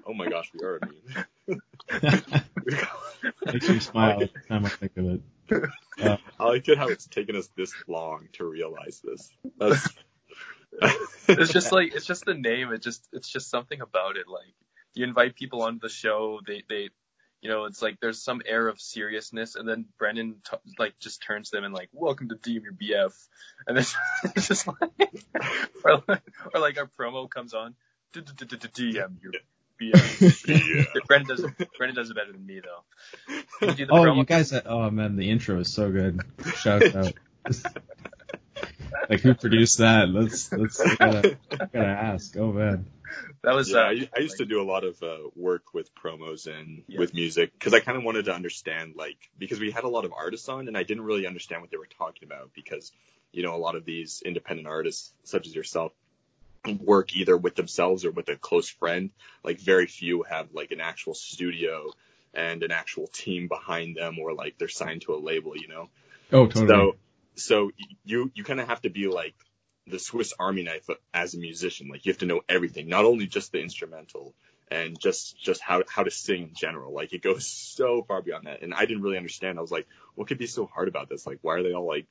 Oh 0.05 0.13
my 0.13 0.27
gosh, 0.27 0.51
we 0.53 0.65
are 0.65 0.77
a 0.77 0.79
meme. 1.47 1.61
Makes 3.45 3.69
me 3.69 3.79
smile 3.79 4.23
every 4.23 4.41
time 4.49 4.65
I 4.65 4.69
think 4.69 4.97
of 4.97 5.05
it. 5.05 5.21
Uh, 6.01 6.17
I 6.39 6.45
like 6.45 6.67
it 6.67 6.77
how 6.77 6.89
it's 6.89 7.07
taken 7.07 7.35
us 7.35 7.49
this 7.55 7.73
long 7.87 8.27
to 8.33 8.45
realize 8.45 9.01
this. 9.03 9.29
That's, 9.57 9.87
It's 11.27 11.51
just 11.51 11.71
like 11.71 11.93
it's 11.95 12.05
just 12.05 12.25
the 12.25 12.33
name. 12.33 12.71
It 12.71 12.81
just 12.81 13.07
it's 13.13 13.29
just 13.29 13.49
something 13.49 13.81
about 13.81 14.17
it. 14.17 14.27
Like 14.27 14.53
you 14.93 15.05
invite 15.05 15.35
people 15.35 15.61
onto 15.61 15.79
the 15.79 15.89
show, 15.89 16.39
they 16.45 16.63
they 16.67 16.89
you 17.41 17.49
know 17.49 17.65
it's 17.65 17.81
like 17.81 17.99
there's 17.99 18.21
some 18.21 18.41
air 18.45 18.67
of 18.67 18.79
seriousness, 18.79 19.55
and 19.55 19.67
then 19.67 19.85
Brennan 19.97 20.35
t- 20.49 20.57
like 20.77 20.97
just 20.99 21.21
turns 21.23 21.49
to 21.49 21.57
them 21.57 21.65
and 21.65 21.73
like 21.73 21.89
welcome 21.91 22.29
to 22.29 22.35
DM 22.35 22.63
your 22.63 22.73
BF, 22.73 23.13
and 23.67 23.77
then 23.77 23.85
it's 24.35 24.47
just 24.47 24.67
like 24.67 24.77
or 25.83 26.03
like, 26.07 26.23
or 26.53 26.61
like 26.61 26.77
our 26.77 26.89
promo 26.99 27.29
comes 27.29 27.53
on 27.53 27.75
DM 28.13 29.17
your 29.21 29.33
BF. 29.81 30.47
yeah. 30.47 31.01
Brendan 31.07 31.35
does 31.35 31.45
Brendan 31.77 31.95
does 31.95 32.09
it 32.11 32.15
better 32.15 32.31
than 32.31 32.45
me 32.45 32.61
though. 32.61 33.75
You 33.75 33.87
oh, 33.89 34.13
you 34.13 34.23
guys! 34.25 34.53
Oh 34.65 34.89
man, 34.91 35.15
the 35.15 35.29
intro 35.29 35.59
is 35.59 35.73
so 35.73 35.91
good. 35.91 36.21
Shout 36.57 36.95
out. 36.95 37.13
like 39.09 39.21
who 39.21 39.33
produced 39.33 39.79
that? 39.79 40.09
Let's 40.09 40.51
let's 40.51 40.77
gotta, 40.95 41.37
gotta 41.49 41.87
ask. 41.87 42.37
Oh 42.37 42.51
man. 42.51 42.85
That 43.43 43.53
was 43.53 43.69
Yeah, 43.69 43.81
uh, 43.81 43.83
I, 43.83 44.09
I 44.15 44.19
used 44.19 44.37
to 44.37 44.45
do 44.45 44.61
a 44.61 44.63
lot 44.63 44.83
of 44.83 45.01
uh, 45.01 45.17
work 45.35 45.73
with 45.73 45.93
promos 45.95 46.47
and 46.47 46.83
Yeah. 46.87 46.99
with 46.99 47.13
music 47.13 47.51
because 47.53 47.73
I 47.73 47.79
kind 47.79 47.97
of 47.97 48.03
wanted 48.03 48.25
to 48.25 48.33
understand, 48.33 48.93
like, 48.95 49.17
because 49.37 49.59
we 49.59 49.71
had 49.71 49.83
a 49.83 49.89
lot 49.89 50.05
of 50.05 50.13
artists 50.13 50.49
on 50.49 50.67
and 50.67 50.77
I 50.77 50.83
didn't 50.83 51.03
really 51.03 51.27
understand 51.27 51.61
what 51.61 51.71
they 51.71 51.77
were 51.77 51.87
talking 51.97 52.27
about 52.27 52.51
because, 52.53 52.91
you 53.31 53.43
know, 53.43 53.55
a 53.55 53.57
lot 53.57 53.75
of 53.75 53.85
these 53.85 54.21
independent 54.25 54.67
artists, 54.67 55.13
such 55.23 55.47
as 55.47 55.55
yourself, 55.55 55.93
work 56.79 57.15
either 57.15 57.35
with 57.35 57.55
themselves 57.55 58.05
or 58.05 58.11
with 58.11 58.29
a 58.29 58.35
close 58.35 58.69
friend. 58.69 59.09
Like, 59.43 59.59
very 59.59 59.87
few 59.87 60.23
have 60.23 60.49
like 60.53 60.71
an 60.71 60.81
actual 60.81 61.13
studio 61.13 61.91
and 62.33 62.63
an 62.63 62.71
actual 62.71 63.07
team 63.07 63.47
behind 63.47 63.97
them 63.97 64.19
or 64.19 64.33
like 64.33 64.57
they're 64.57 64.67
signed 64.69 65.01
to 65.03 65.13
a 65.15 65.19
label, 65.19 65.57
you 65.57 65.67
know? 65.67 65.89
Oh 66.31 66.47
totally. 66.47 66.67
So, 66.67 66.95
so 67.35 67.71
you 68.05 68.31
you 68.35 68.43
kind 68.43 68.59
of 68.59 68.67
have 68.67 68.81
to 68.81 68.89
be 68.89 69.07
like 69.07 69.35
the 69.91 69.99
Swiss 69.99 70.33
Army 70.39 70.63
knife 70.63 70.89
as 71.13 71.33
a 71.33 71.37
musician. 71.37 71.89
Like 71.89 72.05
you 72.05 72.11
have 72.11 72.19
to 72.19 72.25
know 72.25 72.41
everything, 72.49 72.87
not 72.89 73.05
only 73.05 73.27
just 73.27 73.51
the 73.51 73.59
instrumental 73.61 74.33
and 74.71 74.97
just 74.99 75.37
just 75.37 75.61
how 75.61 75.83
how 75.87 76.03
to 76.03 76.11
sing 76.11 76.43
in 76.43 76.53
general. 76.55 76.93
Like 76.93 77.13
it 77.13 77.21
goes 77.21 77.45
so 77.75 78.03
far 78.07 78.21
beyond 78.21 78.47
that, 78.47 78.61
and 78.63 78.73
I 78.73 78.85
didn't 78.85 79.03
really 79.03 79.17
understand. 79.17 79.57
I 79.59 79.61
was 79.61 79.71
like, 79.71 79.87
what 80.15 80.27
could 80.27 80.37
be 80.37 80.47
so 80.47 80.65
hard 80.65 80.87
about 80.87 81.09
this? 81.09 81.27
Like, 81.27 81.39
why 81.41 81.55
are 81.55 81.63
they 81.63 81.73
all 81.73 81.87
like 81.87 82.07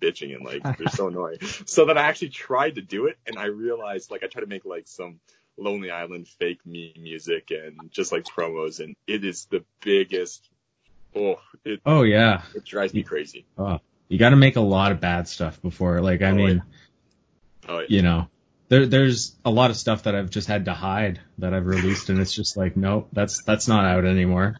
bitching 0.00 0.34
and 0.34 0.44
like 0.44 0.76
they're 0.76 0.88
so 0.88 1.08
annoying? 1.12 1.38
So 1.66 1.86
then 1.86 1.96
I 1.96 2.02
actually 2.02 2.30
tried 2.30 2.74
to 2.74 2.82
do 2.82 3.06
it, 3.06 3.16
and 3.26 3.38
I 3.38 3.46
realized 3.46 4.10
like 4.10 4.22
I 4.24 4.26
tried 4.26 4.42
to 4.42 4.48
make 4.48 4.64
like 4.64 4.88
some 4.88 5.20
Lonely 5.56 5.90
Island 5.90 6.26
fake 6.26 6.64
me 6.66 6.94
music 7.00 7.50
and 7.50 7.90
just 7.92 8.12
like 8.12 8.24
promos, 8.24 8.80
and 8.80 8.96
it 9.06 9.24
is 9.24 9.46
the 9.46 9.64
biggest. 9.82 10.48
Oh, 11.14 11.36
it 11.64 11.80
Oh 11.86 12.02
yeah. 12.02 12.42
it 12.54 12.64
drives 12.64 12.94
me 12.94 13.02
crazy. 13.02 13.44
Oh, 13.58 13.78
you 14.08 14.18
got 14.18 14.30
to 14.30 14.36
make 14.36 14.56
a 14.56 14.60
lot 14.60 14.90
of 14.92 15.00
bad 15.00 15.28
stuff 15.28 15.60
before. 15.62 16.00
Like 16.00 16.22
I 16.22 16.30
Oh, 16.30 16.34
mean, 16.34 16.62
Oh, 17.70 17.78
yeah. 17.78 17.86
you 17.88 18.02
know, 18.02 18.28
there 18.68 18.86
there's 18.86 19.36
a 19.44 19.50
lot 19.50 19.70
of 19.70 19.76
stuff 19.76 20.02
that 20.02 20.16
I've 20.16 20.28
just 20.28 20.48
had 20.48 20.64
to 20.64 20.74
hide 20.74 21.20
that 21.38 21.54
I've 21.54 21.66
released, 21.66 22.10
and 22.10 22.18
it's 22.18 22.34
just 22.34 22.56
like, 22.56 22.76
nope, 22.76 23.08
that's 23.12 23.44
that's 23.44 23.68
not 23.68 23.84
out 23.84 24.04
anymore. 24.04 24.56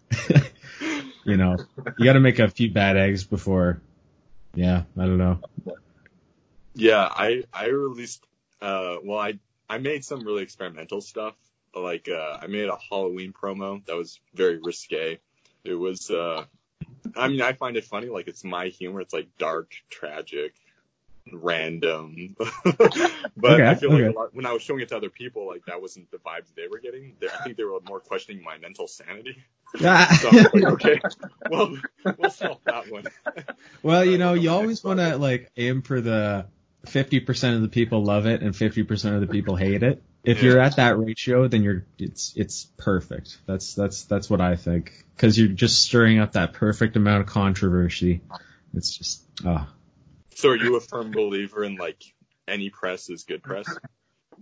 you 1.24 1.36
know, 1.36 1.56
you 1.98 2.04
got 2.04 2.12
to 2.12 2.20
make 2.20 2.38
a 2.38 2.48
few 2.48 2.70
bad 2.70 2.96
eggs 2.96 3.24
before. 3.24 3.80
Yeah, 4.54 4.84
I 4.96 5.06
don't 5.06 5.18
know. 5.18 5.40
Yeah, 6.74 7.08
I 7.10 7.42
I 7.52 7.66
released 7.66 8.24
uh 8.62 8.96
well 9.02 9.18
I 9.18 9.40
I 9.68 9.78
made 9.78 10.04
some 10.04 10.24
really 10.24 10.44
experimental 10.44 11.00
stuff. 11.00 11.34
Like 11.74 12.08
uh 12.08 12.38
I 12.40 12.46
made 12.46 12.68
a 12.68 12.78
Halloween 12.88 13.32
promo 13.32 13.84
that 13.86 13.96
was 13.96 14.20
very 14.34 14.58
risque. 14.62 15.18
It 15.64 15.74
was 15.74 16.10
uh 16.10 16.44
I 17.16 17.26
mean 17.26 17.42
I 17.42 17.54
find 17.54 17.76
it 17.76 17.84
funny, 17.84 18.06
like 18.06 18.28
it's 18.28 18.44
my 18.44 18.68
humor, 18.68 19.00
it's 19.00 19.12
like 19.12 19.36
dark, 19.36 19.72
tragic, 19.88 20.54
random. 21.32 22.36
but 22.64 23.52
Okay, 23.52 23.66
I 23.68 23.74
feel 23.74 23.90
like 23.90 24.00
okay. 24.02 24.12
a 24.14 24.18
lot, 24.18 24.34
when 24.34 24.46
I 24.46 24.52
was 24.52 24.62
showing 24.62 24.80
it 24.80 24.88
to 24.88 24.96
other 24.96 25.10
people, 25.10 25.46
like 25.46 25.64
that 25.66 25.80
wasn't 25.80 26.10
the 26.10 26.18
vibes 26.18 26.54
they 26.56 26.68
were 26.68 26.78
getting. 26.78 27.16
They, 27.20 27.28
I 27.28 27.42
think 27.44 27.56
they 27.56 27.64
were 27.64 27.78
more 27.86 28.00
questioning 28.00 28.42
my 28.42 28.58
mental 28.58 28.86
sanity. 28.88 29.36
So 29.78 29.86
I 29.88 30.08
was 30.32 30.48
like, 30.52 30.64
okay, 30.64 31.00
well 31.48 31.76
we'll 32.18 32.30
solve 32.30 32.58
that 32.66 32.90
one. 32.90 33.04
well, 33.84 34.04
you 34.04 34.18
know, 34.18 34.34
you 34.34 34.50
always 34.50 34.82
want 34.82 34.98
to 34.98 35.16
like 35.16 35.48
aim 35.56 35.82
for 35.82 36.00
the 36.00 36.46
50% 36.86 37.54
of 37.54 37.62
the 37.62 37.68
people 37.68 38.02
love 38.02 38.26
it 38.26 38.42
and 38.42 38.52
50% 38.52 39.14
of 39.14 39.20
the 39.20 39.28
people 39.28 39.54
hate 39.54 39.84
it. 39.84 40.02
If 40.24 40.38
Yeah. 40.38 40.44
you're 40.50 40.58
at 40.60 40.76
that 40.76 40.98
ratio, 40.98 41.46
then 41.46 41.62
you're 41.62 41.84
it's 41.98 42.32
it's 42.36 42.64
perfect. 42.78 43.38
That's 43.46 43.74
that's 43.74 44.04
that's 44.04 44.28
what 44.28 44.40
I 44.40 44.56
think 44.56 44.92
because 45.14 45.38
you're 45.38 45.48
just 45.48 45.80
stirring 45.82 46.18
up 46.18 46.32
that 46.32 46.52
perfect 46.52 46.96
amount 46.96 47.20
of 47.22 47.26
controversy. 47.28 48.20
It's 48.74 48.96
just 48.98 49.22
uh 49.46 49.66
So 50.40 50.48
are 50.48 50.56
you 50.56 50.76
a 50.76 50.80
firm 50.80 51.12
believer 51.12 51.62
in 51.64 51.76
like 51.76 52.02
any 52.48 52.70
press 52.70 53.10
is 53.10 53.24
good 53.24 53.42
press? 53.42 53.68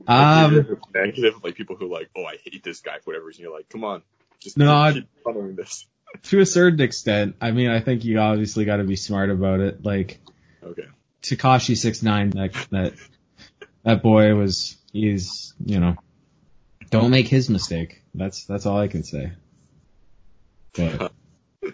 Like, 0.07 0.09
um 0.09 0.55
even 0.55 0.79
negative, 0.95 1.43
like 1.43 1.57
people 1.57 1.75
who 1.75 1.93
like, 1.93 2.09
oh, 2.17 2.25
I 2.25 2.37
hate 2.45 2.63
this 2.63 2.81
guy 2.81 2.99
for 2.99 3.11
whatever 3.11 3.27
reason. 3.27 3.43
You're 3.43 3.53
like, 3.53 3.69
come 3.69 3.83
on, 3.83 4.03
just 4.39 4.57
No, 4.57 4.93
keep, 4.93 5.03
keep 5.03 5.11
following 5.25 5.57
this. 5.57 5.87
to 6.23 6.39
a 6.39 6.47
certain 6.47 6.81
extent. 6.81 7.35
I 7.41 7.51
mean, 7.51 7.69
I 7.69 7.81
think 7.81 8.05
you 8.05 8.21
obviously 8.21 8.65
got 8.65 8.77
to 8.77 8.85
be 8.85 8.95
smart 8.95 9.31
about 9.31 9.59
it. 9.59 9.85
Like 9.85 10.21
Okay. 10.63 10.87
Tekashi 11.21 11.77
six 11.77 12.01
nine, 12.01 12.31
that 12.31 12.53
that 12.71 12.93
that 13.83 14.01
boy 14.01 14.37
was 14.37 14.77
he's 14.93 15.53
you 15.65 15.81
know 15.81 15.97
don't 16.91 17.11
make 17.11 17.27
his 17.27 17.51
mistake. 17.51 18.03
That's 18.15 18.45
that's 18.45 18.67
all 18.67 18.79
I 18.79 18.87
can 18.87 19.03
say. 19.03 19.33
But 20.75 21.13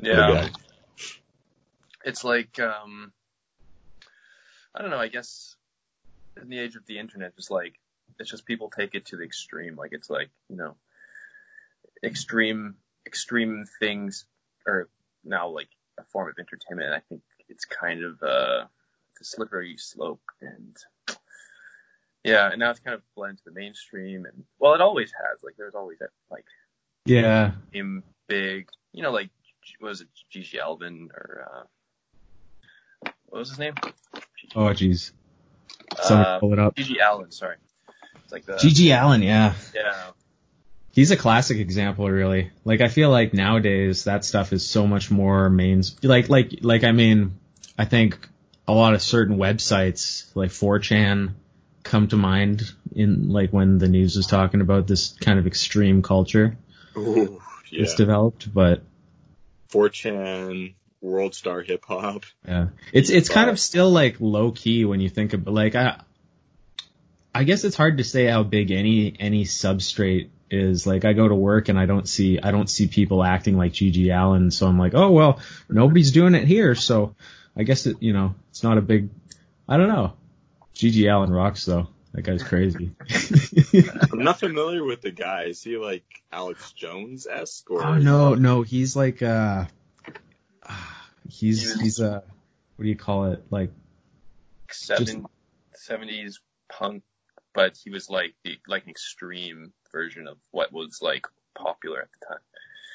Yeah. 0.00 0.30
Okay. 0.30 0.50
It's 2.04 2.22
like 2.22 2.60
um 2.60 3.12
I 4.74 4.80
don't 4.80 4.90
know, 4.90 4.98
I 4.98 5.08
guess 5.08 5.56
in 6.40 6.48
the 6.48 6.58
age 6.58 6.76
of 6.76 6.86
the 6.86 6.98
internet 6.98 7.36
just 7.36 7.50
like 7.50 7.74
it's 8.18 8.30
just 8.30 8.46
people 8.46 8.70
take 8.70 8.94
it 8.94 9.06
to 9.06 9.16
the 9.16 9.24
extreme. 9.24 9.76
Like 9.76 9.92
it's 9.92 10.10
like, 10.10 10.30
you 10.48 10.56
know, 10.56 10.76
extreme 12.02 12.76
extreme 13.06 13.64
things 13.80 14.24
are 14.66 14.88
now 15.24 15.48
like 15.48 15.68
a 15.98 16.04
form 16.04 16.28
of 16.28 16.38
entertainment 16.38 16.86
and 16.86 16.94
I 16.94 17.00
think 17.08 17.22
it's 17.48 17.64
kind 17.64 18.02
of 18.02 18.22
uh 18.22 18.64
it's 19.12 19.28
a 19.28 19.34
slippery 19.36 19.76
slope 19.76 20.22
and 20.40 20.76
yeah, 22.24 22.50
and 22.50 22.60
now 22.60 22.70
it's 22.70 22.80
kind 22.80 22.94
of 22.94 23.02
blended 23.16 23.38
to 23.38 23.50
the 23.50 23.60
mainstream 23.60 24.24
and 24.24 24.44
well 24.58 24.74
it 24.74 24.80
always 24.80 25.12
has. 25.12 25.38
Like 25.42 25.56
there's 25.56 25.74
always 25.74 25.98
that 25.98 26.10
like 26.30 26.46
yeah, 27.04 27.52
him 27.72 28.04
big, 28.28 28.68
you 28.92 29.02
know, 29.02 29.10
like 29.10 29.30
what 29.80 29.88
was 29.88 30.00
it 30.00 30.08
Gigi 30.30 30.60
Alvin 30.60 31.10
or 31.12 31.48
uh, 31.50 33.10
what 33.26 33.38
was 33.40 33.50
his 33.50 33.58
name? 33.58 33.74
Oh 34.54 34.66
jeez, 34.68 35.12
someone 36.02 36.26
Uh, 36.26 36.38
pull 36.38 36.52
it 36.52 36.58
up. 36.58 36.76
GG 36.76 36.96
Allin, 37.00 37.30
sorry. 37.30 37.56
It's 38.24 38.32
like 38.32 38.44
the 38.44 38.54
GG 38.54 38.90
Allin, 39.00 39.22
yeah, 39.22 39.54
yeah, 39.74 40.10
he's 40.92 41.10
a 41.10 41.16
classic 41.16 41.58
example, 41.58 42.08
really. 42.08 42.50
Like 42.64 42.80
I 42.80 42.88
feel 42.88 43.10
like 43.10 43.34
nowadays 43.34 44.04
that 44.04 44.24
stuff 44.24 44.52
is 44.52 44.68
so 44.68 44.86
much 44.86 45.10
more 45.10 45.50
mains. 45.50 45.96
Like 46.02 46.28
like 46.28 46.58
like 46.62 46.84
I 46.84 46.92
mean, 46.92 47.38
I 47.78 47.84
think 47.84 48.28
a 48.68 48.72
lot 48.72 48.94
of 48.94 49.02
certain 49.02 49.36
websites 49.38 50.26
like 50.36 50.50
4chan 50.50 51.32
come 51.82 52.06
to 52.08 52.16
mind 52.16 52.62
in 52.94 53.30
like 53.30 53.50
when 53.52 53.78
the 53.78 53.88
news 53.88 54.16
was 54.16 54.26
talking 54.28 54.60
about 54.60 54.86
this 54.86 55.16
kind 55.20 55.38
of 55.38 55.48
extreme 55.48 56.00
culture 56.00 56.56
Ooh, 56.96 57.40
yeah. 57.70 57.80
that's 57.80 57.96
developed, 57.96 58.52
but 58.54 58.82
4chan, 59.70 60.74
World 61.02 61.34
Star 61.34 61.60
Hip 61.60 61.84
Hop. 61.86 62.24
Yeah, 62.46 62.68
it's 62.92 63.10
it's 63.10 63.28
kind 63.28 63.50
of 63.50 63.60
still 63.60 63.90
like 63.90 64.16
low 64.20 64.52
key 64.52 64.84
when 64.84 65.00
you 65.00 65.10
think 65.10 65.34
of 65.34 65.46
like 65.46 65.74
I, 65.74 66.00
I 67.34 67.44
guess 67.44 67.64
it's 67.64 67.76
hard 67.76 67.98
to 67.98 68.04
say 68.04 68.26
how 68.26 68.44
big 68.44 68.70
any 68.70 69.14
any 69.18 69.44
substrate 69.44 70.30
is. 70.48 70.86
Like 70.86 71.04
I 71.04 71.12
go 71.12 71.26
to 71.26 71.34
work 71.34 71.68
and 71.68 71.78
I 71.78 71.86
don't 71.86 72.08
see 72.08 72.38
I 72.38 72.52
don't 72.52 72.70
see 72.70 72.86
people 72.86 73.22
acting 73.24 73.58
like 73.58 73.72
GG 73.72 74.16
Allin, 74.16 74.50
so 74.50 74.66
I'm 74.66 74.78
like, 74.78 74.94
oh 74.94 75.10
well, 75.10 75.40
nobody's 75.68 76.12
doing 76.12 76.34
it 76.34 76.46
here, 76.46 76.74
so 76.74 77.16
I 77.56 77.64
guess 77.64 77.86
it 77.86 77.96
you 78.00 78.12
know 78.12 78.34
it's 78.50 78.62
not 78.62 78.78
a 78.78 78.82
big. 78.82 79.10
I 79.68 79.76
don't 79.76 79.88
know. 79.88 80.14
GG 80.74 81.12
Allin 81.12 81.30
rocks 81.30 81.64
though. 81.64 81.88
That 82.12 82.22
guy's 82.22 82.42
crazy. 82.42 82.94
I'm 84.12 84.22
not 84.22 84.38
familiar 84.38 84.84
with 84.84 85.00
the 85.00 85.10
guy. 85.10 85.44
Is 85.44 85.62
he 85.62 85.78
like 85.78 86.04
Alex 86.30 86.72
Jones 86.72 87.26
esque 87.26 87.70
or? 87.70 87.82
oh 87.82 87.98
no, 87.98 88.34
no, 88.34 88.62
he's 88.62 88.94
like 88.94 89.22
uh, 89.22 89.64
he's 91.28 91.80
he's 91.80 92.00
a 92.00 92.22
what 92.76 92.82
do 92.82 92.88
you 92.88 92.96
call 92.96 93.26
it? 93.32 93.44
Like 93.50 93.70
seven 94.70 95.26
seventies 95.74 96.40
punk, 96.68 97.02
but 97.54 97.76
he 97.82 97.90
was 97.90 98.08
like 98.08 98.34
the 98.44 98.58
like 98.66 98.84
an 98.84 98.90
extreme 98.90 99.72
version 99.92 100.26
of 100.26 100.38
what 100.50 100.72
was 100.72 101.00
like 101.02 101.26
popular 101.54 102.00
at 102.02 102.08
the 102.20 102.26
time. 102.26 102.38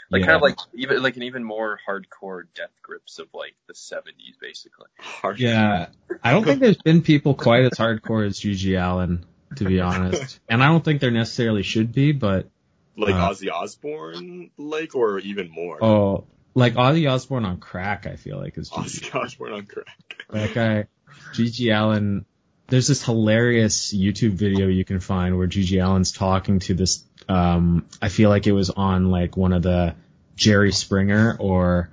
Like 0.09 0.21
Yeah. 0.21 0.25
kind 0.27 0.35
of 0.37 0.41
like 0.41 0.57
even 0.73 1.03
like 1.03 1.17
an 1.17 1.23
even 1.23 1.43
more 1.43 1.79
hardcore 1.87 2.43
death 2.55 2.71
grips 2.81 3.19
of 3.19 3.27
like 3.33 3.55
the 3.67 3.75
seventies 3.75 4.35
basically. 4.39 4.87
Hard- 4.99 5.39
Yeah, 5.39 5.87
I 6.23 6.31
don't 6.31 6.43
think 6.45 6.59
there's 6.61 6.81
been 6.81 7.01
people 7.01 7.35
quite 7.35 7.65
as 7.65 7.71
hardcore 7.71 8.25
as 8.25 8.39
GG 8.39 8.75
Allin, 8.81 9.25
to 9.57 9.65
be 9.65 9.79
honest. 9.81 10.39
And 10.49 10.63
I 10.63 10.67
don't 10.67 10.83
think 10.83 11.01
there 11.01 11.11
necessarily 11.11 11.63
should 11.63 11.91
be, 11.91 12.13
but 12.13 12.47
Like 12.95 13.15
Uh, 13.15 13.29
Ozzy 13.29 13.51
Osbourne, 13.51 14.49
like, 14.57 14.95
or 14.95 15.19
even 15.19 15.51
more. 15.51 15.83
oh, 15.83 16.25
like 16.57 16.73
Ozzy 16.73 17.09
Osbourne 17.09 17.45
on 17.45 17.57
crack, 17.57 18.07
I 18.07 18.15
feel 18.15 18.39
like 18.39 18.57
is. 18.57 18.71
Ozzy 18.71 19.13
Osbourne 19.13 19.53
on 19.53 19.65
crack. 19.67 20.25
That 20.31 20.53
guy, 20.53 20.87
GG 21.33 21.73
Allin. 21.73 22.25
There's 22.67 22.87
this 22.87 23.03
hilarious 23.03 23.93
YouTube 23.93 24.31
video 24.31 24.67
you 24.67 24.83
can 24.83 24.99
find 24.99 25.37
where 25.37 25.47
GG 25.47 25.81
Allin's 25.81 26.11
talking 26.11 26.59
to 26.59 26.73
this. 26.73 27.03
Um, 27.29 27.85
I 28.01 28.09
feel 28.09 28.29
like 28.29 28.47
it 28.47 28.51
was 28.53 28.71
on 28.71 29.11
like 29.11 29.37
one 29.37 29.53
of 29.53 29.61
the 29.61 29.95
Jerry 30.35 30.71
Springer 30.71 31.37
or, 31.39 31.91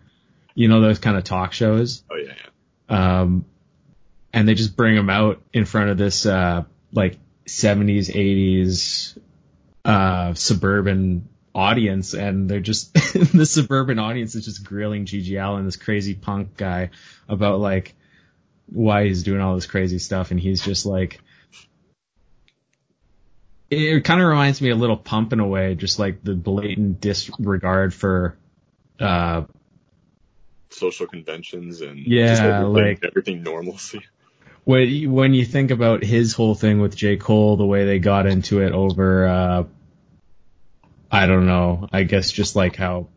you 0.54 0.68
know, 0.68 0.80
those 0.80 0.98
kind 0.98 1.16
of 1.16 1.24
talk 1.24 1.52
shows. 1.52 2.02
Oh 2.10 2.16
yeah, 2.16 2.32
yeah. 2.88 3.20
um, 3.20 3.44
and 4.32 4.48
they 4.48 4.54
just 4.54 4.76
bring 4.76 4.96
him 4.96 5.10
out 5.10 5.42
in 5.52 5.66
front 5.66 5.90
of 5.90 5.98
this 5.98 6.24
uh, 6.26 6.64
like 6.90 7.18
70s, 7.46 8.08
80s 8.12 9.18
uh, 9.84 10.32
suburban 10.34 11.28
audience, 11.54 12.14
and 12.14 12.48
they're 12.48 12.60
just 12.60 12.92
the 13.32 13.46
suburban 13.46 13.98
audience 13.98 14.34
is 14.34 14.44
just 14.44 14.64
grilling 14.64 15.06
GG 15.06 15.40
Allin, 15.42 15.64
this 15.64 15.76
crazy 15.76 16.14
punk 16.14 16.56
guy, 16.56 16.90
about 17.28 17.60
like 17.60 17.94
why 18.66 19.04
he's 19.06 19.22
doing 19.22 19.40
all 19.40 19.54
this 19.54 19.66
crazy 19.66 19.98
stuff, 19.98 20.30
and 20.30 20.40
he's 20.40 20.62
just 20.62 20.86
like. 20.86 21.20
It 23.70 24.04
kind 24.04 24.20
of 24.20 24.28
reminds 24.28 24.60
me 24.60 24.70
a 24.70 24.76
Lil 24.76 24.96
Pump 24.96 25.32
in 25.32 25.40
a 25.40 25.46
way, 25.46 25.74
just 25.74 25.98
like 25.98 26.22
the 26.22 26.34
blatant 26.34 27.00
disregard 27.00 27.92
for 27.92 28.36
uh, 29.00 29.44
Social 30.70 31.06
conventions 31.06 31.80
and 31.80 31.98
Yeah, 31.98 32.28
just 32.28 32.42
everything, 32.42 32.72
like- 32.72 33.04
everything 33.04 33.42
normalcy. 33.42 34.00
when 34.64 34.88
you, 34.88 35.10
when 35.10 35.34
you 35.34 35.44
think 35.44 35.70
about 35.70 36.04
his 36.04 36.34
whole 36.34 36.54
thing 36.54 36.80
with 36.80 36.94
J. 36.94 37.16
Cole, 37.16 37.56
the 37.56 37.66
way 37.66 37.84
they 37.84 37.98
got 37.98 38.26
into 38.26 38.60
it 38.60 38.72
over, 38.72 39.26
uh, 39.26 39.64
I 41.14 41.26
don't 41.26 41.46
know, 41.46 41.88
I 41.92 42.02
guess 42.02 42.30
just 42.30 42.56
like 42.56 42.76
how, 42.76 43.08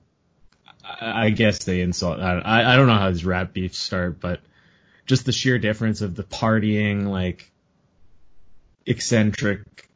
I, 1.02 1.32
guess 1.32 1.64
they 1.64 1.82
insult, 1.82 2.20
I, 2.20 2.74
I 2.74 2.76
don't 2.76 2.88
know 2.88 2.96
how 2.96 3.12
these 3.12 3.26
rap 3.26 3.54
beefs 3.54 3.78
start, 3.78 4.20
but 4.20 4.40
just 5.06 5.26
the 5.26 5.32
sheer 5.32 5.58
difference 5.58 6.02
of 6.02 6.16
the 6.16 6.24
partying, 6.24 7.08
like, 7.08 7.52
eccentric, 8.86 9.90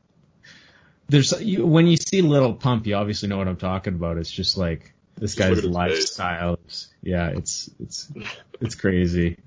there's 1.10 1.39
you, 1.41 1.66
when 1.66 1.88
you 1.88 1.97
see 1.97 2.22
Lil 2.22 2.54
Pump, 2.54 2.88
you 2.88 2.95
obviously 2.95 3.28
know 3.28 3.38
what 3.38 3.47
I'm 3.47 3.58
talking 3.58 3.93
about. 3.93 4.18
It's 4.18 4.32
just 4.32 4.58
like 4.58 4.93
this 5.18 5.36
guy's 5.36 5.64
lifestyle. 5.64 6.58
Yeah, 7.04 7.32
it's 7.32 7.70
it's 7.82 8.10
it's 8.62 8.76
crazy. 8.76 9.38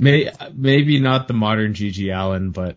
May, 0.00 0.30
maybe 0.54 1.00
not 1.00 1.26
the 1.26 1.34
modern 1.34 1.74
GG 1.74 2.16
Allin, 2.16 2.50
but 2.50 2.76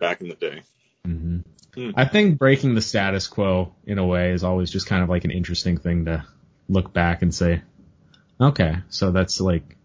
Back 0.00 0.20
in 0.20 0.28
the 0.28 0.34
day. 0.34 0.62
mhm. 1.06 1.44
Hmm. 1.74 1.90
I 1.94 2.04
think 2.04 2.38
breaking 2.38 2.74
the 2.74 2.80
status 2.80 3.26
quo 3.26 3.74
in 3.84 3.98
a 3.98 4.06
way 4.06 4.32
is 4.32 4.44
always 4.44 4.70
just 4.70 4.86
kind 4.86 5.02
of 5.02 5.08
like 5.08 5.24
an 5.24 5.30
interesting 5.30 5.78
thing 5.78 6.06
to 6.06 6.24
look 6.68 6.92
back 6.92 7.22
and 7.22 7.34
say, 7.34 7.62
okay, 8.40 8.76
so 8.88 9.12
that's 9.12 9.40
like 9.40 9.76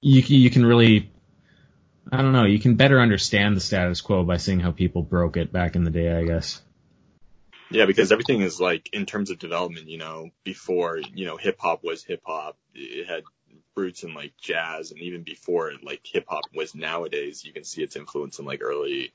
you 0.00 0.22
you 0.22 0.50
can 0.50 0.64
really 0.64 1.10
I 2.10 2.22
don't 2.22 2.32
know, 2.32 2.44
you 2.44 2.60
can 2.60 2.76
better 2.76 3.00
understand 3.00 3.56
the 3.56 3.60
status 3.60 4.00
quo 4.00 4.22
by 4.22 4.36
seeing 4.36 4.60
how 4.60 4.70
people 4.70 5.02
broke 5.02 5.36
it 5.36 5.52
back 5.52 5.74
in 5.74 5.82
the 5.82 5.90
day, 5.90 6.12
I 6.12 6.24
guess. 6.24 6.62
Yeah, 7.68 7.86
because 7.86 8.12
everything 8.12 8.42
is 8.42 8.60
like 8.60 8.90
in 8.92 9.06
terms 9.06 9.30
of 9.30 9.40
development, 9.40 9.88
you 9.88 9.98
know, 9.98 10.30
before, 10.44 10.98
you 10.98 11.26
know, 11.26 11.36
hip 11.36 11.56
hop 11.58 11.82
was 11.82 12.04
hip 12.04 12.22
hop. 12.24 12.56
It 12.74 13.08
had 13.08 13.24
roots 13.76 14.02
in 14.02 14.14
like 14.14 14.36
jazz 14.38 14.90
and 14.90 15.00
even 15.00 15.22
before 15.22 15.72
like 15.82 16.00
hip 16.04 16.26
hop 16.28 16.46
was 16.54 16.74
nowadays, 16.74 17.44
you 17.44 17.52
can 17.52 17.64
see 17.64 17.82
its 17.82 17.96
influence 17.96 18.38
in 18.38 18.44
like 18.44 18.62
early 18.62 19.12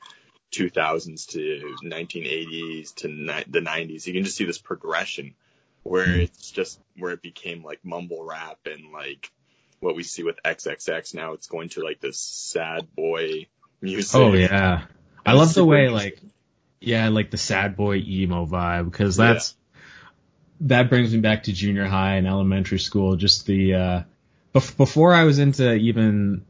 2000s 0.52 1.28
to 1.28 1.78
1980s 1.84 2.96
to 2.96 3.08
ni- 3.08 3.46
the 3.48 3.62
90s. 3.62 4.06
You 4.06 4.14
can 4.14 4.24
just 4.24 4.38
see 4.38 4.46
this 4.46 4.58
progression 4.58 5.36
where 5.84 6.16
it's 6.16 6.52
just 6.52 6.80
where 6.98 7.12
it 7.12 7.22
became 7.22 7.64
like 7.64 7.84
mumble 7.84 8.24
rap 8.24 8.60
and 8.66 8.92
like 8.94 9.32
what 9.80 9.96
we 9.96 10.04
see 10.04 10.24
with 10.24 10.40
XXX 10.46 11.16
now 11.16 11.34
it's 11.34 11.48
going 11.48 11.70
to 11.70 11.84
like 11.84 12.00
this 12.00 12.20
sad 12.20 12.94
boy 12.96 13.48
music. 13.82 14.20
Oh 14.20 14.34
yeah. 14.34 14.86
I 15.26 15.34
love 15.34 15.54
the 15.54 15.66
way 15.66 15.90
like 15.90 16.22
yeah, 16.80 17.10
like 17.10 17.32
the 17.32 17.38
sad 17.38 17.76
boy 17.76 17.98
emo 17.98 18.46
vibe 18.46 18.86
because 18.86 19.16
that's 19.16 19.56
that 20.62 20.90
brings 20.90 21.14
me 21.14 21.20
back 21.20 21.44
to 21.44 21.54
junior 21.54 21.86
high 21.86 22.16
and 22.16 22.28
elementary 22.28 22.80
school. 22.80 23.16
Just 23.16 23.46
the 23.46 23.74
uh, 23.74 24.02
before 24.54 25.14
I 25.14 25.24
was 25.24 25.40
into 25.40 25.74
even 25.74 26.46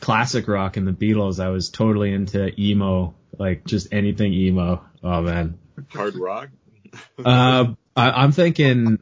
classic 0.00 0.48
rock 0.48 0.76
and 0.76 0.86
the 0.86 0.92
Beatles, 0.92 1.40
I 1.40 1.48
was 1.48 1.70
totally 1.70 2.12
into 2.12 2.58
emo, 2.60 3.14
like 3.38 3.64
just 3.64 3.92
anything 3.92 4.32
emo. 4.32 4.84
Oh 5.02 5.22
man, 5.22 5.58
hard 5.88 6.16
rock. 6.16 6.48
uh, 7.24 7.66
I, 7.96 8.10
I'm 8.10 8.32
thinking 8.32 8.98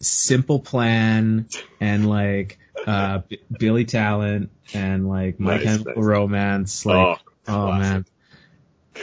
Simple 0.00 0.60
Plan 0.60 1.46
and 1.80 2.08
like 2.08 2.58
uh, 2.86 3.18
B- 3.28 3.40
Billy 3.56 3.84
Talent 3.84 4.50
and 4.74 5.08
like 5.08 5.38
My 5.38 5.56
Nice, 5.56 5.64
Chemical 5.64 5.94
nice. 5.96 6.04
Romance. 6.04 6.86
Like, 6.86 7.18
oh, 7.46 7.52
oh 7.54 7.72
man, 7.72 8.06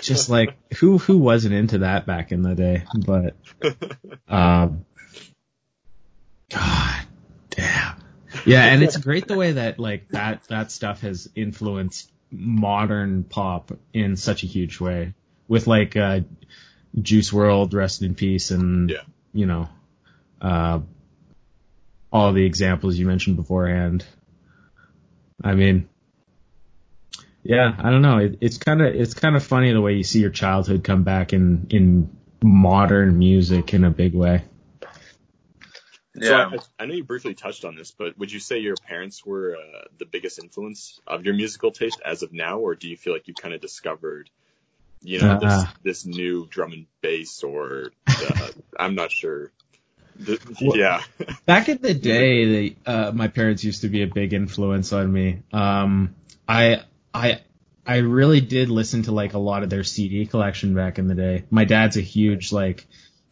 just 0.02 0.30
like 0.30 0.56
who 0.76 0.98
who 0.98 1.18
wasn't 1.18 1.54
into 1.54 1.80
that 1.80 2.06
back 2.06 2.32
in 2.32 2.42
the 2.42 2.56
day? 2.56 2.84
But 2.94 3.36
um, 4.28 4.86
God 6.50 7.06
damn, 7.50 7.87
yeah, 8.48 8.66
and 8.66 8.84
it's 8.84 8.98
great 8.98 9.28
the 9.28 9.36
way 9.36 9.54
that 9.54 9.80
like 9.80 10.08
that 10.10 10.44
that 10.46 10.72
stuff 10.72 11.02
has 11.02 11.30
influenced 11.36 12.12
modern 12.32 13.24
pop 13.24 13.72
in 13.94 14.16
such 14.18 14.44
a 14.44 14.48
huge 14.48 14.80
way 14.80 15.14
with 15.48 15.68
like 15.68 15.96
uh, 15.96 16.22
Juice 17.00 17.32
WRLD, 17.32 17.74
Rest 17.74 18.02
in 18.02 18.16
Peace, 18.16 18.52
and 18.52 18.90
Yeah. 18.90 19.02
you 19.34 19.46
know, 19.46 19.70
uh, 20.42 20.80
all 22.12 22.34
the 22.34 22.46
examples 22.46 22.98
you 22.98 23.06
mentioned 23.06 23.36
beforehand. 23.36 24.06
I 25.44 25.54
mean, 25.54 25.88
yeah, 27.44 27.74
I 27.78 27.92
don't 27.92 28.02
know. 28.02 28.18
It, 28.18 28.38
it's 28.42 28.58
kind 28.58 28.82
of 28.82 28.94
it's 28.94 29.14
kind 29.14 29.36
of 29.36 29.44
funny 29.44 29.72
the 29.72 29.82
way 29.82 29.94
you 29.94 30.04
see 30.04 30.20
your 30.20 30.32
childhood 30.32 30.84
come 30.84 31.04
back 31.04 31.34
in 31.34 31.68
in 31.70 32.10
modern 32.44 33.18
music 33.18 33.74
in 33.74 33.84
a 33.84 33.90
big 33.90 34.14
way. 34.14 34.44
So 36.20 36.26
Yeah. 36.36 36.52
I, 36.80 36.84
I 36.84 36.86
know 36.88 36.94
you 36.96 37.04
briefly 37.04 37.34
touched 37.36 37.64
on 37.66 37.76
this, 37.76 37.92
but 37.92 38.18
would 38.18 38.32
you 38.32 38.40
say 38.40 38.60
your 38.60 38.76
parents 38.76 39.26
were 39.26 39.56
uh, 39.58 39.86
the 40.00 40.06
biggest 40.06 40.40
influence 40.40 41.00
of 41.06 41.26
your 41.26 41.34
musical 41.36 41.72
taste 41.72 42.02
as 42.04 42.24
of 42.24 42.34
now, 42.34 42.60
or 42.60 42.76
do 42.76 42.90
you 42.90 42.98
feel 42.98 43.14
like 43.14 43.28
you 43.28 43.34
kind 43.34 43.54
of 43.54 43.62
discovered, 43.62 44.30
you 45.04 45.20
know, 45.20 45.40
this, 45.40 45.54
Uh. 45.54 45.66
this 45.84 46.06
new 46.06 46.48
drum 46.50 46.72
and 46.74 46.86
bass, 47.02 47.44
or 47.44 47.92
uh, 48.08 48.48
I'm 48.80 48.96
not 48.96 49.12
sure. 49.12 49.52
The, 50.20 50.40
Well- 50.62 50.78
yeah, 50.78 51.04
Back 51.46 51.70
in 51.70 51.78
the 51.82 51.94
day, 52.12 52.46
the, 52.46 52.76
uh, 52.86 53.12
my 53.14 53.28
parents 53.28 53.64
used 53.64 53.82
to 53.82 53.90
be 53.90 54.02
a 54.02 54.08
big 54.08 54.34
influence 54.34 54.92
on 54.94 55.12
me. 55.14 55.44
Um, 55.54 56.16
I, 56.48 56.82
I, 57.14 57.42
I 57.86 57.98
really 57.98 58.42
did 58.42 58.70
listen 58.70 59.04
to 59.04 59.12
like 59.12 59.34
a 59.34 59.38
lot 59.38 59.64
of 59.64 59.70
their 59.70 59.84
CD 59.84 60.26
collection 60.26 60.74
back 60.74 60.98
in 61.00 61.08
the 61.08 61.16
day. 61.16 61.44
My 61.52 61.66
dad's 61.66 61.96
a 61.98 62.02
huge 62.02 62.52
like 62.52 62.86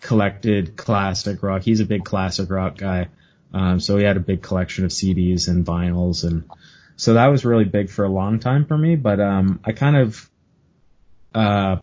collected 0.05 0.75
classic 0.75 1.41
rock. 1.43 1.63
He's 1.63 1.79
a 1.79 1.85
big 1.85 2.05
classic 2.05 2.49
rock 2.49 2.77
guy. 2.77 3.07
Um, 3.53 3.79
so 3.79 3.97
he 3.97 4.03
had 4.03 4.17
a 4.17 4.21
big 4.21 4.41
collection 4.41 4.85
of 4.85 4.91
CDs 4.91 5.47
and 5.47 5.65
vinyls 5.65 6.23
and 6.23 6.49
so 6.97 7.15
that 7.15 7.27
was 7.27 7.43
really 7.43 7.65
big 7.65 7.89
for 7.89 8.05
a 8.05 8.09
long 8.09 8.39
time 8.39 8.65
for 8.65 8.77
me, 8.77 8.95
but, 8.95 9.19
um, 9.19 9.59
I 9.65 9.73
kind 9.73 9.97
of, 9.97 10.29
uh, 11.33 11.77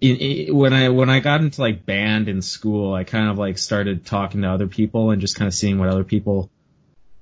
in, 0.00 0.16
in, 0.16 0.56
when 0.56 0.72
I 0.72 0.88
when 0.88 1.08
I 1.08 1.20
got 1.20 1.40
into 1.40 1.60
like 1.60 1.86
band 1.86 2.28
in 2.28 2.42
school, 2.42 2.92
I 2.92 3.04
kind 3.04 3.28
of 3.28 3.38
like 3.38 3.56
started 3.58 4.04
talking 4.04 4.42
to 4.42 4.50
other 4.50 4.66
people 4.66 5.10
and 5.10 5.20
just 5.20 5.36
kind 5.36 5.46
of 5.46 5.54
seeing 5.54 5.78
what 5.78 5.88
other 5.88 6.04
people, 6.04 6.50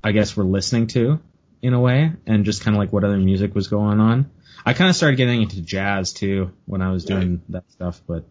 I 0.03 0.13
guess, 0.13 0.35
were 0.35 0.45
listening 0.45 0.87
to 0.89 1.21
in 1.61 1.75
a 1.75 1.81
way, 1.81 2.13
and 2.27 2.45
just 2.47 2.63
kind 2.63 2.75
of 2.75 2.79
like 2.79 2.93
what 2.93 3.05
other 3.05 3.19
music 3.19 3.55
was 3.55 3.69
going 3.69 4.01
on. 4.01 4.31
I 4.65 4.73
kind 4.73 4.89
of 4.89 4.97
started 4.97 5.17
getting 5.17 5.43
into 5.43 5.61
jazz 5.61 6.15
too 6.15 6.53
when 6.65 6.81
I 6.81 6.91
was 6.91 7.05
doing 7.05 7.43
that 7.51 7.71
stuff, 7.71 8.01
but 8.07 8.25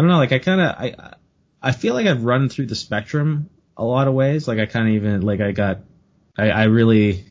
I 0.00 0.02
don't 0.02 0.08
know. 0.08 0.16
Like 0.16 0.32
I 0.32 0.38
kind 0.38 0.62
of 0.62 0.68
I 0.78 0.94
I 1.60 1.72
feel 1.72 1.92
like 1.92 2.06
I've 2.06 2.24
run 2.24 2.48
through 2.48 2.68
the 2.68 2.74
spectrum 2.74 3.50
a 3.76 3.84
lot 3.84 4.08
of 4.08 4.14
ways. 4.14 4.48
Like 4.48 4.58
I 4.58 4.64
kind 4.64 4.88
of 4.88 4.94
even 4.94 5.20
like 5.20 5.42
I 5.42 5.52
got 5.52 5.80
I, 6.38 6.48
I 6.48 6.64
really 6.64 7.26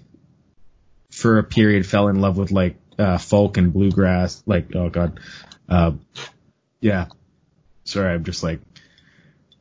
for 1.10 1.40
a 1.40 1.44
period 1.44 1.88
fell 1.88 2.10
in 2.10 2.22
love 2.22 2.38
with 2.38 2.52
like 2.52 2.76
uh, 3.00 3.18
folk 3.18 3.58
and 3.58 3.74
bluegrass. 3.74 4.44
Like 4.46 4.76
oh 4.76 4.90
god, 4.90 5.20
uh, 5.68 5.94
yeah. 6.80 7.08
Sorry, 7.86 8.14
I'm 8.14 8.24
just 8.24 8.44
like 8.44 8.60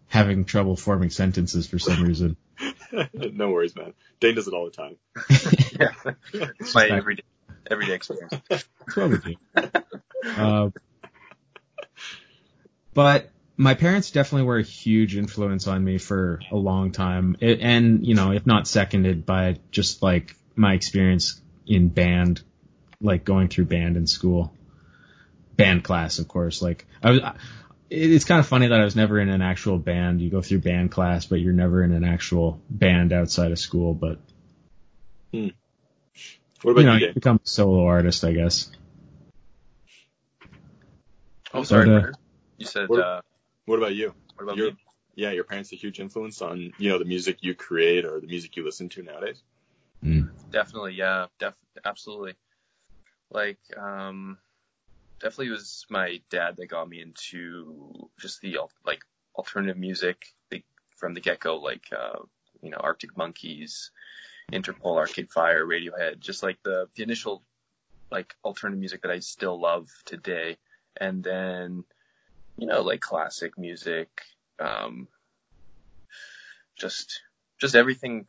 having 0.09 0.45
trouble 0.45 0.77
forming 0.77 1.09
sentences 1.09 1.67
for 1.67 1.79
some 1.79 2.03
reason. 2.05 2.37
no 3.15 3.53
worries, 3.53 3.75
man. 3.75 3.95
Dane 4.21 4.35
does 4.35 4.49
it 4.49 4.53
all 4.53 4.67
the 4.67 4.71
time. 4.71 4.97
yeah. 5.81 6.13
It's 6.61 6.75
my 6.75 6.89
everyday 6.89 7.23
everyday 7.71 7.95
experience. 7.95 8.35
What's 8.49 8.97
wrong 8.99 9.13
with 9.13 9.27
you? 9.27 9.37
Uh, 10.37 10.69
but 12.95 13.31
my 13.57 13.75
parents 13.75 14.11
definitely 14.11 14.47
were 14.47 14.59
a 14.59 14.63
huge 14.63 15.17
influence 15.17 15.67
on 15.67 15.83
me 15.85 15.99
for 15.99 16.41
a 16.51 16.57
long 16.57 16.93
time, 16.93 17.37
it, 17.41 17.61
and 17.61 18.07
you 18.07 18.15
know, 18.15 18.33
if 18.33 18.47
not 18.47 18.69
seconded 18.69 19.27
by 19.27 19.57
just 19.71 20.03
like 20.03 20.37
my 20.55 20.75
experience 20.75 21.41
in 21.67 21.89
band, 21.89 22.43
like 23.01 23.25
going 23.25 23.49
through 23.49 23.65
band 23.67 23.97
in 23.97 24.07
school, 24.07 24.53
band 25.57 25.85
class, 25.85 26.19
of 26.19 26.29
course. 26.29 26.63
Like 26.63 26.87
I 27.03 27.11
was, 27.11 27.21
it- 27.91 28.13
it's 28.13 28.25
kind 28.25 28.39
of 28.39 28.47
funny 28.47 28.69
that 28.69 28.81
I 28.81 28.85
was 28.85 28.97
never 28.97 29.19
in 29.19 29.29
an 29.29 29.43
actual 29.43 29.79
band. 29.79 30.21
You 30.21 30.31
go 30.31 30.41
through 30.43 30.61
band 30.61 30.91
class, 30.93 31.27
but 31.27 31.41
you're 31.41 31.53
never 31.53 31.83
in 31.83 31.93
an 31.93 32.05
actual 32.05 32.61
band 32.71 33.13
outside 33.13 33.51
of 33.53 33.59
school. 33.59 33.95
But 33.95 34.19
hmm. 35.33 35.49
What 36.63 36.73
about 36.73 36.81
you 36.81 36.87
know, 36.87 36.95
you, 36.97 37.07
you 37.09 37.13
become 37.15 37.41
a 37.45 37.49
solo 37.49 37.85
artist, 37.87 38.25
I 38.25 38.33
guess. 38.33 38.71
Oh, 41.55 41.63
sorry, 41.63 41.87
But, 41.87 42.05
uh. 42.05 42.13
You 42.59 42.67
said 42.67 42.89
What- 42.89 43.01
uh, 43.01 43.23
What 43.65 43.77
about 43.79 43.95
you? 43.95 44.15
what 44.35 44.45
about 44.45 44.57
Your, 44.57 44.71
me? 44.73 44.77
yeah, 45.15 45.31
your 45.31 45.45
parents 45.45 45.73
a 45.73 45.77
huge 45.77 46.01
influence 46.01 46.43
on 46.43 46.73
you 46.79 46.89
know 46.91 46.99
the 46.99 47.05
music 47.05 47.39
you 47.41 47.55
create 47.55 48.05
or 48.05 48.21
the 48.21 48.27
music 48.27 48.57
you 48.57 48.65
listen 48.65 48.89
to 48.91 49.03
nowadays. 49.03 49.43
Definitely, 50.51 50.95
yeah, 50.95 51.27
def- 51.39 51.55
absolutely. 51.85 52.35
Like, 53.31 53.59
um, 53.77 54.39
definitely 55.21 55.51
was 55.51 55.85
my 55.91 56.21
dad 56.31 56.57
that 56.57 56.67
got 56.69 56.89
me 56.89 57.01
into 57.03 58.09
just 58.19 58.41
the 58.41 58.57
al- 58.57 58.73
like 58.87 59.05
alternative 59.35 59.77
music 59.77 60.35
the, 60.51 60.63
from 60.97 61.13
the 61.15 61.21
get 61.21 61.41
go, 61.41 61.59
like 61.59 61.85
uh, 61.93 62.21
you 62.63 62.71
know 62.71 62.79
Arctic 62.79 63.17
Monkeys, 63.17 63.91
Interpol, 64.53 64.97
Arcade 64.97 65.31
Fire, 65.31 65.67
Radiohead, 65.67 66.21
just 66.21 66.43
like 66.43 66.59
the 66.63 66.89
the 66.97 67.03
initial 67.03 67.45
like 68.11 68.35
alternative 68.43 68.81
music 68.81 69.03
that 69.03 69.11
I 69.11 69.19
still 69.19 69.61
love 69.61 69.89
today, 70.07 70.57
and 70.97 71.23
then 71.23 71.85
you 72.59 72.67
know 72.67 72.83
like 72.83 73.01
classic 73.01 73.57
music, 73.59 74.09
um, 74.61 75.09
just 76.77 77.23
just 77.61 77.75
everything 77.77 78.27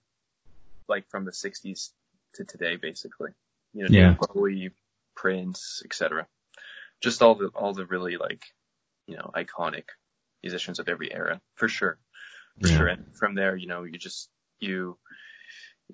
like 0.88 1.07
from 1.09 1.25
the 1.25 1.32
60s 1.32 1.91
to 2.36 2.43
today, 2.45 2.75
basically. 2.75 3.32
You 3.73 3.84
know, 3.84 3.89
Yeah. 3.93 4.15
Bowie, 4.34 4.71
Prince, 5.15 5.82
etc. 5.86 6.27
Just 7.01 7.21
all 7.21 7.36
the 7.36 7.47
all 7.49 7.73
the 7.73 7.86
really 7.86 8.17
like, 8.17 8.43
you 9.07 9.15
know, 9.15 9.32
iconic 9.36 9.86
musicians 10.43 10.80
of 10.80 10.89
every 10.89 11.13
era, 11.13 11.41
for 11.55 11.67
sure, 11.67 11.97
for 12.61 12.67
Yeah. 12.67 12.75
sure. 12.75 12.88
And 12.88 13.05
from 13.15 13.36
there, 13.36 13.55
you 13.55 13.67
know, 13.67 13.84
you 13.84 13.97
just 13.97 14.30
you 14.59 14.97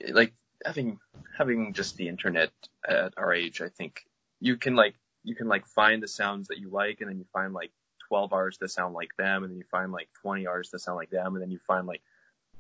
like 0.09 0.33
having 0.65 0.99
having 1.38 1.73
just 1.73 1.97
the 1.97 2.07
internet 2.07 2.51
at 2.88 3.13
our 3.17 3.33
age. 3.33 3.61
I 3.61 3.69
think 3.69 4.05
you 4.39 4.57
can 4.57 4.75
like 4.75 4.95
you 5.23 5.36
can 5.36 5.47
like 5.47 5.67
find 5.67 6.01
the 6.01 6.07
sounds 6.07 6.47
that 6.47 6.59
you 6.59 6.69
like, 6.69 7.01
and 7.01 7.09
then 7.09 7.17
you 7.17 7.25
find 7.33 7.53
like 7.53 7.71
12 8.08 8.34
artists 8.34 8.60
that 8.60 8.70
sound 8.70 8.93
like 8.93 9.16
them, 9.18 9.43
and 9.43 9.51
then 9.51 9.58
you 9.58 9.66
find 9.70 9.91
like 9.91 10.10
20 10.22 10.47
artists 10.47 10.72
that 10.72 10.80
sound 10.80 10.97
like 10.97 11.10
them, 11.10 11.36
and 11.36 11.41
then 11.41 11.51
you 11.51 11.60
find 11.68 11.88
like 11.88 12.01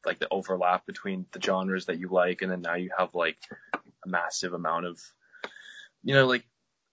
like 0.05 0.19
the 0.19 0.27
overlap 0.29 0.85
between 0.85 1.25
the 1.31 1.41
genres 1.41 1.87
that 1.87 1.99
you 1.99 2.09
like, 2.09 2.41
and 2.41 2.51
then 2.51 2.61
now 2.61 2.75
you 2.75 2.91
have 2.97 3.15
like 3.15 3.37
a 3.73 4.07
massive 4.07 4.53
amount 4.53 4.85
of, 4.85 4.99
you 6.03 6.13
know, 6.13 6.25
like. 6.27 6.45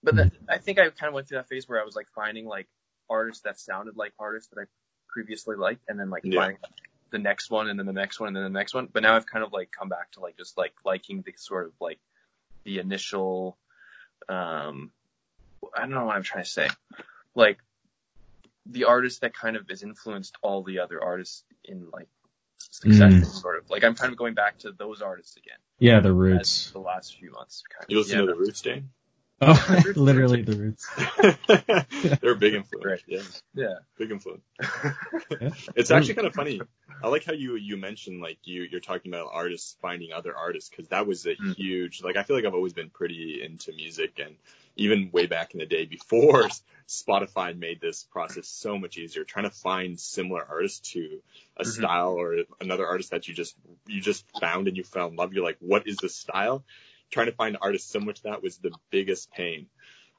But 0.05 0.15
that, 0.17 0.31
I 0.49 0.57
think 0.57 0.79
I 0.79 0.89
kind 0.89 1.07
of 1.07 1.13
went 1.13 1.29
through 1.29 1.37
that 1.37 1.47
phase 1.47 1.69
where 1.69 1.79
I 1.79 1.85
was 1.85 1.95
like 1.95 2.07
finding 2.13 2.45
like 2.45 2.67
artists 3.09 3.43
that 3.43 3.57
sounded 3.59 3.95
like 3.95 4.11
artists 4.19 4.49
that 4.49 4.59
I 4.59 4.65
previously 5.07 5.55
liked, 5.55 5.83
and 5.87 5.99
then 5.99 6.09
like 6.09 6.23
Yeah. 6.25 6.41
finding 6.41 6.57
the 7.11 7.19
next 7.19 7.49
one, 7.49 7.69
and 7.69 7.79
then 7.79 7.85
the 7.85 7.93
next 7.93 8.19
one, 8.19 8.27
and 8.27 8.35
then 8.35 8.43
the 8.43 8.59
next 8.59 8.73
one. 8.73 8.89
But 8.91 9.03
now 9.03 9.15
I've 9.15 9.25
kind 9.27 9.45
of 9.45 9.53
like 9.53 9.71
come 9.71 9.87
back 9.87 10.11
to 10.13 10.19
like 10.19 10.35
just 10.37 10.57
like 10.57 10.73
liking 10.83 11.21
the 11.21 11.33
sort 11.37 11.67
of 11.67 11.73
like 11.79 11.99
the 12.65 12.79
initial, 12.79 13.57
um, 14.27 14.91
I 15.73 15.81
don't 15.81 15.91
know 15.91 16.05
what 16.05 16.15
I'm 16.15 16.23
trying 16.23 16.43
to 16.43 16.49
say, 16.49 16.69
like 17.35 17.59
the 18.65 18.85
artist 18.85 19.21
that 19.21 19.33
kind 19.33 19.55
of 19.55 19.67
has 19.69 19.83
influenced 19.83 20.35
all 20.41 20.63
the 20.63 20.79
other 20.79 21.01
artists 21.03 21.43
in 21.65 21.89
like 21.91 22.07
succession, 22.59 23.21
Mm. 23.21 23.25
sort 23.25 23.57
of. 23.57 23.69
Like 23.69 23.83
I'm 23.83 23.95
kind 23.95 24.11
of 24.11 24.17
going 24.17 24.33
back 24.33 24.57
to 24.59 24.71
those 24.71 25.01
artists 25.01 25.35
again. 25.37 25.57
Yeah, 25.79 25.99
the 25.99 26.13
roots. 26.13 26.71
the 26.71 26.79
last 26.79 27.17
few 27.17 27.31
months. 27.31 27.63
Kind 27.69 27.83
of. 27.85 27.89
You 27.91 27.97
listen 27.97 28.15
yeah, 28.19 28.21
to 28.21 28.27
the 28.27 28.35
Roots, 28.35 28.61
Dane? 28.61 28.89
Oh, 29.41 29.81
literally 29.95 30.41
the 30.43 30.55
roots. 30.55 30.87
They're 32.21 32.31
a 32.31 32.35
big 32.35 32.53
influence. 32.53 32.85
Right. 32.85 33.01
Yeah, 33.07 33.21
Yeah. 33.53 33.75
big 33.97 34.11
influence. 34.11 34.43
Yeah. 34.61 35.49
It's 35.75 35.91
actually 35.91 36.13
kind 36.13 36.27
of 36.27 36.33
funny. 36.33 36.61
I 37.03 37.07
like 37.09 37.25
how 37.25 37.33
you 37.33 37.55
you 37.55 37.75
mentioned 37.75 38.21
like 38.21 38.37
you 38.45 38.63
you're 38.63 38.79
talking 38.79 39.11
about 39.13 39.29
artists 39.33 39.75
finding 39.81 40.13
other 40.13 40.33
artists 40.35 40.69
because 40.69 40.87
that 40.89 41.05
was 41.05 41.25
a 41.25 41.35
Mm. 41.35 41.55
huge 41.55 42.01
like 42.03 42.15
I 42.15 42.23
feel 42.23 42.37
like 42.37 42.45
I've 42.45 42.53
always 42.53 42.71
been 42.73 42.89
pretty 42.89 43.41
into 43.43 43.73
music 43.73 44.19
and 44.23 44.35
even 44.75 45.09
way 45.11 45.27
back 45.27 45.53
in 45.53 45.59
the 45.59 45.65
day 45.65 45.85
before 45.85 46.49
Spotify 46.87 47.57
made 47.57 47.79
this 47.79 48.03
process 48.03 48.47
so 48.47 48.77
much 48.77 48.97
easier 48.97 49.23
trying 49.23 49.45
to 49.45 49.51
find 49.51 49.99
similar 49.99 50.45
artists 50.47 50.91
to 50.93 51.21
a 51.57 51.63
Mhm. 51.63 51.67
style 51.73 52.13
or 52.13 52.37
another 52.59 52.87
artist 52.87 53.11
that 53.11 53.27
you 53.27 53.33
just 53.33 53.55
you 53.87 54.01
just 54.01 54.25
found 54.39 54.67
and 54.67 54.75
you 54.75 54.83
fell 54.83 55.07
in 55.07 55.15
love 55.15 55.33
you're 55.33 55.43
like 55.43 55.57
what 55.59 55.87
is 55.87 55.97
this 55.97 56.15
style 56.15 56.63
trying 57.11 57.27
to 57.27 57.31
find 57.31 57.57
artists 57.61 57.91
similar 57.91 58.13
to 58.13 58.23
that 58.23 58.41
was 58.43 58.57
the 58.57 58.71
biggest 58.89 59.31
pain 59.31 59.67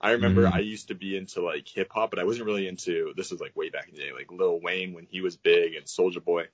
I 0.00 0.12
remember 0.12 0.44
Mm. 0.44 0.52
I 0.52 0.58
used 0.58 0.88
to 0.88 0.94
be 0.94 1.16
into 1.16 1.40
like 1.40 1.66
hip 1.66 1.90
hop, 1.90 2.10
but 2.10 2.18
I 2.18 2.24
wasn't 2.24 2.44
really 2.46 2.68
into 2.68 3.14
this 3.16 3.30
was 3.30 3.40
like 3.40 3.56
way 3.56 3.70
back 3.70 3.88
in 3.88 3.94
the 3.94 4.00
day, 4.02 4.12
like 4.12 4.30
Lil 4.30 4.60
Wayne 4.60 4.92
when 4.92 5.06
he 5.06 5.22
was 5.22 5.36
big 5.38 5.76
and 5.76 5.86
Soulja 5.86 6.22
Boy. 6.22 6.48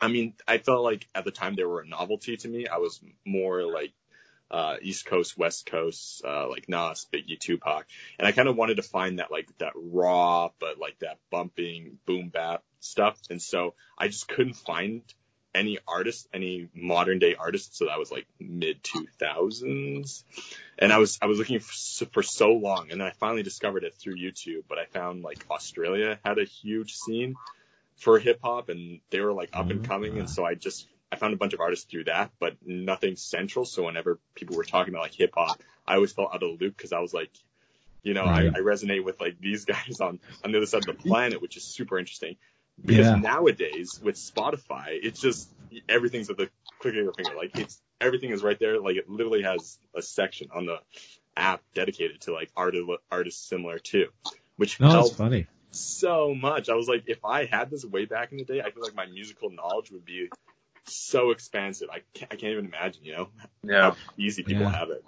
I 0.00 0.08
mean, 0.08 0.34
I 0.48 0.58
felt 0.58 0.82
like 0.82 1.06
at 1.14 1.24
the 1.24 1.30
time 1.30 1.54
they 1.54 1.62
were 1.64 1.82
a 1.82 1.86
novelty 1.86 2.36
to 2.38 2.48
me. 2.48 2.66
I 2.66 2.78
was 2.78 3.00
more 3.24 3.62
like 3.62 3.92
uh 4.52 4.76
East 4.82 5.06
Coast, 5.06 5.36
West 5.36 5.66
Coast, 5.66 6.22
uh 6.24 6.48
like 6.48 6.68
Nas, 6.68 7.06
Biggie, 7.12 7.38
Tupac. 7.38 7.86
And 8.18 8.28
I 8.28 8.32
kind 8.32 8.48
of 8.48 8.56
wanted 8.56 8.76
to 8.76 8.82
find 8.82 9.18
that 9.18 9.30
like 9.30 9.48
that 9.58 9.72
raw 9.74 10.50
but 10.60 10.78
like 10.78 10.98
that 11.00 11.18
bumping 11.30 11.98
boom 12.06 12.28
bap 12.28 12.62
stuff. 12.80 13.18
And 13.30 13.40
so 13.40 13.74
I 13.98 14.08
just 14.08 14.28
couldn't 14.28 14.54
find 14.54 15.02
any 15.54 15.78
artist, 15.86 16.28
any 16.32 16.68
modern 16.74 17.18
day 17.18 17.34
artists. 17.34 17.78
So 17.78 17.86
that 17.86 17.98
was 17.98 18.10
like 18.10 18.26
mid 18.38 18.82
2000s 18.82 20.24
and 20.78 20.92
I 20.92 20.98
was 20.98 21.18
I 21.22 21.26
was 21.26 21.38
looking 21.38 21.60
for, 21.60 22.06
for 22.06 22.22
so 22.22 22.52
long, 22.52 22.90
and 22.90 23.00
then 23.00 23.06
I 23.06 23.12
finally 23.12 23.42
discovered 23.42 23.84
it 23.84 23.94
through 23.94 24.16
YouTube. 24.16 24.64
But 24.68 24.78
I 24.78 24.86
found 24.86 25.22
like 25.22 25.44
Australia 25.50 26.18
had 26.24 26.38
a 26.38 26.44
huge 26.44 26.94
scene 26.94 27.36
for 27.96 28.18
hip 28.18 28.40
hop, 28.42 28.68
and 28.68 29.00
they 29.10 29.20
were 29.20 29.32
like 29.32 29.50
up 29.52 29.70
and 29.70 29.84
coming, 29.84 30.18
and 30.18 30.28
so 30.28 30.44
I 30.44 30.54
just 30.54 30.86
I 31.12 31.16
found 31.16 31.34
a 31.34 31.36
bunch 31.36 31.52
of 31.52 31.60
artists 31.60 31.84
through 31.84 32.04
that, 32.04 32.32
but 32.40 32.56
nothing 32.64 33.16
central. 33.16 33.66
So 33.66 33.84
whenever 33.84 34.18
people 34.34 34.56
were 34.56 34.64
talking 34.64 34.94
about 34.94 35.02
like 35.02 35.14
hip 35.14 35.32
hop, 35.34 35.62
I 35.86 35.96
always 35.96 36.12
felt 36.12 36.30
out 36.30 36.42
of 36.42 36.58
the 36.58 36.64
loop 36.64 36.74
because 36.76 36.92
I 36.94 37.00
was 37.00 37.12
like, 37.12 37.30
you 38.02 38.14
know, 38.14 38.24
Right. 38.24 38.50
I, 38.52 38.58
I 38.58 38.62
resonate 38.62 39.04
with 39.04 39.20
like 39.20 39.38
these 39.38 39.64
guys 39.66 40.00
on 40.00 40.20
on 40.42 40.52
the 40.52 40.56
other 40.56 40.66
side 40.66 40.80
of 40.80 40.86
the 40.86 40.94
planet, 40.94 41.42
which 41.42 41.58
is 41.58 41.64
super 41.64 41.98
interesting. 41.98 42.36
Because 42.82 43.10
Yeah. 43.10 43.16
nowadays 43.16 44.00
with 44.02 44.16
Spotify, 44.16 44.98
it's 45.02 45.20
just 45.20 45.50
everything's 45.86 46.30
at 46.30 46.38
the 46.38 46.48
click 46.78 46.94
of 46.94 47.04
your 47.04 47.12
finger. 47.12 47.36
Like 47.36 47.58
it's 47.58 47.78
everything 48.00 48.30
is 48.30 48.42
right 48.42 48.58
there. 48.58 48.80
Like 48.80 48.96
it 48.96 49.08
literally 49.08 49.42
has 49.42 49.78
a 49.94 50.00
section 50.00 50.48
on 50.54 50.64
the 50.64 50.78
app 51.36 51.62
dedicated 51.74 52.22
to 52.22 52.32
like 52.32 52.50
art 52.56 52.74
artists 53.10 53.46
similar 53.46 53.78
to, 53.78 54.06
which 54.56 54.80
No, 54.80 54.92
helped 54.92 55.16
funny. 55.16 55.46
so 55.72 56.34
much. 56.34 56.70
I 56.70 56.74
was 56.74 56.88
like, 56.88 57.04
if 57.06 57.22
I 57.22 57.44
had 57.44 57.70
this 57.70 57.84
way 57.84 58.06
back 58.06 58.32
in 58.32 58.38
the 58.38 58.44
day, 58.44 58.62
I 58.62 58.70
feel 58.70 58.82
like 58.82 58.94
my 58.94 59.06
musical 59.06 59.50
knowledge 59.50 59.90
would 59.90 60.06
be 60.06 60.28
so 60.86 61.30
expansive. 61.30 61.88
I 61.90 62.02
can't, 62.14 62.32
I 62.32 62.36
can't 62.36 62.52
even 62.52 62.66
imagine, 62.66 63.04
you 63.04 63.12
know, 63.16 63.28
Yeah. 63.64 63.90
how 63.90 63.96
easy 64.16 64.42
people 64.42 64.64
Yeah. 64.64 64.70
have 64.76 64.90
it. 64.90 65.04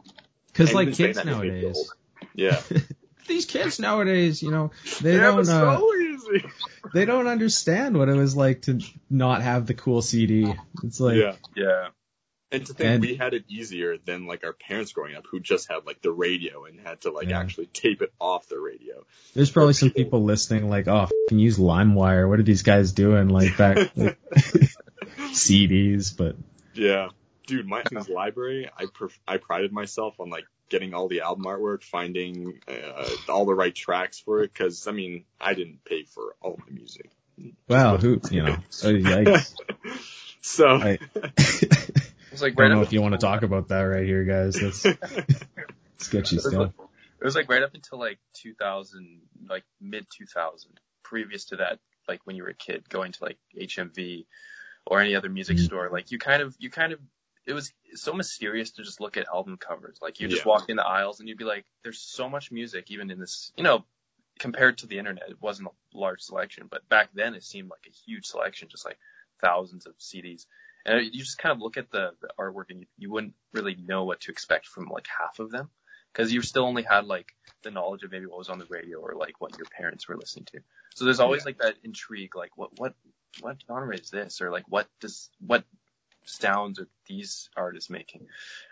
Because 0.49 0.73
like 0.73 0.93
kids 0.95 1.17
that 1.17 1.27
makes 1.27 1.39
me 1.39 1.51
feel 1.51 1.61
nowadays. 1.61 1.93
Yeah. 2.35 2.61
these 3.27 3.47
kids 3.47 3.79
nowadays, 3.81 4.43
you 4.43 4.51
know, 4.51 4.71
they 5.01 5.15
yeah, 5.17 5.23
don't 5.23 5.37
but 5.47 5.49
uh, 5.49 5.79
so 5.79 6.49
they 6.93 7.05
don't 7.05 7.27
understand 7.27 7.97
what 7.97 8.09
it 8.09 8.17
was 8.17 8.37
like 8.37 8.63
to 8.63 8.81
not 9.11 9.43
have 9.43 9.67
the 9.67 9.75
cool 9.75 10.01
CD. 10.03 10.53
It's 10.83 11.01
like 11.01 11.17
yeah. 11.17 11.35
Yeah. 11.57 11.89
And 12.53 12.65
to 12.67 12.73
think 12.75 12.89
And- 12.89 13.01
we 13.01 13.17
had 13.17 13.35
it 13.35 13.45
easier 13.49 13.97
than 13.99 14.27
like 14.27 14.45
our 14.45 14.53
parents 14.53 14.93
growing 14.93 15.17
up 15.17 15.25
who 15.29 15.41
just 15.41 15.69
had 15.69 15.87
like 15.87 16.03
the 16.03 16.13
radio 16.13 16.67
and 16.67 16.79
had 16.79 17.01
to 17.01 17.11
like 17.11 17.29
Yeah. 17.29 17.41
actually 17.41 17.67
tape 17.67 18.01
it 18.01 18.13
off 18.21 18.47
the 18.49 18.61
radio. 18.61 19.05
there's 19.35 19.51
probably 19.51 19.73
some 19.73 19.89
people- 19.91 20.05
people 20.05 20.23
listening 20.25 20.69
like, 20.69 20.87
oh, 20.87 21.09
can 21.29 21.41
use 21.41 21.59
LimeWire. 21.59 22.29
What 22.29 22.39
are 22.39 22.45
these 22.45 22.63
guys 22.63 22.93
doing? 22.93 23.29
Like 23.29 23.57
back 23.57 23.91
like, 23.97 24.19
CDs, 25.35 26.17
but 26.17 26.37
Yeah. 26.75 27.09
Dude, 27.47 27.67
my 27.67 27.83
his 27.91 28.09
library, 28.09 28.71
I 28.77 28.87
pref- 28.87 29.21
I 29.29 29.37
prided 29.37 29.71
myself 29.71 30.19
on 30.19 30.31
like 30.31 30.47
getting 30.71 30.95
all 30.95 31.09
the 31.09 31.21
album 31.21 31.45
artwork, 31.45 31.83
finding 31.83 32.61
uh, 32.67 33.09
all 33.29 33.45
the 33.45 33.55
right 33.55 33.75
tracks 33.75 34.19
for 34.19 34.43
it. 34.43 34.55
Cause 34.55 34.87
I 34.87 34.93
mean, 34.93 35.25
I 35.39 35.53
didn't 35.53 35.85
pay 35.85 36.05
for 36.05 36.35
all 36.41 36.59
my 36.59 36.75
music. 36.75 37.11
wow, 37.69 37.99
who 37.99 38.21
you 38.31 38.43
know? 38.43 38.57
Oh, 38.83 38.93
yikes. 38.93 39.55
So, 40.47 40.67
I 40.67 40.99
It 41.37 42.31
was 42.31 42.43
like 42.43 42.59
right 42.59 42.69
don't 42.69 42.77
know 42.77 42.83
if 42.83 42.93
you 42.93 43.01
want 43.01 43.13
to 43.13 43.19
talk 43.19 43.43
about 43.43 43.69
that 43.69 43.81
right 43.81 44.05
here, 44.05 44.25
guys. 44.25 44.55
That's 44.55 44.81
sketchy 45.99 46.39
stuff. 46.39 46.73
It 47.21 47.25
was 47.25 47.35
like 47.35 47.49
right 47.49 47.63
up 47.63 47.75
until 47.75 47.99
like 47.99 48.19
2000, 48.43 49.21
like 49.49 49.65
mid 49.81 50.07
2000. 50.11 50.79
Previous 51.03 51.47
to 51.47 51.57
that, 51.57 51.79
like 52.09 52.21
when 52.25 52.37
you 52.37 52.43
were 52.43 52.51
a 52.51 52.55
kid 52.55 52.89
going 52.89 53.13
to 53.13 53.25
like 53.25 53.39
HMV 53.59 54.27
or 54.87 55.01
any 55.01 55.15
other 55.15 55.29
music 55.29 55.57
Mhm. 55.57 55.65
store, 55.65 55.89
like 55.91 56.11
you 56.11 56.19
kind 56.19 56.43
of, 56.43 56.55
you 56.59 56.71
kind 56.71 56.93
of, 56.93 57.01
it 57.47 57.53
was 57.53 57.73
so 57.95 58.13
mysterious 58.13 58.71
to 58.73 58.83
just 58.83 59.01
look 59.01 59.17
at 59.17 59.27
album 59.29 59.57
covers. 59.57 59.99
Like 60.01 60.21
you 60.21 60.29
just 60.29 60.45
Yeah. 60.45 60.49
walk 60.49 60.69
in 60.69 60.77
the 60.77 60.87
aisles 60.87 61.21
and 61.21 61.29
you'd 61.29 61.39
be 61.39 61.45
like, 61.45 61.65
there's 61.83 62.01
so 62.01 62.29
much 62.29 62.51
music 62.51 62.91
even 62.91 63.11
in 63.11 63.19
this, 63.19 63.53
you 63.57 63.65
know, 63.65 63.85
compared 64.39 64.79
to 64.79 64.87
the 64.87 64.99
internet, 64.99 65.29
it 65.29 65.41
wasn't 65.41 65.69
a 65.69 65.97
large 65.99 66.21
selection, 66.23 66.67
but 66.69 66.89
back 66.89 67.11
then 67.15 67.35
it 67.35 67.45
seemed 67.45 67.71
like 67.71 67.87
a 67.87 67.91
huge 67.91 68.27
selection, 68.27 68.69
just 68.69 68.85
like 68.85 68.99
thousands 69.41 69.87
of 69.87 69.97
CDs. 69.99 70.47
And 70.87 71.05
you 71.05 71.21
just 71.21 71.39
kind 71.39 71.53
of 71.53 71.61
look 71.61 71.77
at 71.77 71.91
the, 71.91 72.15
the 72.21 72.29
artwork 72.39 72.71
and 72.71 72.81
you, 72.81 72.87
you 72.99 73.11
wouldn't 73.11 73.35
really 73.53 73.75
know 73.77 74.05
what 74.05 74.21
to 74.23 74.33
expect 74.33 74.67
from 74.67 74.89
like 74.89 75.07
half 75.07 75.39
of 75.39 75.51
them 75.51 75.71
because 76.13 76.33
you 76.33 76.43
still 76.43 76.65
only 76.65 76.83
had 76.83 77.07
like 77.07 77.35
the 77.63 77.71
knowledge 77.71 78.03
of 78.03 78.11
maybe 78.13 78.27
what 78.27 78.39
was 78.39 78.51
on 78.51 78.59
the 78.59 78.67
radio 78.67 78.99
or 78.99 79.15
like 79.15 79.41
what 79.41 79.57
your 79.57 79.67
parents 79.67 80.09
were 80.09 80.17
listening 80.17 80.45
to. 80.47 80.61
So 80.95 81.05
there's 81.05 81.21
always 81.21 81.45
like 81.45 81.59
that 81.59 81.77
intrigue, 81.83 82.37
like 82.37 82.57
what 82.57 82.79
what 82.79 82.95
what 83.41 83.57
genre 83.67 83.97
is 83.97 84.11
this, 84.11 84.41
or 84.41 84.51
like 84.51 84.65
what 84.69 84.89
does 85.01 85.31
what 85.45 85.65
sounds 86.27 86.79
are 86.81 86.89
these 87.07 87.51
artists 87.57 87.91
making? 87.91 88.27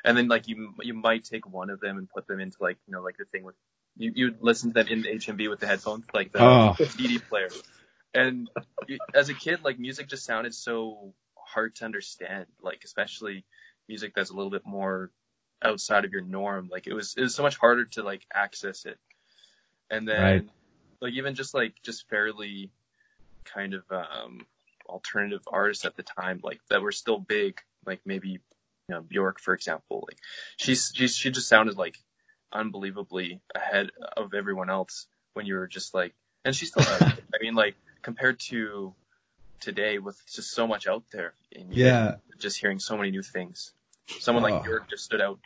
And 0.05 0.17
then 0.17 0.29
like 0.29 0.49
you 0.49 0.75
you 0.81 0.95
might 0.95 1.25
take 1.25 1.47
one 1.47 1.71
of 1.71 1.81
them 1.81 1.99
and 1.99 2.09
put 2.09 2.27
them 2.27 2.41
into 2.41 2.59
like 2.61 2.79
you 2.87 2.95
know 2.95 3.03
like 3.03 3.17
the 3.19 3.25
thing 3.25 3.45
with 3.45 3.55
you 3.97 4.13
you 4.15 4.35
listen 4.41 4.71
to 4.71 4.75
them 4.75 4.89
in 4.89 5.03
the 5.03 5.09
HMV 5.11 5.49
with 5.49 5.61
the 5.61 5.67
headphones, 5.67 6.05
like 6.15 6.33
the 6.33 6.41
Oh. 6.41 6.77
CD 6.89 7.19
player. 7.19 7.51
And 8.15 8.49
as 9.15 9.29
a 9.29 9.35
kid, 9.35 9.61
like 9.65 9.79
music 9.79 10.09
just 10.09 10.25
sounded 10.25 10.55
so 10.55 11.15
hard 11.35 11.75
to 11.77 11.85
understand, 11.85 12.47
like 12.63 12.83
especially 12.85 13.45
music 13.89 14.13
that's 14.15 14.31
a 14.31 14.35
little 14.35 14.51
bit 14.51 14.67
more 14.67 15.11
outside 15.63 16.05
of 16.05 16.13
your 16.13 16.23
norm. 16.23 16.69
Like 16.71 16.87
it 16.87 16.95
was 16.95 17.15
it 17.17 17.23
was 17.23 17.35
so 17.35 17.43
much 17.43 17.57
harder 17.57 17.85
to 17.87 18.03
like 18.03 18.25
access 18.33 18.85
it. 18.85 18.99
And 19.91 20.09
then 20.09 20.19
Right. 20.23 20.45
like 21.01 21.13
even 21.15 21.35
just 21.35 21.55
like 21.55 21.75
just 21.83 22.09
fairly 22.09 22.71
kind 23.45 23.75
of 23.75 23.83
um 23.91 24.47
alternative 24.93 25.43
artists 25.51 25.85
at 25.85 25.97
the 25.97 26.03
time, 26.03 26.41
like 26.43 26.61
that 26.71 26.83
were 26.83 26.93
still 26.93 27.19
big, 27.19 27.61
like 27.87 28.01
maybe 28.05 28.29
you 28.29 28.39
know 28.89 29.01
Bjork 29.01 29.41
for 29.41 29.55
example. 29.55 30.05
Like 30.09 30.19
she's 30.57 30.93
she, 30.95 31.09
she 31.09 31.31
just 31.31 31.49
sounded 31.49 31.77
like 31.77 31.97
unbelievably 32.53 33.41
ahead 33.55 33.91
of 34.17 34.35
everyone 34.35 34.71
else 34.71 35.07
when 35.35 35.47
you 35.47 35.55
were 35.55 35.67
just 35.67 35.95
like 35.95 36.15
and 36.45 36.55
she 36.55 36.67
still. 36.67 36.85
I 36.89 37.39
mean 37.41 37.55
like 37.55 37.75
compared 38.03 38.41
to 38.51 38.95
today 39.61 39.99
with 39.99 40.19
just 40.33 40.51
so 40.51 40.67
much 40.67 40.87
out 40.87 41.05
there 41.13 41.35
and 41.55 41.73
Yeah. 41.75 42.17
just 42.39 42.61
hearing 42.61 42.79
so 42.81 42.97
many 42.97 43.11
new 43.11 43.23
things. 43.23 43.73
Someone 44.19 44.43
like 44.43 44.55
Oh. 44.55 44.63
Bjork 44.63 44.91
just 44.91 45.05
stood 45.05 45.21
out 45.21 45.39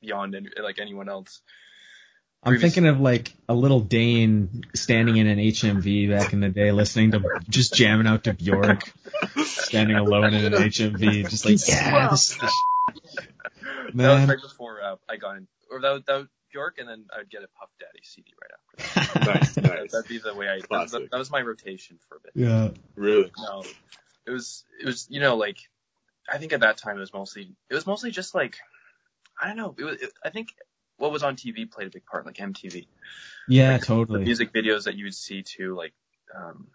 beyond 0.00 0.34
any, 0.34 0.50
like 0.62 0.78
anyone 0.78 1.08
else. 1.08 1.40
I'm 2.44 2.58
thinking 2.58 2.86
of 2.86 3.00
like 3.00 3.32
a 3.48 3.54
little 3.54 3.80
Dane 3.80 4.64
standing 4.74 5.16
in 5.16 5.26
an 5.28 5.38
HMV 5.38 6.10
back 6.10 6.32
in 6.32 6.40
the 6.40 6.48
day, 6.48 6.72
listening 6.72 7.12
to 7.12 7.22
just 7.48 7.74
jamming 7.74 8.06
out 8.06 8.24
to 8.24 8.34
Bjork, 8.34 8.92
standing 9.44 9.96
alone 9.96 10.34
in 10.34 10.44
an 10.46 10.52
HMV, 10.52 11.28
just 11.28 11.44
like 11.44 11.58
yeah, 11.68 12.08
this 12.08 12.32
is 12.32 12.38
the 12.38 12.48
sh-. 12.48 13.16
That 13.94 13.94
was 13.94 13.94
man. 13.94 14.28
right 14.28 14.40
before 14.40 14.82
uh, 14.82 14.96
I 15.08 15.16
got 15.16 15.36
in, 15.36 15.46
or 15.70 15.80
that 15.80 15.90
was- 15.92 16.02
that 16.06 16.16
was- 16.16 16.28
Bjork, 16.52 16.76
and 16.78 16.86
then 16.86 17.06
I'd 17.18 17.30
get 17.30 17.42
a 17.42 17.48
Puff 17.58 17.70
Daddy 17.80 18.00
CD 18.02 18.30
right 18.42 18.50
after. 18.52 19.20
That, 19.22 19.62
nice. 19.62 19.92
that'd 19.92 20.08
be 20.08 20.18
the 20.18 20.34
way 20.34 20.48
I. 20.48 20.58
That, 20.70 20.90
that, 20.90 21.10
that 21.10 21.16
was 21.16 21.30
my 21.30 21.40
rotation 21.40 21.98
for 22.08 22.16
a 22.16 22.20
bit. 22.20 22.32
Yeah. 22.34 22.68
Really? 22.94 23.30
No, 23.38 23.62
it 24.26 24.30
was 24.30 24.64
it 24.80 24.84
was 24.84 25.06
you 25.08 25.20
know 25.20 25.36
like 25.36 25.56
I 26.30 26.38
think 26.38 26.52
at 26.52 26.60
that 26.60 26.76
time 26.76 26.96
it 26.96 27.00
was 27.00 27.12
mostly 27.14 27.54
it 27.70 27.74
was 27.74 27.86
mostly 27.86 28.10
just 28.10 28.34
like 28.34 28.56
I 29.40 29.46
don't 29.46 29.56
know. 29.56 29.74
It 29.78 29.84
was 29.84 30.02
it, 30.02 30.12
I 30.24 30.28
think 30.30 30.48
what 31.02 31.10
was 31.10 31.24
on 31.24 31.34
TV 31.34 31.68
played 31.68 31.88
a 31.88 31.90
big 31.90 32.06
part, 32.06 32.24
like 32.24 32.36
MTV. 32.36 32.86
Yeah, 33.48 33.76
the 33.78 33.84
totally. 33.84 34.22
music 34.22 34.52
videos 34.52 34.84
that 34.84 34.94
you 34.94 35.06
would 35.06 35.14
see 35.16 35.42
too, 35.42 35.74
like 35.74 35.92
um, 36.32 36.68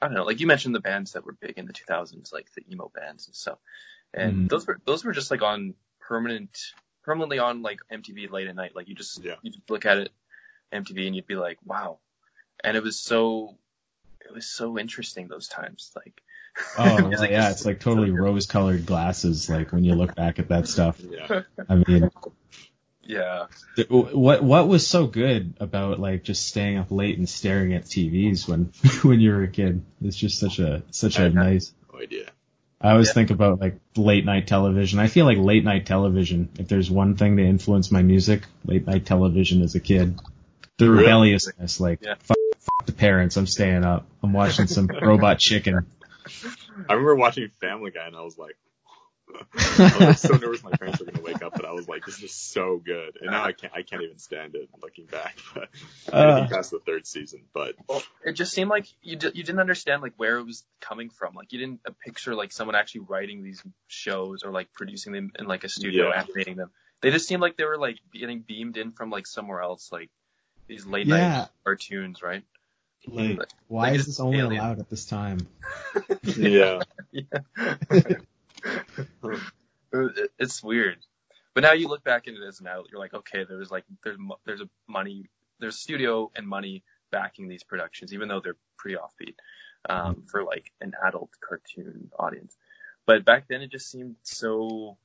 I 0.00 0.06
don't 0.06 0.14
know, 0.14 0.24
like 0.24 0.40
you 0.40 0.46
mentioned 0.46 0.74
the 0.74 0.80
bands 0.80 1.12
that 1.12 1.26
were 1.26 1.36
big 1.38 1.58
in 1.58 1.66
the 1.66 1.74
2000s, 1.74 2.32
like 2.32 2.46
the 2.54 2.62
emo 2.72 2.90
bands 2.94 3.26
and 3.26 3.36
stuff, 3.36 3.58
and 4.14 4.46
Mhm. 4.46 4.48
those 4.48 4.66
were 4.66 4.80
those 4.86 5.04
were 5.04 5.12
just 5.12 5.30
like 5.30 5.42
on 5.42 5.74
permanent, 6.00 6.58
permanently 7.02 7.38
on 7.38 7.60
like 7.60 7.80
MTV 7.92 8.30
late 8.30 8.48
at 8.48 8.56
night. 8.56 8.74
Like 8.74 8.88
you 8.88 8.94
just 8.94 9.22
Yeah. 9.22 9.34
you 9.42 9.50
just 9.50 9.68
look 9.68 9.84
at 9.84 9.98
it 9.98 10.12
MTV 10.72 11.06
and 11.06 11.14
you'd 11.14 11.26
be 11.26 11.36
like, 11.36 11.58
wow, 11.62 11.98
and 12.64 12.78
it 12.78 12.82
was 12.82 12.98
so 12.98 13.58
it 14.24 14.32
was 14.32 14.46
so 14.46 14.78
interesting 14.78 15.28
those 15.28 15.46
times, 15.48 15.92
like. 15.94 16.22
Oh 16.78 16.84
well, 16.96 17.08
music 17.08 17.30
yeah, 17.32 17.50
it's 17.50 17.66
like 17.66 17.80
totally 17.80 18.10
rose-colored 18.24 18.86
glasses. 18.86 19.50
Like 19.50 19.72
when 19.72 19.84
you 19.84 19.94
look 19.94 20.14
back 20.14 20.38
at 20.38 20.48
that 20.48 20.68
stuff. 20.68 20.98
Yeah. 21.00 21.42
I 21.68 21.74
mean, 21.74 22.10
Yeah, 23.06 23.46
what 23.90 24.42
what 24.42 24.66
was 24.68 24.86
so 24.86 25.06
good 25.06 25.54
about 25.60 26.00
like 26.00 26.24
just 26.24 26.46
staying 26.46 26.78
up 26.78 26.90
late 26.90 27.18
and 27.18 27.28
staring 27.28 27.74
at 27.74 27.84
TVs 27.84 28.48
when 28.48 28.72
when 29.02 29.20
you 29.20 29.30
were 29.32 29.42
a 29.42 29.48
kid? 29.48 29.82
It's 30.02 30.16
just 30.16 30.38
such 30.38 30.58
a 30.58 30.82
such 30.90 31.18
a 31.18 31.24
I- 31.24 31.28
nice. 31.28 31.72
No 31.92 32.00
idea. 32.00 32.30
I 32.80 32.90
always 32.92 33.08
Yeah. 33.08 33.12
think 33.14 33.30
about 33.30 33.60
like 33.60 33.78
late 33.96 34.24
night 34.24 34.46
television. 34.46 34.98
I 34.98 35.06
feel 35.06 35.24
like 35.26 35.38
late 35.38 35.64
night 35.64 35.86
television. 35.86 36.48
If 36.58 36.68
there's 36.68 36.90
one 36.90 37.16
thing 37.16 37.36
to 37.38 37.42
influence 37.44 37.90
my 37.90 38.02
music, 38.02 38.42
late 38.64 38.86
night 38.86 39.06
television 39.06 39.62
as 39.62 39.74
a 39.74 39.80
kid. 39.80 40.18
The 40.78 40.90
Really? 40.90 41.02
rebelliousness, 41.04 41.80
like 41.80 42.00
Yeah. 42.02 42.14
fuck, 42.18 42.36
fuck 42.58 42.86
the 42.86 42.92
parents. 42.92 43.36
I'm 43.36 43.46
staying 43.46 43.84
up. 43.84 44.06
I'm 44.22 44.32
watching 44.32 44.66
some 44.66 44.86
Robot 45.02 45.38
Chicken. 45.38 45.86
I 46.88 46.92
remember 46.92 47.14
watching 47.14 47.48
Family 47.60 47.90
Guy 47.90 48.06
and 48.06 48.16
I 48.16 48.22
was 48.22 48.36
like, 48.36 48.56
I 49.34 49.84
was 49.84 50.00
like, 50.00 50.18
so 50.18 50.36
nervous 50.36 50.62
my 50.62 50.72
parents 50.76 51.00
were 51.00 51.06
gonna 51.06 51.20
wake 51.22 51.42
up, 51.42 51.52
but 51.54 51.64
I 51.64 51.72
was 51.72 51.88
like, 51.88 52.04
this 52.04 52.22
is 52.22 52.32
so 52.32 52.80
good. 52.84 53.18
And 53.20 53.30
now 53.30 53.44
I 53.44 53.52
can't, 53.52 53.72
I 53.74 53.82
can't 53.82 54.02
even 54.02 54.18
stand 54.18 54.54
it 54.54 54.68
looking 54.82 55.06
back. 55.06 55.36
But 55.54 55.68
I 56.14 56.18
Uh. 56.30 56.34
think 56.40 56.50
past 56.52 56.70
the 56.70 56.78
third 56.80 57.06
season, 57.06 57.44
but 57.52 57.74
well, 57.88 58.02
it 58.24 58.32
just 58.32 58.52
seemed 58.52 58.70
like 58.70 58.86
you 59.02 59.16
d- 59.16 59.30
you 59.34 59.42
didn't 59.42 59.60
understand 59.60 60.02
like 60.02 60.12
where 60.16 60.36
it 60.38 60.44
was 60.44 60.64
coming 60.80 61.10
from. 61.10 61.34
Like 61.34 61.52
you 61.52 61.58
didn't 61.58 61.80
uh, 61.86 61.90
picture 62.04 62.34
like 62.34 62.52
someone 62.52 62.76
actually 62.76 63.02
writing 63.08 63.42
these 63.42 63.62
shows 63.88 64.42
or 64.44 64.50
like 64.52 64.72
producing 64.72 65.12
them 65.12 65.32
in 65.38 65.46
like 65.46 65.64
a 65.64 65.68
studio, 65.68 66.08
Yeah. 66.08 66.20
animating 66.22 66.56
them. 66.56 66.70
They 67.00 67.10
just 67.10 67.26
seemed 67.26 67.42
like 67.42 67.56
they 67.56 67.64
were 67.64 67.78
like 67.78 67.98
getting 68.12 68.40
beamed 68.40 68.76
in 68.76 68.92
from 68.92 69.10
like 69.10 69.26
somewhere 69.26 69.60
else, 69.62 69.90
like 69.92 70.10
these 70.68 70.86
late 70.86 71.06
Yeah. 71.06 71.16
night 71.38 71.48
cartoons, 71.64 72.22
right? 72.22 72.42
Like, 73.06 73.38
Like, 73.38 73.48
why 73.68 73.90
like 73.90 73.98
is 74.00 74.06
this 74.06 74.20
only 74.20 74.38
alien. 74.38 74.60
allowed 74.62 74.78
at 74.80 74.88
this 74.90 75.04
time? 75.06 75.46
yeah. 76.24 76.80
It- 77.12 78.26
it's 80.38 80.62
weird. 80.62 80.98
But 81.54 81.62
now 81.62 81.72
you 81.72 81.88
look 81.88 82.02
back 82.02 82.26
at 82.26 82.34
it 82.34 82.42
as 82.46 82.60
an 82.60 82.66
you're 82.90 83.00
like, 83.00 83.14
okay, 83.14 83.44
there's 83.48 83.70
like 83.70 83.84
there's 84.02 84.18
there's 84.44 84.60
a 84.60 84.68
money, 84.88 85.26
there's 85.60 85.78
studio 85.78 86.30
and 86.34 86.46
money 86.48 86.82
backing 87.10 87.48
these 87.48 87.62
productions, 87.62 88.12
even 88.12 88.28
though 88.28 88.40
they're 88.40 88.56
pretty 88.76 88.96
offbeat 88.96 89.34
um, 89.88 90.24
for 90.28 90.42
like 90.42 90.72
an 90.80 90.92
adult 91.06 91.30
cartoon 91.40 92.10
audience. 92.18 92.56
But 93.06 93.24
back 93.24 93.46
then, 93.48 93.62
it 93.62 93.70
just 93.70 93.90
seemed 93.90 94.16
so 94.22 94.96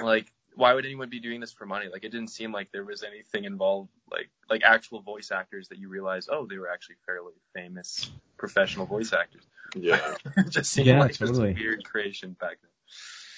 like 0.00 0.26
why 0.58 0.74
would 0.74 0.84
anyone 0.84 1.08
be 1.08 1.20
doing 1.20 1.38
this 1.40 1.52
for 1.52 1.66
money? 1.66 1.86
Like 1.90 2.02
it 2.02 2.10
didn't 2.10 2.30
seem 2.30 2.50
like 2.50 2.72
there 2.72 2.84
was 2.84 3.04
anything 3.04 3.44
involved, 3.44 3.90
like 4.10 4.28
like 4.50 4.62
actual 4.64 5.00
voice 5.00 5.30
actors 5.30 5.68
that 5.68 5.78
you 5.78 5.88
realize, 5.88 6.28
oh, 6.28 6.46
they 6.46 6.58
were 6.58 6.68
actually 6.68 6.96
fairly 7.06 7.32
famous 7.54 8.10
professional 8.36 8.84
voice 8.84 9.12
actors. 9.12 9.44
Yeah. 9.76 10.16
just 10.48 10.72
seemed 10.72 10.88
Yeah, 10.88 10.98
like 10.98 11.16
just 11.16 11.32
a 11.32 11.54
weird 11.54 11.84
creation 11.84 12.36
back 12.40 12.58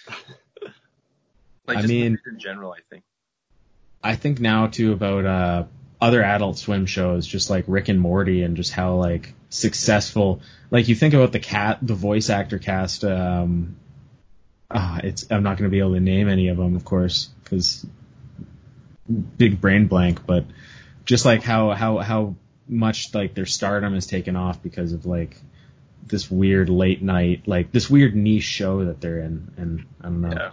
then. 0.08 0.16
Like 1.66 1.76
I 1.76 1.80
just 1.82 1.92
mean- 1.92 2.18
in 2.26 2.38
general, 2.40 2.72
I 2.72 2.80
think. 2.88 3.04
I 4.02 4.16
think 4.16 4.40
now 4.40 4.66
too 4.66 4.92
about 4.92 5.26
uh 5.26 5.64
other 6.00 6.22
adult 6.22 6.56
swim 6.56 6.86
shows 6.86 7.26
just 7.26 7.50
like 7.50 7.64
Rick 7.68 7.88
and 7.88 8.00
Morty 8.00 8.42
and 8.42 8.56
just 8.56 8.72
how 8.72 8.94
like 8.94 9.34
successful 9.50 10.40
like 10.70 10.88
you 10.88 10.94
think 10.94 11.12
about 11.12 11.32
the 11.32 11.38
cat 11.38 11.78
the 11.82 11.94
voice 11.94 12.30
actor 12.30 12.58
cast 12.58 13.04
um 13.04 13.76
ah 14.70 15.00
it's 15.02 15.26
I'm 15.30 15.42
not 15.42 15.58
going 15.58 15.68
to 15.68 15.72
be 15.72 15.80
able 15.80 15.94
to 15.94 16.00
name 16.00 16.28
any 16.28 16.48
of 16.48 16.56
them 16.56 16.76
of 16.76 16.84
course 16.84 17.28
cuz 17.44 17.86
big 19.36 19.60
brain 19.60 19.86
blank 19.86 20.24
but 20.26 20.44
just 21.04 21.24
like 21.24 21.42
how 21.42 21.70
how 21.70 21.98
how 21.98 22.36
much 22.68 23.12
like 23.14 23.34
their 23.34 23.46
stardom 23.46 23.94
has 23.94 24.06
taken 24.06 24.36
off 24.36 24.62
because 24.62 24.92
of 24.92 25.06
like 25.06 25.36
this 26.06 26.30
weird 26.30 26.68
late 26.68 27.02
night 27.02 27.42
like 27.46 27.72
this 27.72 27.90
weird 27.90 28.14
niche 28.14 28.44
show 28.44 28.84
that 28.84 29.00
they're 29.00 29.20
in 29.20 29.52
and 29.56 29.84
I 30.00 30.04
don't 30.04 30.20
know 30.20 30.30
Yeah. 30.32 30.50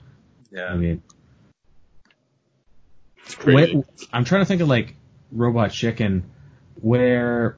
Yeah. 0.51 0.73
I 0.73 0.75
mean 0.75 1.03
It's 3.27 3.35
crazy. 3.35 3.83
I'm 4.13 4.23
trying 4.23 4.41
to 4.41 4.45
think 4.45 4.61
of 4.61 4.69
like 4.69 4.95
Robot 5.33 5.71
Chicken, 5.71 6.23
where 6.79 7.57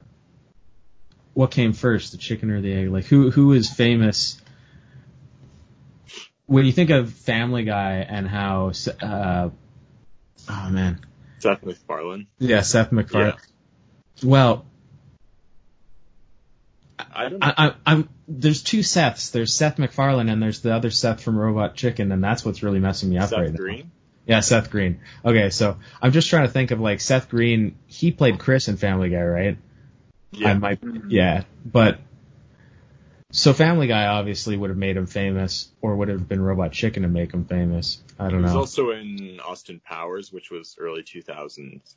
what 1.32 1.52
came 1.52 1.72
first, 1.72 2.10
the 2.10 2.18
chicken 2.18 2.50
or 2.50 2.60
the 2.60 2.72
egg? 2.72 2.90
Like 2.90 3.04
who 3.04 3.30
who 3.30 3.52
is 3.52 3.70
famous? 3.70 4.40
When 6.50 6.66
you 6.66 6.72
think 6.72 6.90
of 6.90 7.12
Family 7.12 7.62
Guy 7.62 7.98
and 8.08 8.26
how, 8.26 8.72
uh, 9.00 9.50
oh 10.48 10.68
man, 10.70 10.98
Seth 11.38 11.64
MacFarlane. 11.64 12.26
yeah, 12.40 12.62
Seth 12.62 12.90
MacFarlane. 12.90 13.34
Yeah. 14.16 14.28
Well, 14.28 14.66
I 17.14 17.28
don't. 17.28 17.40
I, 17.44 17.54
I, 17.56 17.74
I'm 17.86 18.08
there's 18.26 18.64
two 18.64 18.80
Seths. 18.80 19.30
There's 19.30 19.54
Seth 19.54 19.78
MacFarlane 19.78 20.28
and 20.28 20.42
there's 20.42 20.60
the 20.60 20.74
other 20.74 20.90
Seth 20.90 21.22
from 21.22 21.38
Robot 21.38 21.76
Chicken, 21.76 22.10
and 22.10 22.22
that's 22.22 22.44
what's 22.44 22.64
really 22.64 22.80
messing 22.80 23.10
me 23.10 23.18
up 23.18 23.28
Seth 23.28 23.38
right 23.38 23.46
now. 23.46 23.52
Seth 23.52 23.56
Green. 23.56 23.90
Yeah, 24.26 24.40
Seth 24.40 24.70
Green. 24.72 25.00
Okay, 25.24 25.50
so 25.50 25.78
I'm 26.02 26.10
just 26.10 26.28
trying 26.30 26.46
to 26.48 26.52
think 26.52 26.72
of 26.72 26.80
like 26.80 27.00
Seth 27.00 27.28
Green. 27.28 27.76
He 27.86 28.10
played 28.10 28.40
Chris 28.40 28.66
in 28.66 28.76
Family 28.76 29.10
Guy, 29.10 29.22
right? 29.22 29.56
I 30.34 30.36
Yeah. 30.38 30.54
might, 30.54 30.80
yeah, 31.08 31.44
but 31.64 32.00
so 33.30 33.52
Family 33.52 33.86
Guy 33.86 34.06
obviously 34.06 34.56
would 34.56 34.70
have 34.70 34.76
made 34.78 34.96
him 34.96 35.06
famous, 35.06 35.70
or 35.80 35.96
would 35.96 36.08
have 36.08 36.28
been 36.28 36.40
Robot 36.40 36.72
Chicken 36.72 37.02
to 37.02 37.08
make 37.08 37.32
him 37.32 37.44
famous. 37.44 38.02
I 38.18 38.28
don't 38.30 38.42
was 38.42 38.52
know. 38.52 38.58
also 38.60 38.90
in 38.90 39.40
Austin 39.40 39.80
Powers, 39.84 40.32
which 40.32 40.50
was 40.50 40.76
early 40.78 41.02
2000s. 41.02 41.94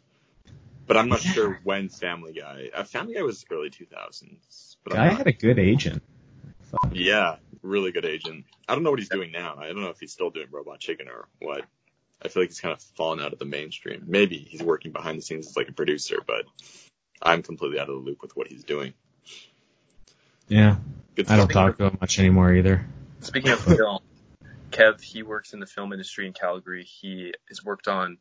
But 0.86 0.97
I'm 0.97 1.07
not 1.09 1.23
Yeah. 1.23 1.31
sure 1.31 1.59
when 1.63 1.89
Family 1.89 2.34
Guy. 2.34 2.69
Uh, 2.73 2.84
Family 2.84 3.13
Guy 3.15 3.21
was 3.21 3.45
early 3.49 3.69
2000s. 3.69 4.77
But 4.84 4.93
Guy 4.93 5.07
had 5.09 5.27
a 5.27 5.31
good 5.31 5.59
agent. 5.59 6.03
Yeah, 6.91 7.38
really 7.61 7.91
good 7.91 8.05
agent. 8.05 8.45
I 8.67 8.73
don't 8.75 8.84
know 8.84 8.89
what 8.89 8.99
he's 8.99 9.09
doing 9.09 9.31
now. 9.31 9.55
I 9.57 9.67
don't 9.67 9.81
know 9.81 9.89
if 9.89 9.99
he's 9.99 10.11
still 10.11 10.29
doing 10.31 10.47
Robot 10.51 10.79
Chicken 10.79 11.07
or 11.07 11.27
what. 11.39 11.63
I 12.21 12.27
feel 12.29 12.43
like 12.43 12.49
he's 12.49 12.59
kind 12.59 12.73
of 12.73 12.81
fallen 12.81 13.19
out 13.19 13.34
of 13.34 13.39
the 13.39 13.45
mainstream. 13.45 14.03
Maybe 14.07 14.38
he's 14.38 14.63
working 14.63 14.91
behind 14.91 15.17
the 15.17 15.21
scenes 15.21 15.47
as 15.47 15.57
like 15.57 15.69
a 15.69 15.73
producer, 15.73 16.17
but 16.25 16.45
I'm 17.21 17.43
completely 17.43 17.79
out 17.79 17.89
of 17.89 17.95
the 17.95 18.01
loop 18.01 18.21
with 18.21 18.36
what 18.36 18.47
he's 18.47 18.63
doing. 18.63 18.93
Yeah, 20.47 20.77
I 21.27 21.37
don't 21.37 21.49
talk 21.49 21.77
to 21.77 21.85
him 21.85 21.97
much 22.01 22.19
anymore 22.19 22.53
either. 22.53 22.85
Speaking 23.21 23.51
of 23.51 23.59
film, 23.59 23.99
Kev, 24.71 25.01
he 25.01 25.23
works 25.23 25.53
in 25.53 25.59
the 25.59 25.65
film 25.65 25.93
industry 25.93 26.27
in 26.27 26.33
Calgary. 26.33 26.83
He 26.83 27.33
has 27.49 27.63
worked 27.63 27.87
on 27.87 28.17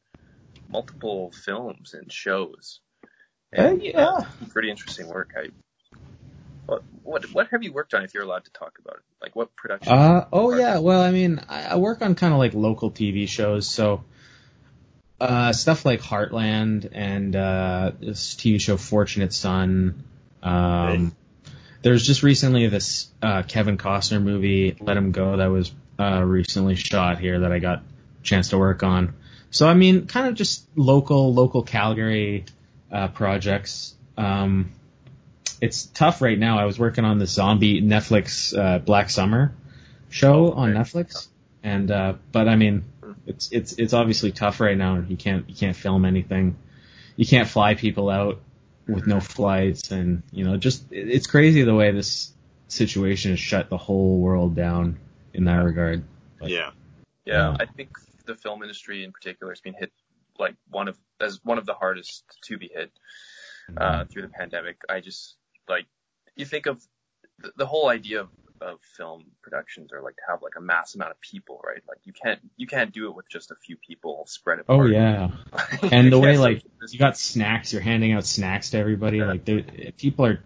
multiple 0.69 1.33
films 1.33 1.95
and 1.95 2.11
shows. 2.11 2.81
And, 3.53 3.83
yeah. 3.83 4.07
uh, 4.07 4.25
pretty 4.51 4.71
interesting 4.71 5.09
work. 5.09 5.33
I, 5.37 5.49
what, 6.67 6.83
what 7.03 7.25
what 7.35 7.49
have 7.49 7.63
you 7.63 7.73
worked 7.73 7.93
on 7.93 8.03
if 8.05 8.15
you're 8.15 8.23
allowed 8.23 8.45
to 8.45 8.53
talk 8.53 8.79
about 8.79 8.97
it? 8.97 9.03
Like 9.21 9.37
what 9.37 9.55
production? 9.57 9.93
Uh 9.93 10.27
oh 10.33 10.55
yeah. 10.55 10.79
Well, 10.79 11.03
I 11.03 11.11
mean, 11.11 11.41
I, 11.49 11.65
I 11.65 11.77
work 11.77 12.01
on 12.03 12.15
kind 12.15 12.33
of 12.33 12.39
like 12.39 12.55
local 12.55 12.91
TV 12.91 13.29
shows, 13.29 13.69
so 13.69 14.05
uh, 15.21 15.53
stuff 15.53 15.85
like 15.85 16.01
Heartland 16.01 16.89
and 16.93 17.35
uh, 17.37 17.93
this 18.01 18.35
TV 18.35 18.61
show 18.61 18.77
Fortunate 18.77 19.33
Son. 19.33 20.05
Um, 20.43 21.15
There's 21.83 22.07
just 22.07 22.23
recently 22.23 22.69
this 22.69 23.09
uh, 23.21 23.43
Kevin 23.43 23.77
Costner 23.77 24.23
movie, 24.23 24.77
Let 24.81 24.97
Him 24.97 25.13
Go, 25.13 25.37
that 25.37 25.47
was 25.47 25.73
uh, 25.99 26.23
recently 26.23 26.77
shot 26.77 27.19
here 27.19 27.41
that 27.41 27.53
I 27.53 27.59
got 27.59 27.79
a 27.79 28.23
chance 28.23 28.51
to 28.51 28.59
work 28.59 28.83
on. 28.83 29.15
So 29.51 29.69
I 29.69 29.75
mean, 29.75 30.07
kind 30.07 30.27
of 30.29 30.35
just 30.35 30.67
local, 30.77 31.35
local 31.35 31.63
Calgary 31.63 32.47
uh, 32.91 33.09
projects. 33.09 33.95
Um, 34.17 34.73
it's 35.61 35.87
tough 35.87 36.23
right 36.23 36.39
now. 36.39 36.59
I 36.59 36.65
was 36.65 36.79
working 36.79 37.05
on 37.05 37.19
the 37.19 37.27
zombie 37.27 37.83
Netflix 37.83 38.57
uh, 38.57 38.79
Black 38.79 39.11
Summer 39.11 39.55
show 40.09 40.53
on. 40.53 40.73
Netflix, 40.73 41.29
and 41.63 41.91
uh, 41.91 42.15
but 42.33 42.49
I 42.49 42.57
mean, 42.57 42.85
it's 43.27 43.51
it's 43.53 43.73
it's 43.75 43.93
obviously 43.93 44.33
tough 44.33 44.61
right 44.61 44.77
now. 44.77 45.05
You 45.07 45.17
can't 45.17 45.49
you 45.49 45.55
can't 45.55 45.77
film 45.77 46.05
anything. 46.05 46.57
You 47.17 47.27
can't 47.27 47.49
fly 47.49 47.75
people 47.75 48.09
out 48.09 48.41
with 48.93 49.07
no 49.07 49.21
flights, 49.21 49.91
and 49.91 50.23
you 50.31 50.45
know, 50.45 50.57
just 50.57 50.85
it's 50.91 51.27
crazy 51.27 51.63
the 51.63 51.75
way 51.75 51.91
this 51.91 52.33
situation 52.69 53.33
has 53.33 53.41
shut 53.41 53.69
the 53.69 53.77
whole 53.77 54.19
world 54.19 54.55
down 54.55 54.99
in 55.35 55.45
that 55.45 55.57
regard. 55.57 56.05
Yeah. 56.41 56.49
yeah, 56.49 56.71
yeah. 57.25 57.57
I 57.59 57.67
think 57.67 57.91
the 58.27 58.35
film 58.35 58.63
industry 58.63 59.05
in 59.05 59.13
particular 59.13 59.53
has 59.53 59.61
been 59.61 59.75
hit 59.75 59.93
like 60.39 60.55
one 60.71 60.89
of 60.89 60.99
as 61.21 61.41
one 61.45 61.59
of 61.59 61.67
the 61.67 61.75
hardest 61.75 62.25
to 62.45 62.59
be 62.59 62.71
hit 62.73 62.91
uh, 63.77 64.05
through 64.05 64.23
the 64.23 64.29
pandemic. 64.29 64.81
I 64.89 65.01
just 65.01 65.37
like 65.69 65.87
you 66.37 66.45
think 66.45 66.67
of 66.67 66.83
the, 67.39 67.53
the 67.57 67.67
whole 67.67 67.89
idea 67.89 68.21
of, 68.23 68.29
of 68.63 68.79
film 68.97 69.25
productions 69.43 69.93
are 69.93 70.03
like 70.03 70.17
to 70.17 70.23
have 70.29 70.43
like 70.43 70.55
a 70.57 70.61
mass 70.61 70.95
amount 70.95 71.11
of 71.11 71.21
people, 71.21 71.61
right? 71.65 71.83
Like 71.89 71.99
you 72.05 72.13
can't 72.13 72.41
you 72.57 72.67
can't 72.67 72.93
do 72.93 73.09
it 73.09 73.15
with 73.15 73.29
just 73.29 73.51
a 73.51 73.55
few 73.57 73.77
people 73.77 74.25
spread 74.27 74.61
apart. 74.61 74.81
Oh 74.81 74.87
yeah, 74.87 75.31
and 75.93 76.13
the 76.13 76.19
way 76.19 76.39
like 76.39 76.63
you 76.91 76.99
got 76.99 77.17
snacks, 77.19 77.73
you're 77.73 77.83
handing 77.83 78.13
out 78.13 78.25
snacks 78.25 78.71
to 78.71 78.79
everybody. 78.79 79.19
Yeah. 79.19 79.27
Like 79.27 79.97
people 79.97 80.27
are, 80.27 80.41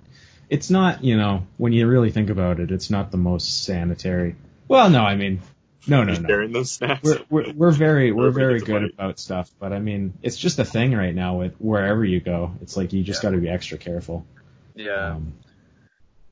it's 0.50 0.70
not 0.70 1.04
you 1.04 1.16
know 1.16 1.46
when 1.56 1.72
you 1.72 1.86
really 1.86 2.10
think 2.10 2.30
about 2.30 2.60
it, 2.60 2.70
it's 2.70 2.90
not 2.90 3.10
the 3.10 3.18
most 3.18 3.64
sanitary. 3.64 4.36
Well, 4.68 4.90
no, 4.90 5.02
I 5.04 5.14
mean, 5.16 5.42
no, 5.86 6.02
no, 6.02 6.14
no. 6.14 6.26
Sharing 6.28 6.52
those 6.52 6.72
snacks. 6.72 7.02
We're, 7.04 7.20
we're, 7.30 7.52
we're 7.52 7.70
very 7.70 8.10
we're 8.12 8.24
We're 8.24 8.30
very 8.32 8.58
good 8.60 8.66
funny. 8.82 8.92
about 8.94 9.18
stuff, 9.20 9.50
but 9.60 9.72
I 9.72 9.78
mean 9.78 10.14
it's 10.22 10.36
just 10.36 10.58
a 10.58 10.64
thing 10.64 10.92
right 10.94 11.14
now 11.14 11.36
with 11.36 11.54
wherever 11.58 12.04
you 12.04 12.20
go. 12.20 12.52
It's 12.62 12.76
like 12.76 12.92
you 12.92 13.02
just 13.04 13.22
Yeah. 13.22 13.30
got 13.30 13.34
to 13.36 13.40
be 13.40 13.48
extra 13.48 13.78
careful. 13.78 14.26
yeah. 14.74 15.12
Um, 15.12 15.34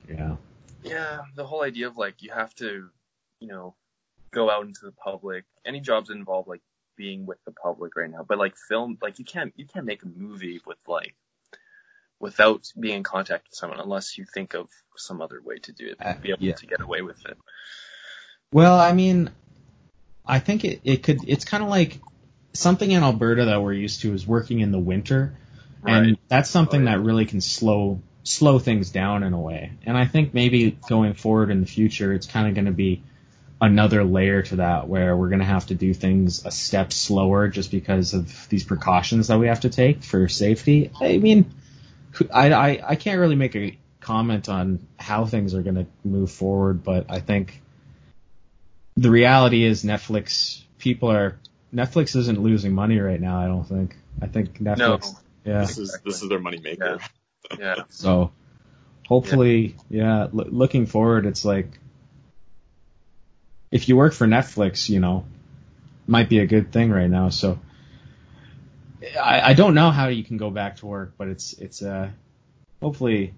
yeah. 0.09 0.37
Yeah, 0.85 1.23
the 1.35 1.47
whole 1.47 1.63
idea 1.63 1.87
of 1.89 1.97
like 1.97 2.23
you 2.23 2.31
have 2.31 2.55
to, 2.57 2.89
you 3.41 3.49
know, 3.49 3.75
go 4.33 4.51
out 4.51 4.67
into 4.67 4.85
the 4.85 4.93
public. 4.93 5.45
Any 5.65 5.81
jobs 5.81 6.11
involve 6.11 6.47
like 6.47 6.61
being 6.97 7.27
with 7.27 7.39
the 7.45 7.53
public 7.53 7.97
right 7.97 8.11
now, 8.11 8.25
but 8.29 8.39
like 8.39 8.55
film, 8.69 8.99
like 9.03 9.19
you 9.19 9.25
can't 9.25 9.53
you 9.57 9.67
can't 9.67 9.87
make 9.87 10.03
a 10.03 10.07
movie 10.09 10.61
with 10.67 10.79
like 10.87 11.15
without 12.21 12.71
being 12.79 12.99
in 12.99 13.03
contact 13.03 13.47
with 13.49 13.55
someone 13.55 13.81
unless 13.81 14.17
you 14.17 14.25
think 14.33 14.55
of 14.55 14.69
some 14.97 15.21
other 15.21 15.41
way 15.43 15.59
to 15.59 15.73
do 15.73 15.89
it, 15.89 15.97
Uh, 16.01 16.15
be 16.15 16.31
able 16.31 16.45
yeah. 16.45 16.55
to 16.55 16.67
get 16.67 16.81
away 16.81 17.03
with 17.03 17.25
it. 17.27 17.37
Well, 18.53 18.79
I 18.79 18.93
mean, 18.93 19.31
I 20.25 20.39
think 20.39 20.65
it, 20.65 20.81
it 20.85 21.03
could. 21.03 21.29
It's 21.29 21.45
kind 21.45 21.63
of 21.63 21.69
like 21.69 22.01
something 22.53 22.91
in 22.91 23.03
Alberta 23.03 23.47
that 23.47 23.63
we're 23.63 23.73
used 23.73 24.03
to 24.03 24.13
is 24.13 24.27
working 24.27 24.61
in 24.61 24.71
the 24.71 24.79
winter, 24.79 25.37
and 25.85 26.19
that's 26.29 26.51
something 26.51 26.83
Oh, 26.83 26.85
yeah. 26.91 26.97
that 26.97 27.03
really 27.03 27.27
can 27.27 27.41
slow 27.41 28.01
slow 28.25 28.59
things 28.59 28.91
down 28.91 29.23
in 29.23 29.33
a 29.33 29.41
way. 29.41 29.73
And 29.85 29.97
I 29.97 30.07
think 30.07 30.35
maybe 30.35 30.73
going 30.89 31.15
forward 31.15 31.51
in 31.51 31.61
the 31.61 31.67
future, 31.67 32.13
it's 32.13 32.27
kind 32.27 32.49
of 32.49 32.55
going 32.55 32.67
to 32.67 32.73
be 32.73 33.03
another 33.61 34.03
layer 34.03 34.43
to 34.43 34.57
that 34.57 34.89
where 34.89 35.17
we're 35.17 35.29
going 35.29 35.41
to 35.41 35.47
have 35.47 35.67
to 35.67 35.75
do 35.75 35.95
things 35.95 36.45
a 36.45 36.51
step 36.51 36.93
slower 36.93 37.49
just 37.49 37.71
because 37.71 38.13
of 38.13 38.49
these 38.49 38.65
precautions 38.65 39.29
that 39.29 39.39
we 39.39 39.47
have 39.47 39.61
to 39.61 39.71
take 39.71 40.03
for 40.03 40.29
safety. 40.29 40.91
I 41.01 41.19
mean, 41.19 41.53
I, 42.33 42.53
I, 42.53 42.81
I 42.91 42.97
can't 42.97 43.21
really 43.21 43.37
make 43.37 43.55
a 43.55 43.79
comment 44.01 44.49
on 44.49 44.87
how 44.99 45.25
things 45.25 45.55
are 45.55 45.63
going 45.63 45.77
to 45.77 45.87
move 46.05 46.31
forward, 46.31 46.83
but 46.83 47.07
I 47.11 47.21
think 47.21 47.63
the 48.97 49.11
reality 49.11 49.65
is 49.65 49.85
Netflix 49.85 50.63
people 50.79 51.11
are 51.11 51.39
Netflix 51.75 52.15
isn't 52.15 52.41
losing 52.41 52.73
money 52.73 53.01
right 53.01 53.21
now. 53.21 53.39
I 53.39 53.47
don't 53.47 53.65
think. 53.65 53.97
I 54.23 54.27
think 54.29 54.61
Netflix. 54.61 54.79
No, 54.79 54.99
Netflix. 54.99 55.21
Yeah. 55.45 55.61
This 55.61 55.79
is 55.79 55.99
this 56.05 56.23
is 56.23 56.29
their 56.29 56.39
money 56.39 56.59
maker. 56.59 56.99
Yeah, 57.59 57.75
So 57.91 58.33
hopefully, 59.07 59.77
yeah, 59.89 60.23
l- 60.23 60.31
looking 60.33 60.87
forward, 60.87 61.27
it's 61.27 61.45
like 61.45 61.79
if 63.71 63.89
you 63.89 63.97
work 63.97 64.13
for 64.13 64.27
Netflix, 64.27 64.89
you 64.89 65.01
know, 65.01 65.25
might 66.07 66.29
be 66.29 66.39
a 66.39 66.47
good 66.47 66.73
thing 66.73 66.91
right 66.91 67.11
now. 67.11 67.29
So 67.31 67.59
I, 69.21 69.51
I 69.51 69.55
don't 69.55 69.75
know 69.75 69.91
how 69.91 70.09
you 70.09 70.25
can 70.25 70.37
go 70.37 70.51
back 70.51 70.77
to 70.77 70.87
work, 70.87 71.15
but 71.19 71.29
it's 71.29 71.53
it's 71.55 71.83
uh 71.83 72.11
hopefully, 72.81 73.35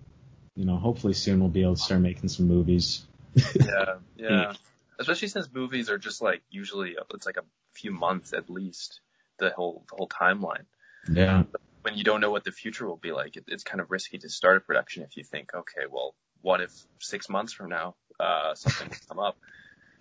you 0.54 0.64
know, 0.64 0.76
hopefully 0.76 1.14
soon 1.14 1.40
we'll 1.40 1.48
be 1.48 1.62
able 1.62 1.76
to 1.76 1.82
start 1.82 2.00
making 2.00 2.28
some 2.28 2.48
movies. 2.48 3.04
yeah, 3.36 3.94
yeah. 4.16 4.52
Especially 4.98 5.28
since 5.28 5.48
movies 5.52 5.90
are 5.90 5.98
just 5.98 6.22
like 6.22 6.42
usually 6.50 6.96
it's 7.14 7.26
like 7.26 7.36
a 7.36 7.44
few 7.72 7.90
months 7.90 8.32
at 8.32 8.48
least 8.48 9.00
the 9.38 9.50
whole 9.50 9.84
the 9.90 9.96
whole 9.96 10.08
timeline. 10.08 10.64
Yeah. 11.10 11.44
When 11.86 11.96
you 11.96 12.02
don't 12.02 12.20
know 12.20 12.32
what 12.32 12.42
the 12.42 12.50
future 12.50 12.84
will 12.84 12.96
be 12.96 13.12
like, 13.12 13.36
it, 13.36 13.44
it's 13.46 13.62
kind 13.62 13.80
of 13.80 13.92
risky 13.92 14.18
to 14.18 14.28
start 14.28 14.56
a 14.56 14.60
production 14.60 15.04
if 15.04 15.16
you 15.16 15.22
think, 15.22 15.54
okay, 15.54 15.82
well, 15.88 16.16
what 16.42 16.60
if 16.60 16.72
six 16.98 17.28
months 17.28 17.52
from 17.52 17.68
now 17.68 17.94
uh, 18.18 18.56
something 18.56 18.88
will 18.88 18.96
come 19.08 19.18
up? 19.20 19.36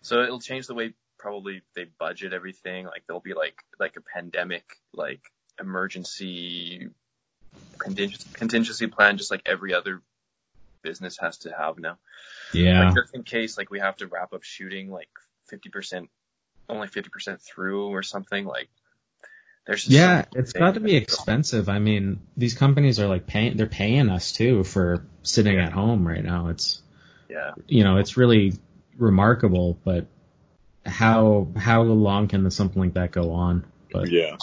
So 0.02 0.24
it'll 0.24 0.40
change 0.40 0.66
the 0.66 0.74
way 0.74 0.96
probably 1.20 1.62
they 1.76 1.86
budget 2.00 2.34
everything. 2.34 2.86
Like 2.86 3.04
there'll 3.06 3.22
be 3.22 3.36
like 3.36 3.58
like 3.80 3.98
a 3.98 4.02
pandemic 4.02 4.64
like 4.94 5.22
emergency 5.60 6.90
contingency 7.78 8.30
contingency 8.34 8.88
plan, 8.88 9.18
just 9.18 9.30
like 9.30 9.44
every 9.46 9.76
other 9.76 10.02
business 10.82 11.20
has 11.20 11.38
to 11.40 11.52
have 11.52 11.78
now. 11.78 12.00
Yeah. 12.52 12.86
Like 12.86 12.96
just 12.96 13.14
in 13.14 13.22
case 13.22 13.60
like 13.60 13.70
we 13.70 13.80
have 13.80 13.98
to 13.98 14.08
wrap 14.08 14.34
up 14.34 14.42
shooting 14.42 14.90
like 14.90 15.10
50%, 15.54 16.08
only 16.68 16.88
50% 16.88 17.42
through 17.42 17.90
or 17.90 18.02
something 18.02 18.44
like. 18.44 18.70
There's 19.66 19.82
just 19.84 19.92
Yeah, 19.92 20.26
it's 20.36 20.54
got 20.54 20.76
to 20.76 20.80
be 20.80 20.96
expensive. 20.96 21.70
I 21.70 21.80
mean, 21.80 22.20
these 22.38 22.54
companies 22.54 23.00
are 23.00 23.08
like 23.08 23.26
paying, 23.26 23.58
they're 23.58 23.66
paying 23.66 24.10
us 24.10 24.32
too 24.32 24.64
for 24.64 25.06
sitting 25.24 25.56
Yeah. 25.56 25.66
at 25.66 25.74
home 25.74 26.08
right 26.08 26.24
now. 26.24 26.50
It's, 26.50 26.82
Yeah. 27.30 27.52
you 27.68 27.84
know, 27.84 27.98
it's 27.98 28.16
really 28.18 28.54
remarkable, 28.98 29.78
but 29.84 30.06
how, 30.86 31.48
how 31.58 31.82
long 31.82 32.28
can 32.28 32.50
something 32.52 32.80
like 32.82 32.94
that 32.94 33.12
go 33.12 33.32
on? 33.32 33.66
But 33.92 34.12
Yeah. 34.12 34.38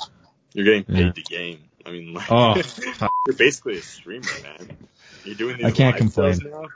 You're 0.55 0.65
getting 0.65 0.85
paid 0.85 0.99
Yeah. 1.07 1.13
to 1.13 1.23
game. 1.23 1.59
I 1.87 1.91
mean, 1.93 2.15
like, 2.15 2.31
Oh, 2.31 2.55
you're 3.27 3.37
basically 3.37 3.79
a 3.79 3.83
streamer, 3.83 4.27
man. 4.43 4.77
You're 5.25 5.37
doing 5.37 5.57
these 5.59 5.67
I 5.67 5.71
can't 5.71 5.95
live 6.01 6.13
shows 6.15 6.39
complain. 6.41 6.53
now. 6.53 6.69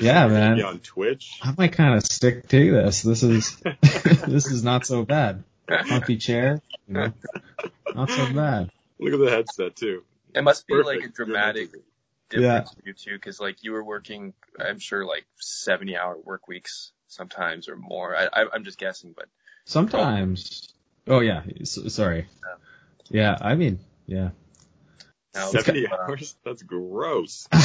Yeah, 0.00 0.28
man. 0.28 0.56
Be 0.56 0.62
on 0.62 0.78
Twitch. 0.78 1.38
I 1.42 1.54
might 1.58 1.72
kind 1.72 1.94
of 1.96 2.04
stick 2.06 2.48
to 2.48 2.70
this. 2.72 3.02
This 3.02 3.22
is, 3.22 3.56
this 4.26 4.46
is 4.46 4.62
not 4.64 4.86
so 4.86 5.04
bad. 5.04 5.44
Comfy 5.68 6.16
chair, 6.16 6.60
you 6.86 6.94
know, 6.94 7.12
not 7.94 8.10
so 8.10 8.26
bad. 8.26 8.70
Look 8.98 9.14
at 9.14 9.18
the 9.20 9.30
headset 9.30 9.76
too. 9.76 10.02
It 10.34 10.42
must 10.42 10.66
be 10.66 10.74
like 10.74 11.02
a 11.04 11.08
dramatic 11.08 11.68
amazing. 11.68 11.82
difference 12.30 12.70
for 12.70 12.82
you 12.84 12.94
too, 12.94 13.14
because 13.14 13.40
like 13.40 13.62
you 13.62 13.72
were 13.72 13.84
working, 13.84 14.34
I'm 14.58 14.78
sure 14.78 15.04
like 15.04 15.26
70 15.38 15.96
hour 15.96 16.16
work 16.18 16.48
weeks 16.48 16.92
sometimes 17.08 17.68
or 17.68 17.76
more. 17.76 18.16
I, 18.16 18.28
I 18.32 18.46
I'm 18.52 18.64
just 18.64 18.78
guessing, 18.78 19.14
but 19.16 19.26
Sometimes. 19.64 20.74
Oh 21.06 21.20
yeah, 21.20 21.42
s- 21.60 21.78
sorry. 21.88 22.26
Yeah, 23.10 23.36
I 23.40 23.54
mean, 23.54 23.78
yeah. 24.06 24.30
now 25.34 25.50
Seventy 25.50 25.86
uh, 25.86 25.96
hours? 25.96 26.36
That's 26.44 26.62
gross. 26.62 27.48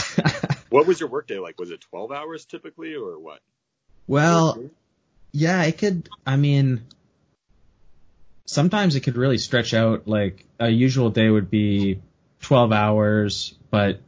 What 0.70 0.86
was 0.86 1.00
your 1.00 1.08
workday 1.08 1.40
like? 1.40 1.58
Was 1.60 1.72
it 1.72 1.80
twelve 1.80 2.12
hours 2.12 2.46
typically, 2.46 2.94
or 2.96 3.18
what? 3.20 3.40
well, 4.06 4.60
yeah, 5.32 5.64
it 5.64 5.78
could. 5.78 6.10
I 6.26 6.36
mean, 6.36 6.82
sometimes 8.48 8.96
it 8.96 9.02
could 9.02 9.18
really 9.18 9.38
stretch 9.38 9.76
out. 9.76 10.08
Like 10.08 10.46
a 10.60 10.70
usual 10.70 11.12
day 11.12 11.30
would 11.30 11.52
be 11.52 12.02
12 12.42 12.72
hours, 12.72 13.54
but 13.70 14.00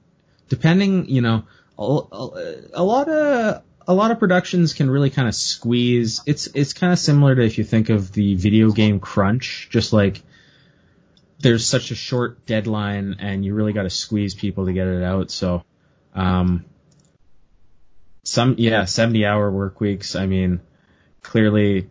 depending, 0.48 1.08
you 1.08 1.22
know, 1.22 1.44
a, 1.78 1.84
a, 1.84 2.56
a 2.74 2.84
lot 2.84 3.08
of 3.08 3.62
a 3.88 3.94
lot 3.94 4.12
of 4.12 4.20
productions 4.20 4.74
can 4.74 4.90
really 4.90 5.10
kind 5.10 5.28
of 5.28 5.36
squeeze. 5.36 6.22
It's 6.26 6.48
it's 6.48 6.74
kind 6.74 6.92
of 6.92 7.00
similar 7.00 7.36
to 7.36 7.46
if 7.46 7.58
you 7.58 7.64
think 7.64 7.90
of 7.90 8.12
the 8.12 8.36
video 8.36 8.72
game 8.72 9.00
crunch, 9.00 9.68
just 9.72 9.94
like 9.94 10.22
there's 11.40 11.66
such 11.66 11.92
a 11.92 11.96
short 11.96 12.46
deadline 12.46 13.18
and 13.20 13.46
you 13.46 13.54
really 13.54 13.74
got 13.74 13.84
to 13.84 13.90
squeeze 13.90 14.36
people 14.36 14.66
to 14.66 14.74
get 14.74 14.88
it 14.88 15.04
out. 15.04 15.32
So, 15.32 15.64
um, 16.14 16.66
some 18.24 18.56
yeah, 18.58 18.86
70 18.86 19.26
hour 19.26 19.50
work 19.50 19.80
weeks. 19.80 20.16
I 20.16 20.26
mean, 20.26 20.60
clearly 21.22 21.90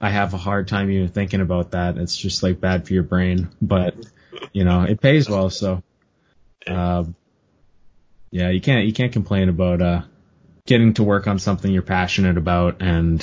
I 0.00 0.10
have 0.10 0.32
a 0.34 0.38
hard 0.38 0.68
time 0.68 0.90
even 0.90 1.08
thinking 1.08 1.40
about 1.40 1.72
that. 1.72 1.98
It's 1.98 2.16
just 2.16 2.42
like 2.42 2.60
bad 2.60 2.86
for 2.86 2.94
your 2.94 3.02
brain, 3.02 3.50
but 3.60 3.94
you 4.52 4.64
know, 4.64 4.82
it 4.82 5.00
pays 5.00 5.28
well. 5.28 5.50
So, 5.50 5.82
um, 6.66 7.14
yeah, 8.30 8.50
you 8.50 8.60
can't, 8.60 8.86
you 8.86 8.92
can't 8.92 9.12
complain 9.12 9.48
about, 9.48 9.82
uh, 9.82 10.02
getting 10.66 10.94
to 10.94 11.02
work 11.02 11.26
on 11.26 11.38
something 11.38 11.70
you're 11.72 11.82
passionate 11.82 12.38
about 12.38 12.80
and 12.80 13.20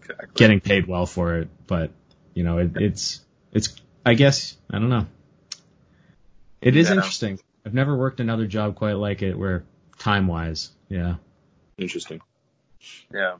exactly. 0.00 0.28
getting 0.34 0.60
paid 0.60 0.86
well 0.86 1.06
for 1.06 1.38
it. 1.38 1.48
But, 1.66 1.90
you 2.34 2.44
know, 2.44 2.58
it, 2.58 2.76
it's, 2.76 3.20
it's, 3.52 3.74
I 4.06 4.14
guess, 4.14 4.56
I 4.70 4.78
don't 4.78 4.90
know. 4.90 5.06
It 6.60 6.76
is 6.76 6.88
Yeah. 6.88 6.96
interesting. 6.96 7.40
I've 7.66 7.74
never 7.74 7.96
worked 7.96 8.20
another 8.20 8.46
job 8.46 8.76
quite 8.76 8.94
like 8.94 9.22
it 9.22 9.38
where 9.38 9.64
time 9.98 10.26
wise, 10.26 10.70
yeah. 10.88 11.16
Interesting. 11.76 12.20
Yeah. 13.12 13.36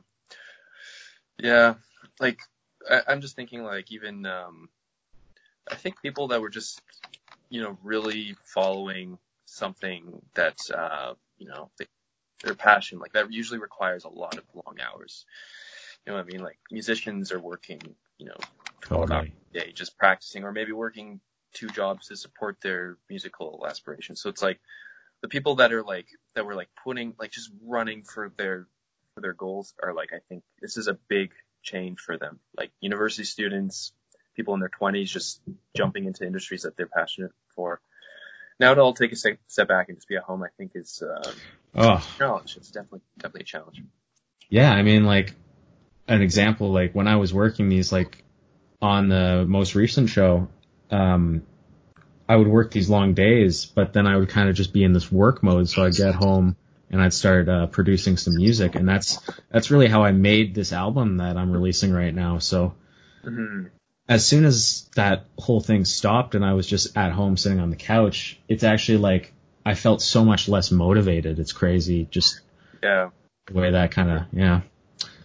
Yeah. 1.37 1.75
Like, 2.19 2.39
I, 2.89 3.01
I'm 3.07 3.21
just 3.21 3.35
thinking, 3.35 3.63
like, 3.63 3.91
even, 3.91 4.25
um, 4.25 4.69
I 5.69 5.75
think 5.75 6.01
people 6.01 6.29
that 6.29 6.41
were 6.41 6.49
just, 6.49 6.81
you 7.49 7.61
know, 7.61 7.77
really 7.83 8.35
following 8.45 9.17
something 9.45 10.21
that, 10.35 10.59
uh, 10.75 11.13
you 11.37 11.47
know, 11.47 11.69
they, 11.77 11.85
their 12.43 12.55
passion, 12.55 12.99
like, 12.99 13.13
that 13.13 13.31
usually 13.31 13.59
requires 13.59 14.03
a 14.03 14.09
lot 14.09 14.37
of 14.37 14.43
long 14.53 14.77
hours. 14.79 15.25
You 16.05 16.11
know 16.11 16.17
what 16.17 16.25
I 16.25 16.31
mean? 16.31 16.43
Like, 16.43 16.59
musicians 16.71 17.31
are 17.31 17.39
working, 17.39 17.81
you 18.17 18.27
know, 18.27 18.37
12 18.81 19.11
hours 19.11 19.11
Totally. 19.11 19.33
a 19.55 19.59
day 19.65 19.71
just 19.71 19.97
practicing, 19.97 20.43
or 20.43 20.51
maybe 20.51 20.71
working 20.71 21.19
two 21.53 21.67
jobs 21.69 22.07
to 22.07 22.17
support 22.17 22.57
their 22.61 22.97
musical 23.09 23.65
aspirations. 23.67 24.21
So 24.21 24.29
it's 24.29 24.41
like, 24.41 24.59
the 25.21 25.29
people 25.29 25.55
that 25.55 25.73
are 25.73 25.81
like, 25.81 26.07
that 26.35 26.45
were 26.45 26.55
like 26.55 26.69
putting, 26.83 27.15
like, 27.17 27.31
just 27.31 27.49
running 27.63 28.03
for 28.03 28.31
their, 28.37 28.67
for 29.15 29.21
their 29.21 29.33
goals 29.33 29.73
are 29.81 29.93
like, 29.93 30.11
I 30.13 30.19
think 30.29 30.43
this 30.61 30.77
is 30.77 30.87
a 30.87 30.97
big 31.07 31.31
change 31.65 31.99
for 31.99 32.17
them. 32.17 32.39
Like 32.57 32.71
university 32.79 33.25
students, 33.25 33.91
people 34.35 34.53
in 34.53 34.59
their 34.61 34.69
20s 34.69 35.07
just 35.07 35.41
jumping 35.75 36.05
into 36.05 36.25
industries 36.25 36.61
that 36.61 36.77
they're 36.77 36.87
passionate 36.87 37.31
for. 37.55 37.81
Now 38.59 38.73
to 38.73 38.81
all 38.81 38.93
take 38.93 39.11
a 39.11 39.15
step 39.17 39.37
step 39.47 39.67
back 39.67 39.89
and 39.89 39.97
just 39.97 40.07
be 40.07 40.15
at 40.15 40.23
home, 40.23 40.41
I 40.43 40.47
think 40.57 40.71
is 40.75 41.03
um, 41.03 41.33
Oh, 41.75 41.93
a 41.95 42.03
challenge. 42.17 42.55
It's 42.55 42.71
definitely 42.71 43.01
definitely 43.17 43.41
a 43.41 43.45
challenge. 43.45 43.83
yeah. 44.49 44.71
I 44.71 44.81
mean, 44.81 45.03
like 45.03 45.33
an 46.07 46.21
example, 46.21 46.71
like 46.71 46.93
when 46.93 47.07
I 47.07 47.17
was 47.17 47.33
working 47.33 47.67
these, 47.67 47.91
like 47.91 48.23
on 48.81 49.09
the 49.09 49.45
most 49.45 49.75
recent 49.75 50.09
show, 50.09 50.47
um, 50.91 51.41
I 52.29 52.35
would 52.37 52.47
work 52.47 52.71
these 52.71 52.89
long 52.89 53.13
days, 53.13 53.65
but 53.65 53.91
then 53.93 54.07
I 54.07 54.15
would 54.15 54.29
kind 54.29 54.47
of 54.49 54.55
just 54.55 54.71
be 54.71 54.83
in 54.83 54.93
this 54.93 55.11
work 55.11 55.43
mode. 55.43 55.67
So 55.69 55.83
I'd 55.83 55.93
get 55.93 56.15
home 56.15 56.55
and 56.95 57.03
I'd 57.03 57.13
start 57.13 57.49
uh, 57.49 57.67
producing 57.67 58.15
some 58.15 58.37
music, 58.37 58.75
and 58.75 58.87
that's 58.87 59.19
that's 59.51 59.69
really 59.69 59.89
how 59.89 60.03
I 60.05 60.13
made 60.13 60.55
this 60.55 60.71
album 60.71 61.17
that 61.17 61.35
I'm 61.35 61.51
releasing 61.51 61.91
right 61.91 62.15
now. 62.15 62.39
So 62.39 62.73
hmm 63.21 63.65
as 64.07 64.25
soon 64.25 64.45
as 64.45 64.87
that 64.95 65.25
whole 65.37 65.59
thing 65.59 65.83
stopped 65.83 66.35
and 66.35 66.45
I 66.45 66.53
was 66.53 66.67
just 66.67 66.95
at 66.95 67.11
home 67.11 67.37
sitting 67.37 67.59
on 67.59 67.71
the 67.71 67.75
couch, 67.75 68.39
it's 68.47 68.63
actually 68.63 68.99
like 68.99 69.33
I 69.65 69.73
felt 69.73 70.01
so 70.01 70.23
much 70.23 70.47
less 70.47 70.71
motivated. 70.71 71.37
It's 71.39 71.51
crazy, 71.51 72.07
just 72.09 72.39
Yeah. 72.81 73.09
the 73.47 73.53
way 73.53 73.71
that 73.71 73.91
kind 73.91 74.11
of 74.11 74.21
yeah. 74.31 74.61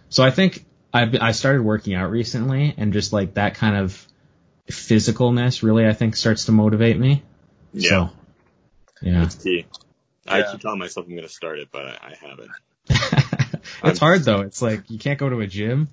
So 0.09 0.23
I 0.23 0.31
think 0.31 0.65
I've 0.93 1.15
I 1.21 1.31
started 1.31 1.61
working 1.61 1.93
out 1.93 2.11
recently, 2.11 2.73
and 2.75 2.91
just 2.91 3.13
like 3.13 3.35
that 3.35 3.55
kind 3.55 3.77
of 3.77 4.05
physicalness 4.69 5.63
really 5.63 5.87
I 5.87 5.93
think 5.93 6.17
starts 6.17 6.45
to 6.45 6.51
motivate 6.51 6.99
me. 6.99 7.23
Yeah, 7.73 7.89
So, 7.89 8.09
yeah. 9.03 9.23
it's 9.23 9.35
key. 9.35 9.65
I 10.27 10.43
keep 10.43 10.61
telling 10.61 10.79
myself 10.79 11.05
I'm 11.05 11.11
going 11.13 11.23
to 11.27 11.29
start 11.33 11.59
it, 11.59 11.69
but 11.71 11.85
I, 11.85 11.97
I 12.11 12.15
haven't. 12.29 12.55
it's 13.83 13.99
hard 13.99 14.23
though. 14.23 14.41
It's 14.41 14.61
like 14.61 14.89
you 14.89 14.99
can't 14.99 15.19
go 15.19 15.29
to 15.29 15.39
a 15.41 15.47
gym. 15.47 15.89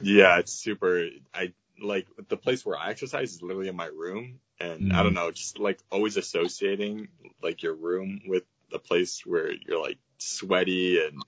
Yeah, 0.00 0.38
it's 0.38 0.52
super. 0.52 1.06
I 1.34 1.52
like 1.80 2.06
the 2.28 2.36
place 2.36 2.64
where 2.64 2.76
I 2.78 2.90
exercise 2.90 3.34
is 3.34 3.42
literally 3.42 3.68
in 3.68 3.76
my 3.76 3.86
room, 3.86 4.40
and 4.60 4.92
I 4.92 5.02
Mhm. 5.02 5.02
don't 5.02 5.14
know, 5.14 5.30
just 5.30 5.58
like 5.58 5.78
always 5.90 6.16
associating 6.16 7.08
like 7.42 7.62
your 7.62 7.74
room 7.74 8.22
with 8.26 8.44
the 8.70 8.78
place 8.78 9.22
where 9.26 9.52
you're 9.52 9.80
like 9.80 9.98
sweaty 10.18 11.04
and 11.04 11.24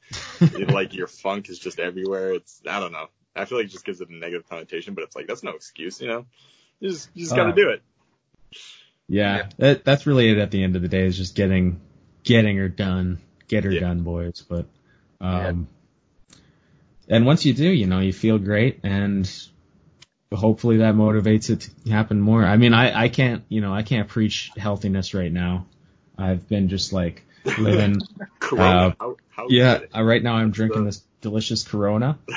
it, 0.53 0.69
like 0.71 0.95
your 0.95 1.07
funk 1.09 1.49
is 1.49 1.59
just 1.59 1.79
everywhere. 1.79 2.35
It's 2.35 2.61
I 2.69 2.81
don't 2.81 2.93
know. 2.93 3.09
I 3.37 3.45
feel 3.47 3.59
like 3.59 3.67
it 3.67 3.71
just 3.73 3.85
gives 3.85 4.01
it 4.01 4.09
a 4.11 4.15
negative 4.15 4.49
connotation, 4.49 4.95
but 4.95 5.05
it's 5.05 5.17
like 5.17 5.27
that's 5.27 5.43
no 5.43 5.53
excuse, 5.53 6.01
you 6.01 6.09
know. 6.09 6.27
You 6.81 6.91
just 6.91 7.11
you 7.15 7.25
just 7.25 7.35
got 7.35 7.45
to 7.45 7.53
Uh, 7.53 7.57
do 7.57 7.71
it. 7.71 7.83
Yeah, 9.09 9.37
Yeah. 9.37 9.49
That, 9.59 9.85
that's 9.85 10.07
really 10.07 10.31
it 10.31 10.39
at 10.39 10.51
the 10.51 10.63
end 10.63 10.77
of 10.77 10.83
the 10.83 10.89
day 10.89 11.07
is 11.07 11.17
just 11.17 11.35
getting, 11.35 11.81
getting 12.25 12.57
her 12.57 12.69
done, 12.69 13.21
get 13.49 13.65
her 13.65 13.71
Yeah. 13.71 13.81
done, 13.81 14.03
boys. 14.03 14.45
But, 14.49 14.67
um, 15.21 15.69
and 17.09 17.27
once 17.27 17.45
you 17.45 17.53
do, 17.53 17.69
you 17.71 17.87
know, 17.87 18.01
you 18.01 18.13
feel 18.13 18.39
great 18.39 18.81
and 18.83 19.31
hopefully 20.33 20.79
that 20.79 20.95
motivates 20.95 21.51
it 21.51 21.69
to 21.85 21.91
happen 21.93 22.21
more. 22.21 22.45
I 22.45 22.57
mean, 22.57 22.75
I, 22.75 23.05
I 23.05 23.09
can't, 23.09 23.45
you 23.49 23.61
know, 23.61 23.73
I 23.73 23.83
can't 23.83 24.09
preach 24.09 24.51
healthiness 24.57 25.15
right 25.15 25.31
now. 25.33 25.67
I've 26.19 26.49
been 26.49 26.69
just 26.69 26.93
like 26.93 27.25
living, 27.59 28.01
Corona. 28.41 28.89
uh, 28.89 28.93
how, 28.99 29.17
how 29.29 29.47
yeah, 29.49 29.81
uh, 29.95 30.03
right 30.03 30.23
now 30.23 30.35
I'm 30.35 30.51
drinking 30.51 30.85
this 30.87 31.03
delicious 31.21 31.63
Corona. 31.63 32.19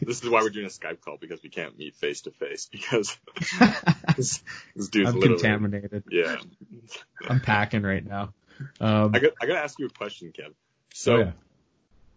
this 0.00 0.22
is 0.22 0.28
why 0.28 0.42
we're 0.42 0.50
doing 0.50 0.66
a 0.66 0.68
Skype 0.68 1.00
call 1.00 1.16
because 1.20 1.42
we 1.42 1.48
can't 1.48 1.76
meet 1.78 1.94
face 1.96 2.22
to 2.22 2.30
face 2.32 2.68
because 2.70 3.16
this, 4.16 4.42
this 4.76 4.88
dude's 4.88 5.10
I'm 5.14 5.20
contaminated. 5.20 6.04
yeah. 6.10 6.36
I'm 7.28 7.40
packing 7.40 7.82
right 7.82 8.04
now. 8.06 8.34
Um, 8.80 9.14
I 9.14 9.18
got 9.18 9.32
I 9.40 9.46
got 9.46 9.54
to 9.54 9.60
ask 9.60 9.78
you 9.78 9.86
a 9.86 9.90
question, 9.90 10.32
Kev. 10.32 10.52
So 10.94 11.14
oh, 11.14 11.18
yeah. 11.18 11.32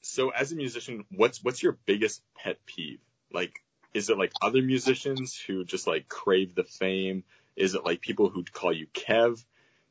so 0.02 0.30
as 0.30 0.52
a 0.52 0.56
musician, 0.56 1.06
what's 1.12 1.44
what's 1.44 1.62
your 1.62 1.78
biggest 1.86 2.22
pet 2.36 2.58
peeve? 2.66 3.00
Like, 3.32 3.60
is 3.94 4.10
it 4.10 4.18
like 4.18 4.32
other 4.42 4.62
musicians 4.62 5.38
who 5.38 5.64
just 5.64 5.88
like 5.88 6.08
crave 6.08 6.56
the 6.56 6.64
fame? 6.64 7.24
Is 7.56 7.76
it 7.76 7.86
like 7.86 8.02
people 8.02 8.30
who 8.30 8.44
call 8.44 8.74
you 8.74 8.88
Kev? 8.88 9.44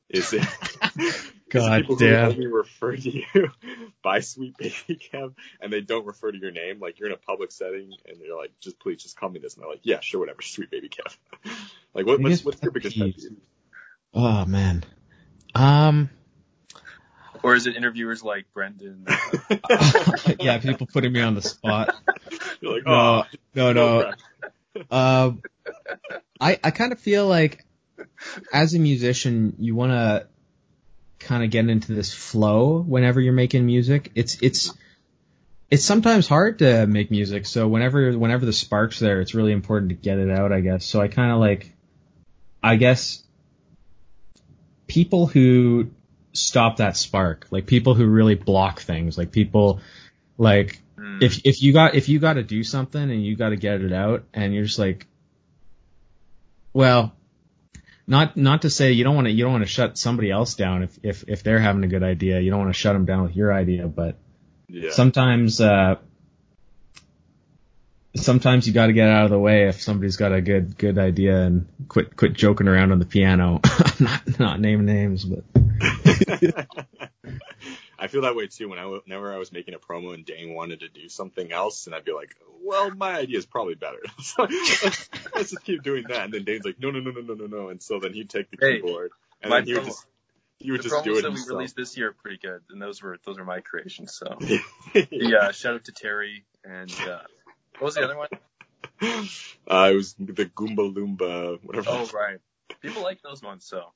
Is 0.11 0.35
it 0.35 0.47
God 1.49 1.81
people 1.81 1.97
who 1.97 2.05
damn. 2.05 2.33
only 2.33 2.47
refer 2.47 2.95
to 2.95 3.11
you 3.11 3.25
by 4.03 4.21
Sweet 4.21 4.55
Baby 4.59 5.01
Kev 5.11 5.33
and 5.63 5.73
they 5.73 5.81
don't 5.81 6.05
refer 6.05 6.31
to 6.31 6.39
your 6.39 6.51
name? 6.51 6.79
Like 6.79 7.01
you're 7.01 7.09
in 7.09 7.15
a 7.15 7.19
public 7.19 7.51
setting 7.51 7.91
and 8.07 8.21
they're 8.21 8.37
like, 8.37 8.53
just 8.61 8.79
please, 8.79 9.03
just 9.03 9.17
call 9.17 9.31
me 9.31 9.41
this, 9.41 9.55
and 9.55 9.63
they're 9.63 9.71
like, 9.71 9.81
yeah, 9.83 10.01
sure, 10.01 10.21
whatever, 10.21 10.43
Sweet 10.43 10.71
Baby 10.71 10.91
Kev. 10.91 11.17
like, 11.95 12.05
what, 12.05 12.21
what's 12.21 12.45
what's 12.45 12.63
your 12.63 12.71
biggest 12.71 12.99
pet 12.99 13.17
peeve? 13.17 13.39
Oh 14.13 14.45
man. 14.45 14.85
Um, 15.55 16.11
Or 17.45 17.55
is 17.55 17.67
it 17.67 17.77
interviewers 17.77 18.25
like 18.25 18.47
Brendan? 18.55 19.07
yeah, 20.41 20.57
people 20.57 20.87
putting 20.87 21.13
me 21.13 21.21
on 21.21 21.35
the 21.35 21.43
spot. 21.43 21.95
You're 22.63 22.73
like, 22.77 22.87
No, 22.87 22.93
oh, 22.95 23.25
no, 23.55 23.73
no. 23.75 24.13
crap. 24.75 24.93
Um, 24.93 25.43
I 26.41 26.59
I 26.65 26.71
kind 26.71 26.93
of 26.93 26.99
feel 26.99 27.29
like 27.29 27.67
as 28.51 28.73
a 28.73 28.79
musician, 28.79 29.57
you 29.59 29.75
want 29.75 29.93
to 29.93 30.27
kind 31.19 31.45
of 31.45 31.51
get 31.51 31.69
into 31.69 31.93
this 31.93 32.15
flow 32.15 32.81
whenever 32.81 33.21
you're 33.21 33.35
making 33.35 33.67
music. 33.67 34.11
It's 34.15 34.41
it's 34.41 34.73
it's 35.71 35.85
sometimes 35.85 36.27
hard 36.27 36.61
to 36.61 36.87
make 36.87 37.11
music, 37.11 37.45
so 37.45 37.69
whenever 37.69 38.17
whenever 38.17 38.47
the 38.47 38.55
spark's 38.55 38.99
there, 38.99 39.21
it's 39.21 39.35
really 39.35 39.53
important 39.53 39.91
to 39.91 39.97
get 39.97 40.19
it 40.19 40.31
out. 40.31 40.51
I 40.51 40.61
guess. 40.61 40.87
So 40.87 40.99
I 40.99 41.09
kind 41.09 41.31
of 41.31 41.41
like, 41.41 41.77
I 42.63 42.77
guess, 42.77 43.23
people 44.87 45.27
who 45.27 45.91
stop 46.35 46.77
that 46.79 46.97
spark, 46.97 47.47
like 47.51 47.67
people 47.67 47.95
who 47.95 48.07
really 48.07 48.35
block 48.35 48.81
things, 48.81 49.17
like 49.17 49.33
people 49.33 49.81
like 50.37 50.81
Hmm. 50.97 51.19
if 51.21 51.41
if 51.45 51.61
you 51.61 51.73
got 51.73 51.95
if 51.97 52.09
you 52.09 52.21
got 52.21 52.35
to 52.35 52.43
do 52.43 52.63
something 52.63 53.03
and 53.03 53.25
you 53.25 53.35
got 53.37 53.49
to 53.49 53.57
get 53.57 53.81
it 53.81 53.93
out 53.93 54.25
and 54.33 54.55
you're 54.55 54.65
just 54.65 54.79
like 54.79 55.07
well 56.73 57.13
not 58.07 58.37
not 58.37 58.63
to 58.63 58.71
say 58.71 58.93
you 58.93 59.03
don't 59.03 59.17
want 59.17 59.27
to 59.27 59.33
you 59.33 59.43
don't 59.43 59.53
want 59.53 59.65
to 59.65 59.71
shut 59.71 59.99
somebody 59.99 60.31
else 60.31 60.55
down 60.55 60.85
if 60.85 60.99
if 61.03 61.25
if 61.27 61.43
they're 61.43 61.59
having 61.59 61.83
a 61.83 61.89
good 61.89 62.05
idea 62.05 62.39
you 62.39 62.51
don't 62.51 62.61
want 62.61 62.73
to 62.73 62.79
shut 62.79 62.95
them 62.95 63.07
down 63.07 63.25
with 63.25 63.35
your 63.35 63.53
idea 63.53 63.89
but 63.89 64.17
yeah. 64.69 64.93
sometimes 64.93 65.61
uh 65.61 65.97
sometimes 68.15 68.67
you 68.67 68.73
got 68.73 68.87
to 68.87 68.93
get 68.93 69.09
out 69.09 69.25
of 69.25 69.31
the 69.31 69.39
way 69.39 69.69
if 69.69 69.83
somebody's 69.83 70.17
got 70.17 70.33
a 70.33 70.41
good 70.41 70.77
good 70.79 70.99
idea 70.99 71.43
and 71.43 71.67
quit 71.89 72.17
quit 72.17 72.33
joking 72.33 72.69
around 72.69 72.93
on 72.93 72.99
the 72.99 73.07
piano 73.07 73.61
I'm 73.65 74.05
not 74.05 74.39
not 74.39 74.61
naming 74.61 74.87
names 74.87 75.25
but 75.25 75.45
I 77.99 78.07
feel 78.09 78.23
that 78.23 78.37
way 78.37 78.49
too. 78.49 78.69
When 78.69 78.79
I 78.79 78.85
whenever 78.85 79.33
I 79.33 79.39
was 79.39 79.51
making 79.51 79.73
a 79.75 79.79
promo 79.79 80.13
and 80.13 80.27
Dane 80.27 80.53
wanted 80.53 80.81
to 80.81 80.89
do 80.89 81.09
something 81.09 81.53
else, 81.53 81.87
and 81.87 81.95
I'd 81.95 82.05
be 82.05 82.13
like, 82.13 82.37
"Well, 82.63 82.91
my 82.91 83.17
idea 83.17 83.39
is 83.39 83.47
probably 83.47 83.77
better. 83.77 84.01
so 84.21 84.43
let's, 84.43 85.09
let's 85.35 85.51
just 85.51 85.65
keep 85.65 85.83
doing 85.83 86.05
that." 86.09 86.25
And 86.25 86.35
then 86.35 86.45
Dane's 86.45 86.67
like, 86.67 86.79
"No, 86.79 86.91
no, 86.91 87.01
no, 87.01 87.13
no, 87.13 87.23
no, 87.23 87.35
no, 87.35 87.47
no." 87.47 87.69
And 87.71 87.83
so 87.83 88.01
then 88.01 88.13
he'd 88.13 88.29
take 88.29 88.51
the 88.51 88.59
Hey, 88.61 88.81
keyboard 88.81 89.13
and 89.43 89.53
then 89.53 89.65
he 89.65 89.75
would 89.75 89.85
just 89.85 90.07
he 90.59 90.71
would 90.71 90.81
the 90.81 90.89
just 90.89 91.05
do 91.05 91.13
promos 91.13 91.19
it 91.19 91.23
that 91.23 91.31
we 91.31 91.37
himself. 91.37 91.57
released 91.57 91.77
this 91.77 91.97
year 91.97 92.09
are 92.09 92.13
pretty 92.13 92.39
good, 92.39 92.61
and 92.71 92.81
those 92.81 93.03
were 93.03 93.19
those 93.25 93.39
are 93.39 93.45
my 93.45 93.61
creations. 93.61 94.15
So 94.15 94.37
yeah. 94.41 94.59
yeah, 95.11 95.51
shout 95.53 95.75
out 95.75 95.85
to 95.85 95.93
Terry 95.93 96.45
and 96.65 96.93
uh, 97.09 97.21
what 97.79 97.87
was 97.87 97.95
the 97.95 98.05
other 98.05 98.17
one? 98.17 98.29
Uh, 99.67 99.89
it 99.93 99.95
was 99.95 100.15
the 100.15 100.45
Goomba 100.45 100.95
Loomba, 100.95 101.59
whatever. 101.65 101.89
Oh 101.89 102.09
right, 102.13 102.39
people 102.83 103.03
like 103.03 103.23
those 103.23 103.43
ones. 103.43 103.65
So 103.67 103.93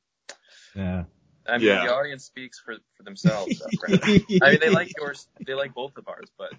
yeah 0.75 1.05
I 1.47 1.59
mean, 1.59 1.67
Yeah. 1.67 1.87
the 1.87 1.95
audience 1.95 2.25
speaks 2.25 2.59
for 2.59 2.77
for 2.97 3.03
themselves. 3.05 3.63
I 3.89 4.51
mean, 4.51 4.61
they 4.61 4.71
like 4.71 4.95
yours, 4.97 5.29
they 5.47 5.55
like 5.55 5.75
both 5.75 5.97
of 5.97 6.09
ours, 6.09 6.31
but 6.37 6.53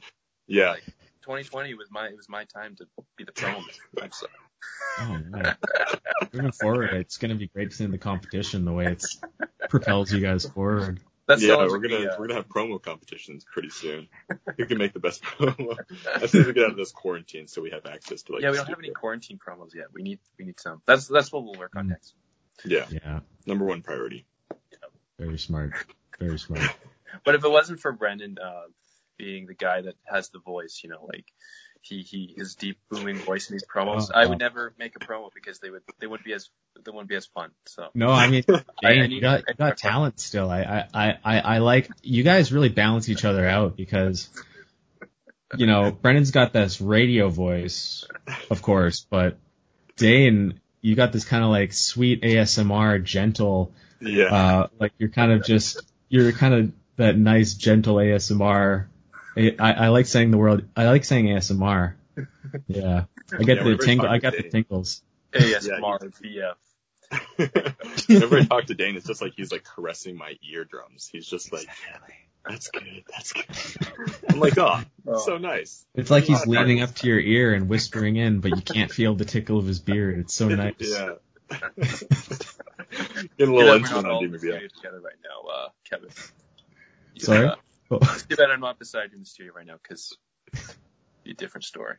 yeah. 0.47 0.71
like 0.71 0.83
2020 1.23 1.73
was 1.75 1.89
my 1.91 2.07
it 2.07 2.17
was 2.17 2.27
my 2.29 2.45
time 2.45 2.75
to 2.77 2.85
be 3.17 3.23
the 3.23 3.31
promo 3.31 3.63
man. 3.99 4.11
So 4.11 4.27
Oh 4.99 5.17
man. 5.29 5.55
Moving 6.33 6.51
forward, 6.51 6.93
it's 6.93 7.17
gonna 7.17 7.35
be 7.35 7.47
great 7.47 7.71
seeing 7.73 7.91
the 7.91 7.97
competition, 7.97 8.65
the 8.65 8.73
way 8.73 8.87
it's 8.87 9.19
propels 9.69 10.11
you 10.11 10.21
guys 10.21 10.45
forward. 10.45 10.99
That's 11.29 11.43
yeah, 11.43 11.55
we're 11.57 11.77
gonna 11.77 11.95
uh, 12.07 12.15
we're 12.17 12.27
gonna 12.27 12.39
have 12.39 12.49
promo 12.49 12.81
competitions 12.81 13.45
pretty 13.45 13.69
soon. 13.69 14.07
Who 14.57 14.65
can 14.65 14.79
make 14.79 14.93
the 14.93 14.99
best 14.99 15.21
promo? 15.23 15.77
As 16.15 16.31
soon 16.31 16.41
as 16.41 16.47
we 16.47 16.53
get 16.53 16.63
out 16.65 16.71
of 16.71 16.75
this 16.77 16.91
quarantine, 16.91 17.47
so 17.47 17.61
we 17.61 17.69
have 17.69 17.85
access 17.85 18.23
to 18.23 18.33
like. 18.33 18.41
yeah, 18.41 18.49
we 18.49 18.57
don't 18.57 18.67
have 18.67 18.79
any 18.79 18.89
quarantine 18.89 19.37
promos 19.37 19.75
yet. 19.75 19.85
We 19.93 20.01
need 20.01 20.19
we 20.39 20.45
need 20.45 20.59
some. 20.59 20.81
That's 20.87 21.07
that's 21.07 21.31
what 21.31 21.43
we'll 21.43 21.53
work 21.53 21.75
on 21.75 21.85
Mm. 21.85 21.89
next. 21.89 22.15
Yeah, 22.65 22.85
Yeah, 22.89 23.19
number 23.45 23.63
one 23.63 23.83
priority. 23.83 24.25
very 25.19 25.37
smart, 25.37 25.71
very 26.19 26.39
smart. 26.39 26.61
But 27.23 27.35
if 27.35 27.43
it 27.43 27.49
wasn't 27.49 27.79
for 27.79 27.91
Brendan 27.91 28.37
uh, 28.43 28.63
being 29.17 29.45
the 29.45 29.53
guy 29.55 29.81
that 29.81 29.95
has 30.05 30.29
the 30.29 30.39
voice, 30.39 30.81
you 30.83 30.89
know, 30.89 31.05
like 31.05 31.25
he 31.81 32.01
he 32.01 32.33
his 32.37 32.55
deep 32.55 32.77
booming 32.89 33.17
voice 33.17 33.49
in 33.49 33.53
these 33.55 33.63
promos, 33.65 34.09
Oh, 34.13 34.19
I 34.19 34.25
oh. 34.25 34.29
would 34.29 34.39
never 34.39 34.73
make 34.77 34.95
a 34.95 34.99
promo 34.99 35.29
because 35.33 35.59
they 35.59 35.69
would 35.69 35.81
they 35.99 36.07
wouldn't 36.07 36.25
be 36.25 36.33
as 36.33 36.49
they 36.83 36.91
wouldn't 36.91 37.09
be 37.09 37.15
as 37.15 37.25
fun. 37.25 37.51
So 37.65 37.87
No, 37.95 38.09
I 38.09 38.29
mean, 38.29 38.43
I 38.49 38.63
Dane, 38.93 39.01
need 39.03 39.11
you 39.15 39.21
got 39.21 39.37
to- 39.37 39.45
you 39.47 39.53
got 39.55 39.77
talent 39.89 40.19
still. 40.19 40.49
I, 40.49 40.61
I, 40.61 40.87
I, 40.93 41.17
I 41.23 41.39
I 41.39 41.57
like 41.59 41.89
you 42.03 42.23
guys 42.23 42.51
really 42.51 42.69
balance 42.69 43.07
each 43.09 43.23
other 43.25 43.47
out 43.47 43.75
because 43.77 44.29
you 45.55 45.65
know 45.65 45.91
Brendan's 45.91 46.31
got 46.31 46.53
this 46.53 46.79
radio 46.81 47.29
voice, 47.29 48.05
of 48.51 48.61
course, 48.61 49.05
but 49.09 49.37
Dane, 49.95 50.59
you 50.81 50.95
got 50.95 51.11
this 51.11 51.25
kind 51.25 51.43
of 51.43 51.49
like 51.49 51.73
sweet 51.73 52.21
ASMR, 52.21 53.03
gentle, 53.03 53.73
Yeah. 54.01 54.25
uh, 54.25 54.67
like 54.79 54.93
you're 54.97 55.09
kind 55.09 55.31
of 55.31 55.43
just 55.45 55.81
you're 56.09 56.31
kind 56.33 56.53
of 56.53 56.71
that 56.97 57.17
nice 57.17 57.53
gentle 57.53 57.95
ASMR. 57.95 58.87
I, 59.37 59.53
I 59.59 59.87
like 59.89 60.05
saying 60.05 60.31
the 60.31 60.37
word. 60.37 60.67
I 60.75 60.85
like 60.85 61.03
saying 61.05 61.25
ASMR. 61.27 61.93
Yeah. 62.67 63.03
I 63.31 63.43
get 63.43 63.57
Yeah, 63.57 63.63
the 63.63 63.77
whenever 63.77 63.83
I 63.83 63.85
tingle. 63.85 64.07
I 64.09 64.17
to 64.17 64.19
got 64.21 64.33
the 64.35 64.41
Dane. 64.43 64.51
tingles. 64.51 65.01
ASMR 65.33 66.11
VF. 66.21 66.55
Whenever 68.07 68.37
I 68.37 68.43
talk 68.45 68.65
to 68.65 68.73
Dane, 68.75 68.95
it's 68.95 69.05
just 69.07 69.21
like 69.21 69.33
he's 69.35 69.51
like 69.51 69.63
caressing 69.63 70.17
my 70.17 70.33
eardrums. 70.51 71.07
He's 71.11 71.25
just 71.27 71.51
like, 71.53 71.67
that's 72.47 72.69
good, 72.69 73.03
that's 73.09 73.33
good. 73.33 73.45
I'm 74.29 74.39
like, 74.39 74.57
oh, 74.57 74.81
so 75.25 75.37
nice. 75.37 75.85
It's 75.95 76.09
like 76.11 76.23
he's 76.25 76.45
Oh, 76.45 76.49
leaning 76.49 76.81
up 76.81 76.93
to 76.95 77.07
your 77.07 77.19
ear 77.19 77.53
and 77.53 77.69
whispering 77.69 78.15
in, 78.15 78.39
but 78.41 78.51
you 78.55 78.61
can't 78.61 78.91
feel 78.91 79.15
the 79.15 79.25
tickle 79.25 79.57
of 79.59 79.65
his 79.65 79.79
beard. 79.79 80.19
It's 80.19 80.33
so 80.33 80.49
nice. 80.49 80.73
Yeah. 80.79 81.13
Getting 83.37 83.53
a 83.53 83.55
little 83.57 83.59
bad 83.59 83.65
we're 83.65 83.75
intimate 83.77 83.97
on 83.97 84.05
all 84.07 84.23
in 84.23 84.29
DMV. 84.29 84.33
the 84.33 84.39
studio 84.39 84.67
together 84.75 84.99
right 85.01 85.15
now, 85.23 85.49
uh, 85.51 85.69
Kevin. 85.89 86.09
Sorry? 87.17 87.47
Uh, 87.47 87.55
Oh, 87.91 87.99
too 88.29 88.35
bad 88.35 88.51
I'm 88.51 88.61
not 88.61 88.77
beside 88.77 89.11
you 89.11 89.15
in 89.15 89.21
the 89.21 89.25
studio 89.25 89.53
right 89.55 89.65
now 89.65 89.75
because 89.81 90.15
be 91.23 91.31
a 91.31 91.33
different 91.33 91.65
story. 91.65 91.95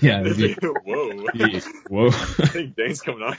yeah. 0.00 0.22
be- 0.22 0.56
Whoa. 0.84 1.26
be- 1.32 1.60
whoa. 1.88 2.08
I 2.08 2.10
think 2.10 2.76
Dane's 2.76 3.00
coming 3.00 3.22
on. 3.22 3.36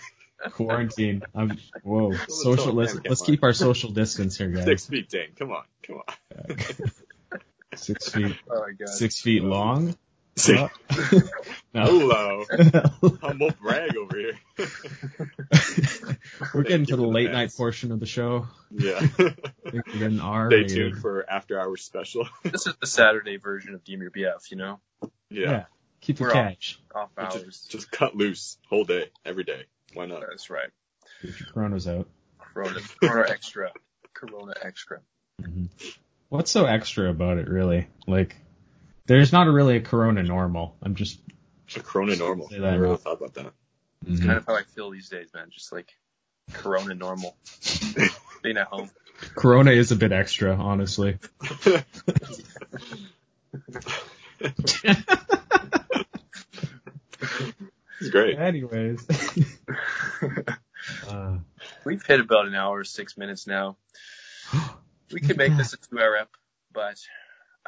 Quarantine. 0.51 1.23
I'm, 1.33 1.57
whoa. 1.83 2.13
tell 2.13 2.29
Social. 2.29 2.73
Let's 2.73 2.93
can't 2.93 3.09
let's 3.09 3.21
keep 3.21 3.43
our 3.43 3.53
social 3.53 3.89
distance 3.91 4.38
here, 4.38 4.49
guys. 4.49 4.65
Six 4.65 4.85
feet, 4.85 5.09
Dane. 5.09 5.29
Come 5.38 5.51
on, 5.51 5.63
come 5.85 6.01
on. 6.07 6.57
Six 7.75 8.09
feet. 8.09 8.35
Oh 8.49 8.59
my 8.61 8.71
god. 8.73 8.89
Six 8.89 9.19
feet 9.21 9.43
long. 9.43 9.95
Six. 10.38 10.71
No. 11.73 11.83
Hello. 11.85 12.45
Humble 13.21 13.51
brag 13.61 13.95
over 13.97 14.17
here. 14.17 14.39
We're 16.53 16.63
getting 16.63 16.85
to 16.88 16.93
Give 16.93 16.97
the 16.97 17.03
it 17.03 17.07
a 17.07 17.11
late 17.11 17.31
night 17.31 17.53
portion 17.55 17.91
of 17.91 17.99
the 17.99 18.07
show. 18.07 18.47
Yeah. 18.71 18.97
I 18.99 19.07
think 19.07 19.38
we're 19.85 19.99
getting 19.99 20.19
R. 20.19 20.49
Stay 20.49 20.55
rated. 20.61 20.75
tuned 20.75 20.97
for 21.01 21.29
after 21.29 21.59
hours 21.59 21.83
special. 21.83 22.27
This 22.41 22.65
is 22.65 22.73
the 22.79 22.88
Saturday 22.88 23.38
version 23.38 23.75
of 23.75 23.83
DM 23.83 23.99
Your 23.99 24.09
BF, 24.09 24.49
you 24.49 24.57
know? 24.57 24.79
Yeah. 25.29 25.51
Yeah. 25.51 25.63
Keep 26.01 26.17
the 26.17 26.23
We're 26.23 26.29
off. 26.29 26.33
catch. 26.33 26.79
Off 26.95 27.09
hours. 27.17 27.43
Just, 27.43 27.69
just 27.69 27.91
cut 27.91 28.15
loose 28.15 28.57
whole 28.67 28.85
day, 28.85 29.11
every 29.23 29.43
day. 29.43 29.65
Why 29.93 30.07
not? 30.07 30.21
That's 30.21 30.49
right. 30.49 30.69
Keep 31.21 31.39
your 31.39 31.49
Coronas 31.49 31.88
out. 31.88 32.07
Corona, 32.39 32.79
Corona 33.03 33.29
Extra. 33.29 33.71
Corona 34.15 34.53
Extra. 34.63 35.01
Mm-hmm. 35.41 35.65
What's 36.29 36.49
so 36.49 36.65
extra 36.65 37.09
about 37.09 37.38
it, 37.38 37.47
really? 37.49 37.88
Like, 38.07 38.35
there's 39.08 39.32
not 39.32 39.47
a 39.47 39.51
really 39.51 39.78
a 39.78 39.82
Corona 39.82 40.24
normal. 40.24 40.78
I'm 40.82 40.95
just. 40.95 41.20
A 41.76 41.80
Corona 41.80 42.16
normal. 42.16 42.49
Say 42.49 42.58
I 42.58 42.60
never 42.60 42.84
really 42.84 42.97
thought 42.97 43.18
about 43.18 43.34
that. 43.36 43.53
It's 44.08 44.20
kind 44.20 44.38
of 44.38 44.45
how 44.45 44.55
I 44.55 44.64
feel 44.64 44.91
these 44.91 45.10
days, 45.10 45.30
man. 45.34 45.49
Just 45.49 45.72
like 45.72 45.91
Corona 46.53 46.93
normal. 46.93 47.36
Being 48.43 48.58
at 48.58 48.68
home. 48.68 48.91
Corona 49.36 49.72
is 49.72 49.91
a 49.91 49.95
bit 49.95 50.12
extra, 50.12 50.55
honestly. 50.55 51.18
It's 57.99 58.10
great. 58.10 58.38
Anyways. 58.38 59.05
uh, 61.10 61.38
We've 61.84 62.05
hit 62.05 62.20
about 62.20 62.47
an 62.47 62.55
hour, 62.55 62.84
six 62.84 63.18
minutes 63.18 63.47
now. 63.47 63.78
We 65.10 65.22
could 65.22 65.38
make 65.38 65.55
this 65.55 65.72
a 65.72 65.78
two 65.78 65.97
hour 66.01 66.18
ep, 66.18 66.28
but 66.74 66.97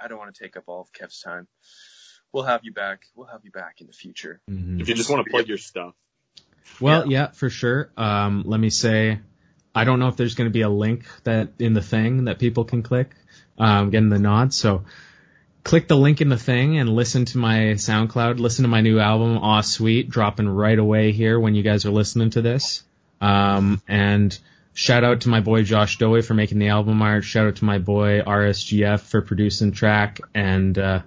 I 0.02 0.08
don't 0.08 0.18
want 0.18 0.34
to 0.34 0.44
take 0.44 0.58
up 0.58 0.64
all 0.68 0.82
of 0.82 0.94
Kev's 0.94 1.22
time. 1.22 1.48
We'll 2.32 2.44
have 2.44 2.62
you 2.64 2.72
back. 2.74 3.04
We'll 3.16 3.28
have 3.28 3.42
you 3.44 3.52
back 3.52 3.82
in 3.82 3.88
the 3.88 3.94
future. 3.94 4.40
mhm. 4.50 4.80
If 4.80 4.88
you 4.90 4.96
just 4.96 5.10
want 5.10 5.26
to 5.26 5.32
plug 5.32 5.48
your 5.48 5.58
stuff, 5.58 5.96
Well, 6.80 7.08
yeah. 7.12 7.28
for 7.32 7.50
sure. 7.50 7.90
Um, 7.98 8.44
let 8.46 8.60
me 8.60 8.70
say, 8.70 9.20
I 9.74 9.84
don't 9.84 10.00
know 10.00 10.08
if 10.08 10.16
there's 10.18 10.36
going 10.36 10.50
to 10.50 10.54
be 10.54 10.62
a 10.62 10.70
link 10.70 11.06
that 11.24 11.50
in 11.60 11.74
the 11.74 11.82
thing 11.82 12.26
that 12.26 12.38
people 12.40 12.66
can 12.66 12.84
click. 12.84 13.16
Um, 13.58 13.90
getting 13.90 14.10
the 14.10 14.20
nod. 14.20 14.54
So 14.54 14.86
click 15.66 15.88
the 15.90 15.98
link 15.98 16.22
in 16.22 16.30
the 16.30 16.38
thing 16.38 16.78
and 16.78 16.88
listen 16.90 17.26
to 17.26 17.38
my 17.38 17.58
SoundCloud. 17.76 18.40
Listen 18.40 18.64
to 18.64 18.70
my 18.70 18.80
new 18.82 19.00
album, 19.00 19.38
Aw 19.38 19.62
Sweet, 19.62 20.10
dropping 20.10 20.48
right 20.48 20.80
away 20.80 21.12
here 21.12 21.38
when 21.40 21.56
you 21.56 21.64
guys 21.64 21.86
are 21.86 21.92
listening 21.92 22.30
to 22.32 22.42
this. 22.42 22.84
Um, 23.20 23.82
and 23.88 24.38
shout 24.80 25.04
out 25.04 25.20
to 25.22 25.30
my 25.30 25.42
boy 25.42 25.64
Josh 25.64 25.98
Dowie 25.98 26.22
for 26.22 26.34
making 26.34 26.58
the 26.58 26.70
album 26.70 27.02
art. 27.02 27.26
Shout 27.26 27.48
out 27.48 27.58
to 27.58 27.66
my 27.66 27.80
boy 27.80 28.22
RSGF 28.22 29.02
for 29.02 29.22
producing 29.22 29.74
track 29.74 30.22
and, 30.34 30.78
uh, 30.78 31.02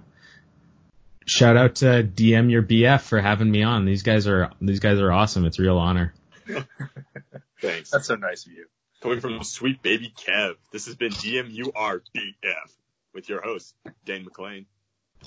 shout 1.25 1.57
out 1.57 1.75
to 1.77 2.03
DM 2.03 2.51
your 2.51 2.61
BF 2.61 3.01
for 3.01 3.19
having 3.19 3.49
me 3.49 3.63
on. 3.63 3.85
These 3.85 4.03
guys 4.03 4.27
are, 4.27 4.51
these 4.61 4.79
guys 4.79 4.99
are 4.99 5.11
awesome. 5.11 5.45
It's 5.45 5.57
a 5.57 5.63
real 5.63 5.79
honor. 5.79 6.13
thanks. 7.61 7.89
That's 7.89 8.05
so 8.05 8.13
nice 8.13 8.45
of 8.45 8.51
you. 8.51 8.67
Coming 9.01 9.21
from 9.21 9.43
sweet 9.43 9.81
baby 9.81 10.13
Kev, 10.15 10.53
this 10.71 10.85
has 10.85 10.95
been 10.95 11.11
DM 11.11 11.47
your 11.49 11.71
BF 11.73 12.71
with 13.11 13.27
your 13.27 13.41
host, 13.41 13.73
Dane 14.05 14.23
McLean. 14.23 14.67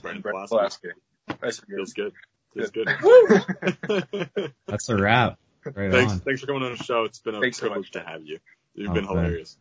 Brandon 0.01 0.23
Brett 0.23 0.49
Pulaski. 0.49 0.91
Pulaski. 1.27 1.43
Nice 1.43 1.59
of 1.59 1.65
you. 1.69 1.77
Feels 1.77 1.93
good. 1.95 2.13
Feels 2.55 2.71
good. 2.71 4.53
That's 4.69 4.89
a 4.89 4.97
wrap. 4.97 5.41
Right 5.75 5.91
thanks, 5.93 6.13
on. 6.13 6.21
thanks 6.21 6.41
for 6.41 6.47
coming 6.47 6.63
on 6.63 6.77
the 6.77 6.83
show. 6.85 7.05
It's 7.05 7.19
been 7.19 7.35
a 7.35 7.41
Thanks 7.41 7.57
so 7.59 7.67
privilege 7.69 7.87
much. 7.95 8.05
to 8.05 8.09
have 8.09 8.25
you. 8.25 8.39
You've 8.75 8.91
Oh, 8.91 8.95
been 8.95 9.05
thanks. 9.07 9.19
hilarious. 9.21 9.59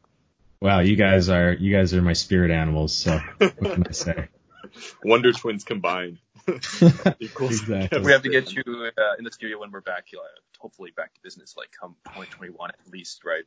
Wow, 0.62 0.80
you 0.80 0.95
guys 0.95 1.30
are 1.30 1.51
you 1.53 1.72
guys 1.76 1.93
are 1.93 2.01
my 2.01 2.14
spirit 2.14 2.51
animals. 2.51 2.93
So 2.95 3.20
what 3.39 3.58
can 3.58 3.86
I 3.88 3.91
say? 3.91 4.28
Wonder 5.03 5.32
Twins 5.34 5.64
combined. 5.64 6.18
Exactly. 6.47 7.99
We 8.01 8.12
have 8.12 8.22
to 8.24 8.30
get 8.30 8.51
you 8.53 8.64
uh, 8.68 9.01
in 9.18 9.24
the 9.26 9.32
studio 9.32 9.60
when 9.60 9.72
we're 9.72 9.82
back. 9.82 10.06
Uh, 10.14 10.20
hopefully 10.60 10.91
back 10.95 11.14
to 11.16 11.20
business, 11.24 11.56
like 11.58 11.70
come 11.80 11.95
2021 12.06 12.70
at 12.70 12.91
least, 12.91 13.24
right? 13.26 13.43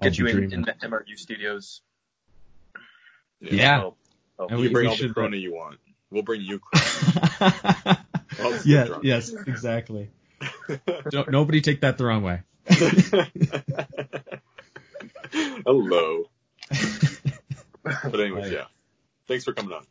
I'll 0.00 0.08
Get 0.08 0.18
you 0.18 0.26
in, 0.26 0.52
in 0.52 0.62
the 0.62 0.72
MRU 0.72 1.16
studios. 1.18 1.82
Yeah. 3.40 3.82
Oh, 3.82 3.94
oh, 4.38 4.46
And 4.48 4.58
You 4.58 4.66
we- 4.68 4.72
bring 4.72 4.84
we 4.84 4.88
all 4.90 4.96
the 4.96 5.02
should- 5.02 5.14
Corona 5.14 5.36
you 5.36 5.54
want. 5.54 5.78
We'll 6.10 6.22
bring 6.22 6.40
you 6.42 6.60
Corona. 6.74 8.04
I'll 8.40 8.52
just 8.52 8.66
get 8.66 8.88
yeah, 8.88 8.98
yes, 9.02 9.32
exactly. 9.32 10.08
Don't, 11.10 11.30
nobody 11.30 11.60
take 11.60 11.80
that 11.82 11.98
the 11.98 12.04
wrong 12.04 12.22
way. 12.22 12.40
Hello. 15.32 16.24
But 17.82 18.20
anyways, 18.20 18.50
yeah. 18.52 18.64
Thanks 19.28 19.44
for 19.44 19.52
coming 19.52 19.72
on. 19.72 19.84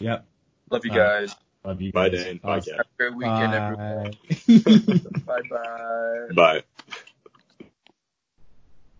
Yep. 0.00 0.26
love 0.70 0.84
you 0.84 0.92
Uh, 0.92 0.94
guys. 0.94 1.34
Love 1.64 1.80
you 1.82 1.90
Bye, 1.92 2.08
guys. 2.08 2.24
Dane. 2.24 2.40
Oh, 2.44 2.48
Bye, 2.48 2.60
Kev. 2.60 2.76
Have 2.76 2.80
a 2.80 2.84
great 2.96 3.14
weekend, 3.16 3.54
everyone. 3.54 4.12
Bye. 4.46 5.20
Bye 5.26 5.42
bye. 5.50 6.28
Bye. 6.34 6.62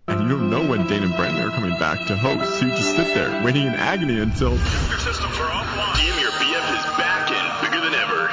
And 0.09 0.21
you 0.23 0.29
don't 0.39 0.51
know 0.51 0.67
when 0.67 0.87
Dane 0.87 1.03
and 1.03 1.15
Brandon 1.17 1.47
are 1.49 1.51
coming 1.51 1.77
back 1.79 2.07
to 2.07 2.17
host, 2.17 2.59
so 2.59 2.65
you 2.67 2.73
just 2.73 2.97
sit 2.97 3.13
there, 3.15 3.43
waiting 3.45 3.67
in 3.67 3.75
agony 3.75 4.21
until 4.21 4.51
Your 4.53 4.99
systems 4.99 5.39
are 5.39 5.51
offline. 5.51 5.95
DM 5.95 6.21
Your 6.21 6.31
BF 6.31 6.79
is 6.79 6.85
back 6.97 7.31
and 7.31 7.61
bigger 7.63 7.81
than 7.85 7.95
ever. 7.95 8.29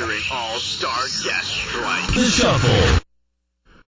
Featuring 0.00 0.22
all-star 0.32 1.02
guest 1.22 1.48
strike. 1.48 2.14
The 2.14 2.24
Shuffle. 2.24 2.99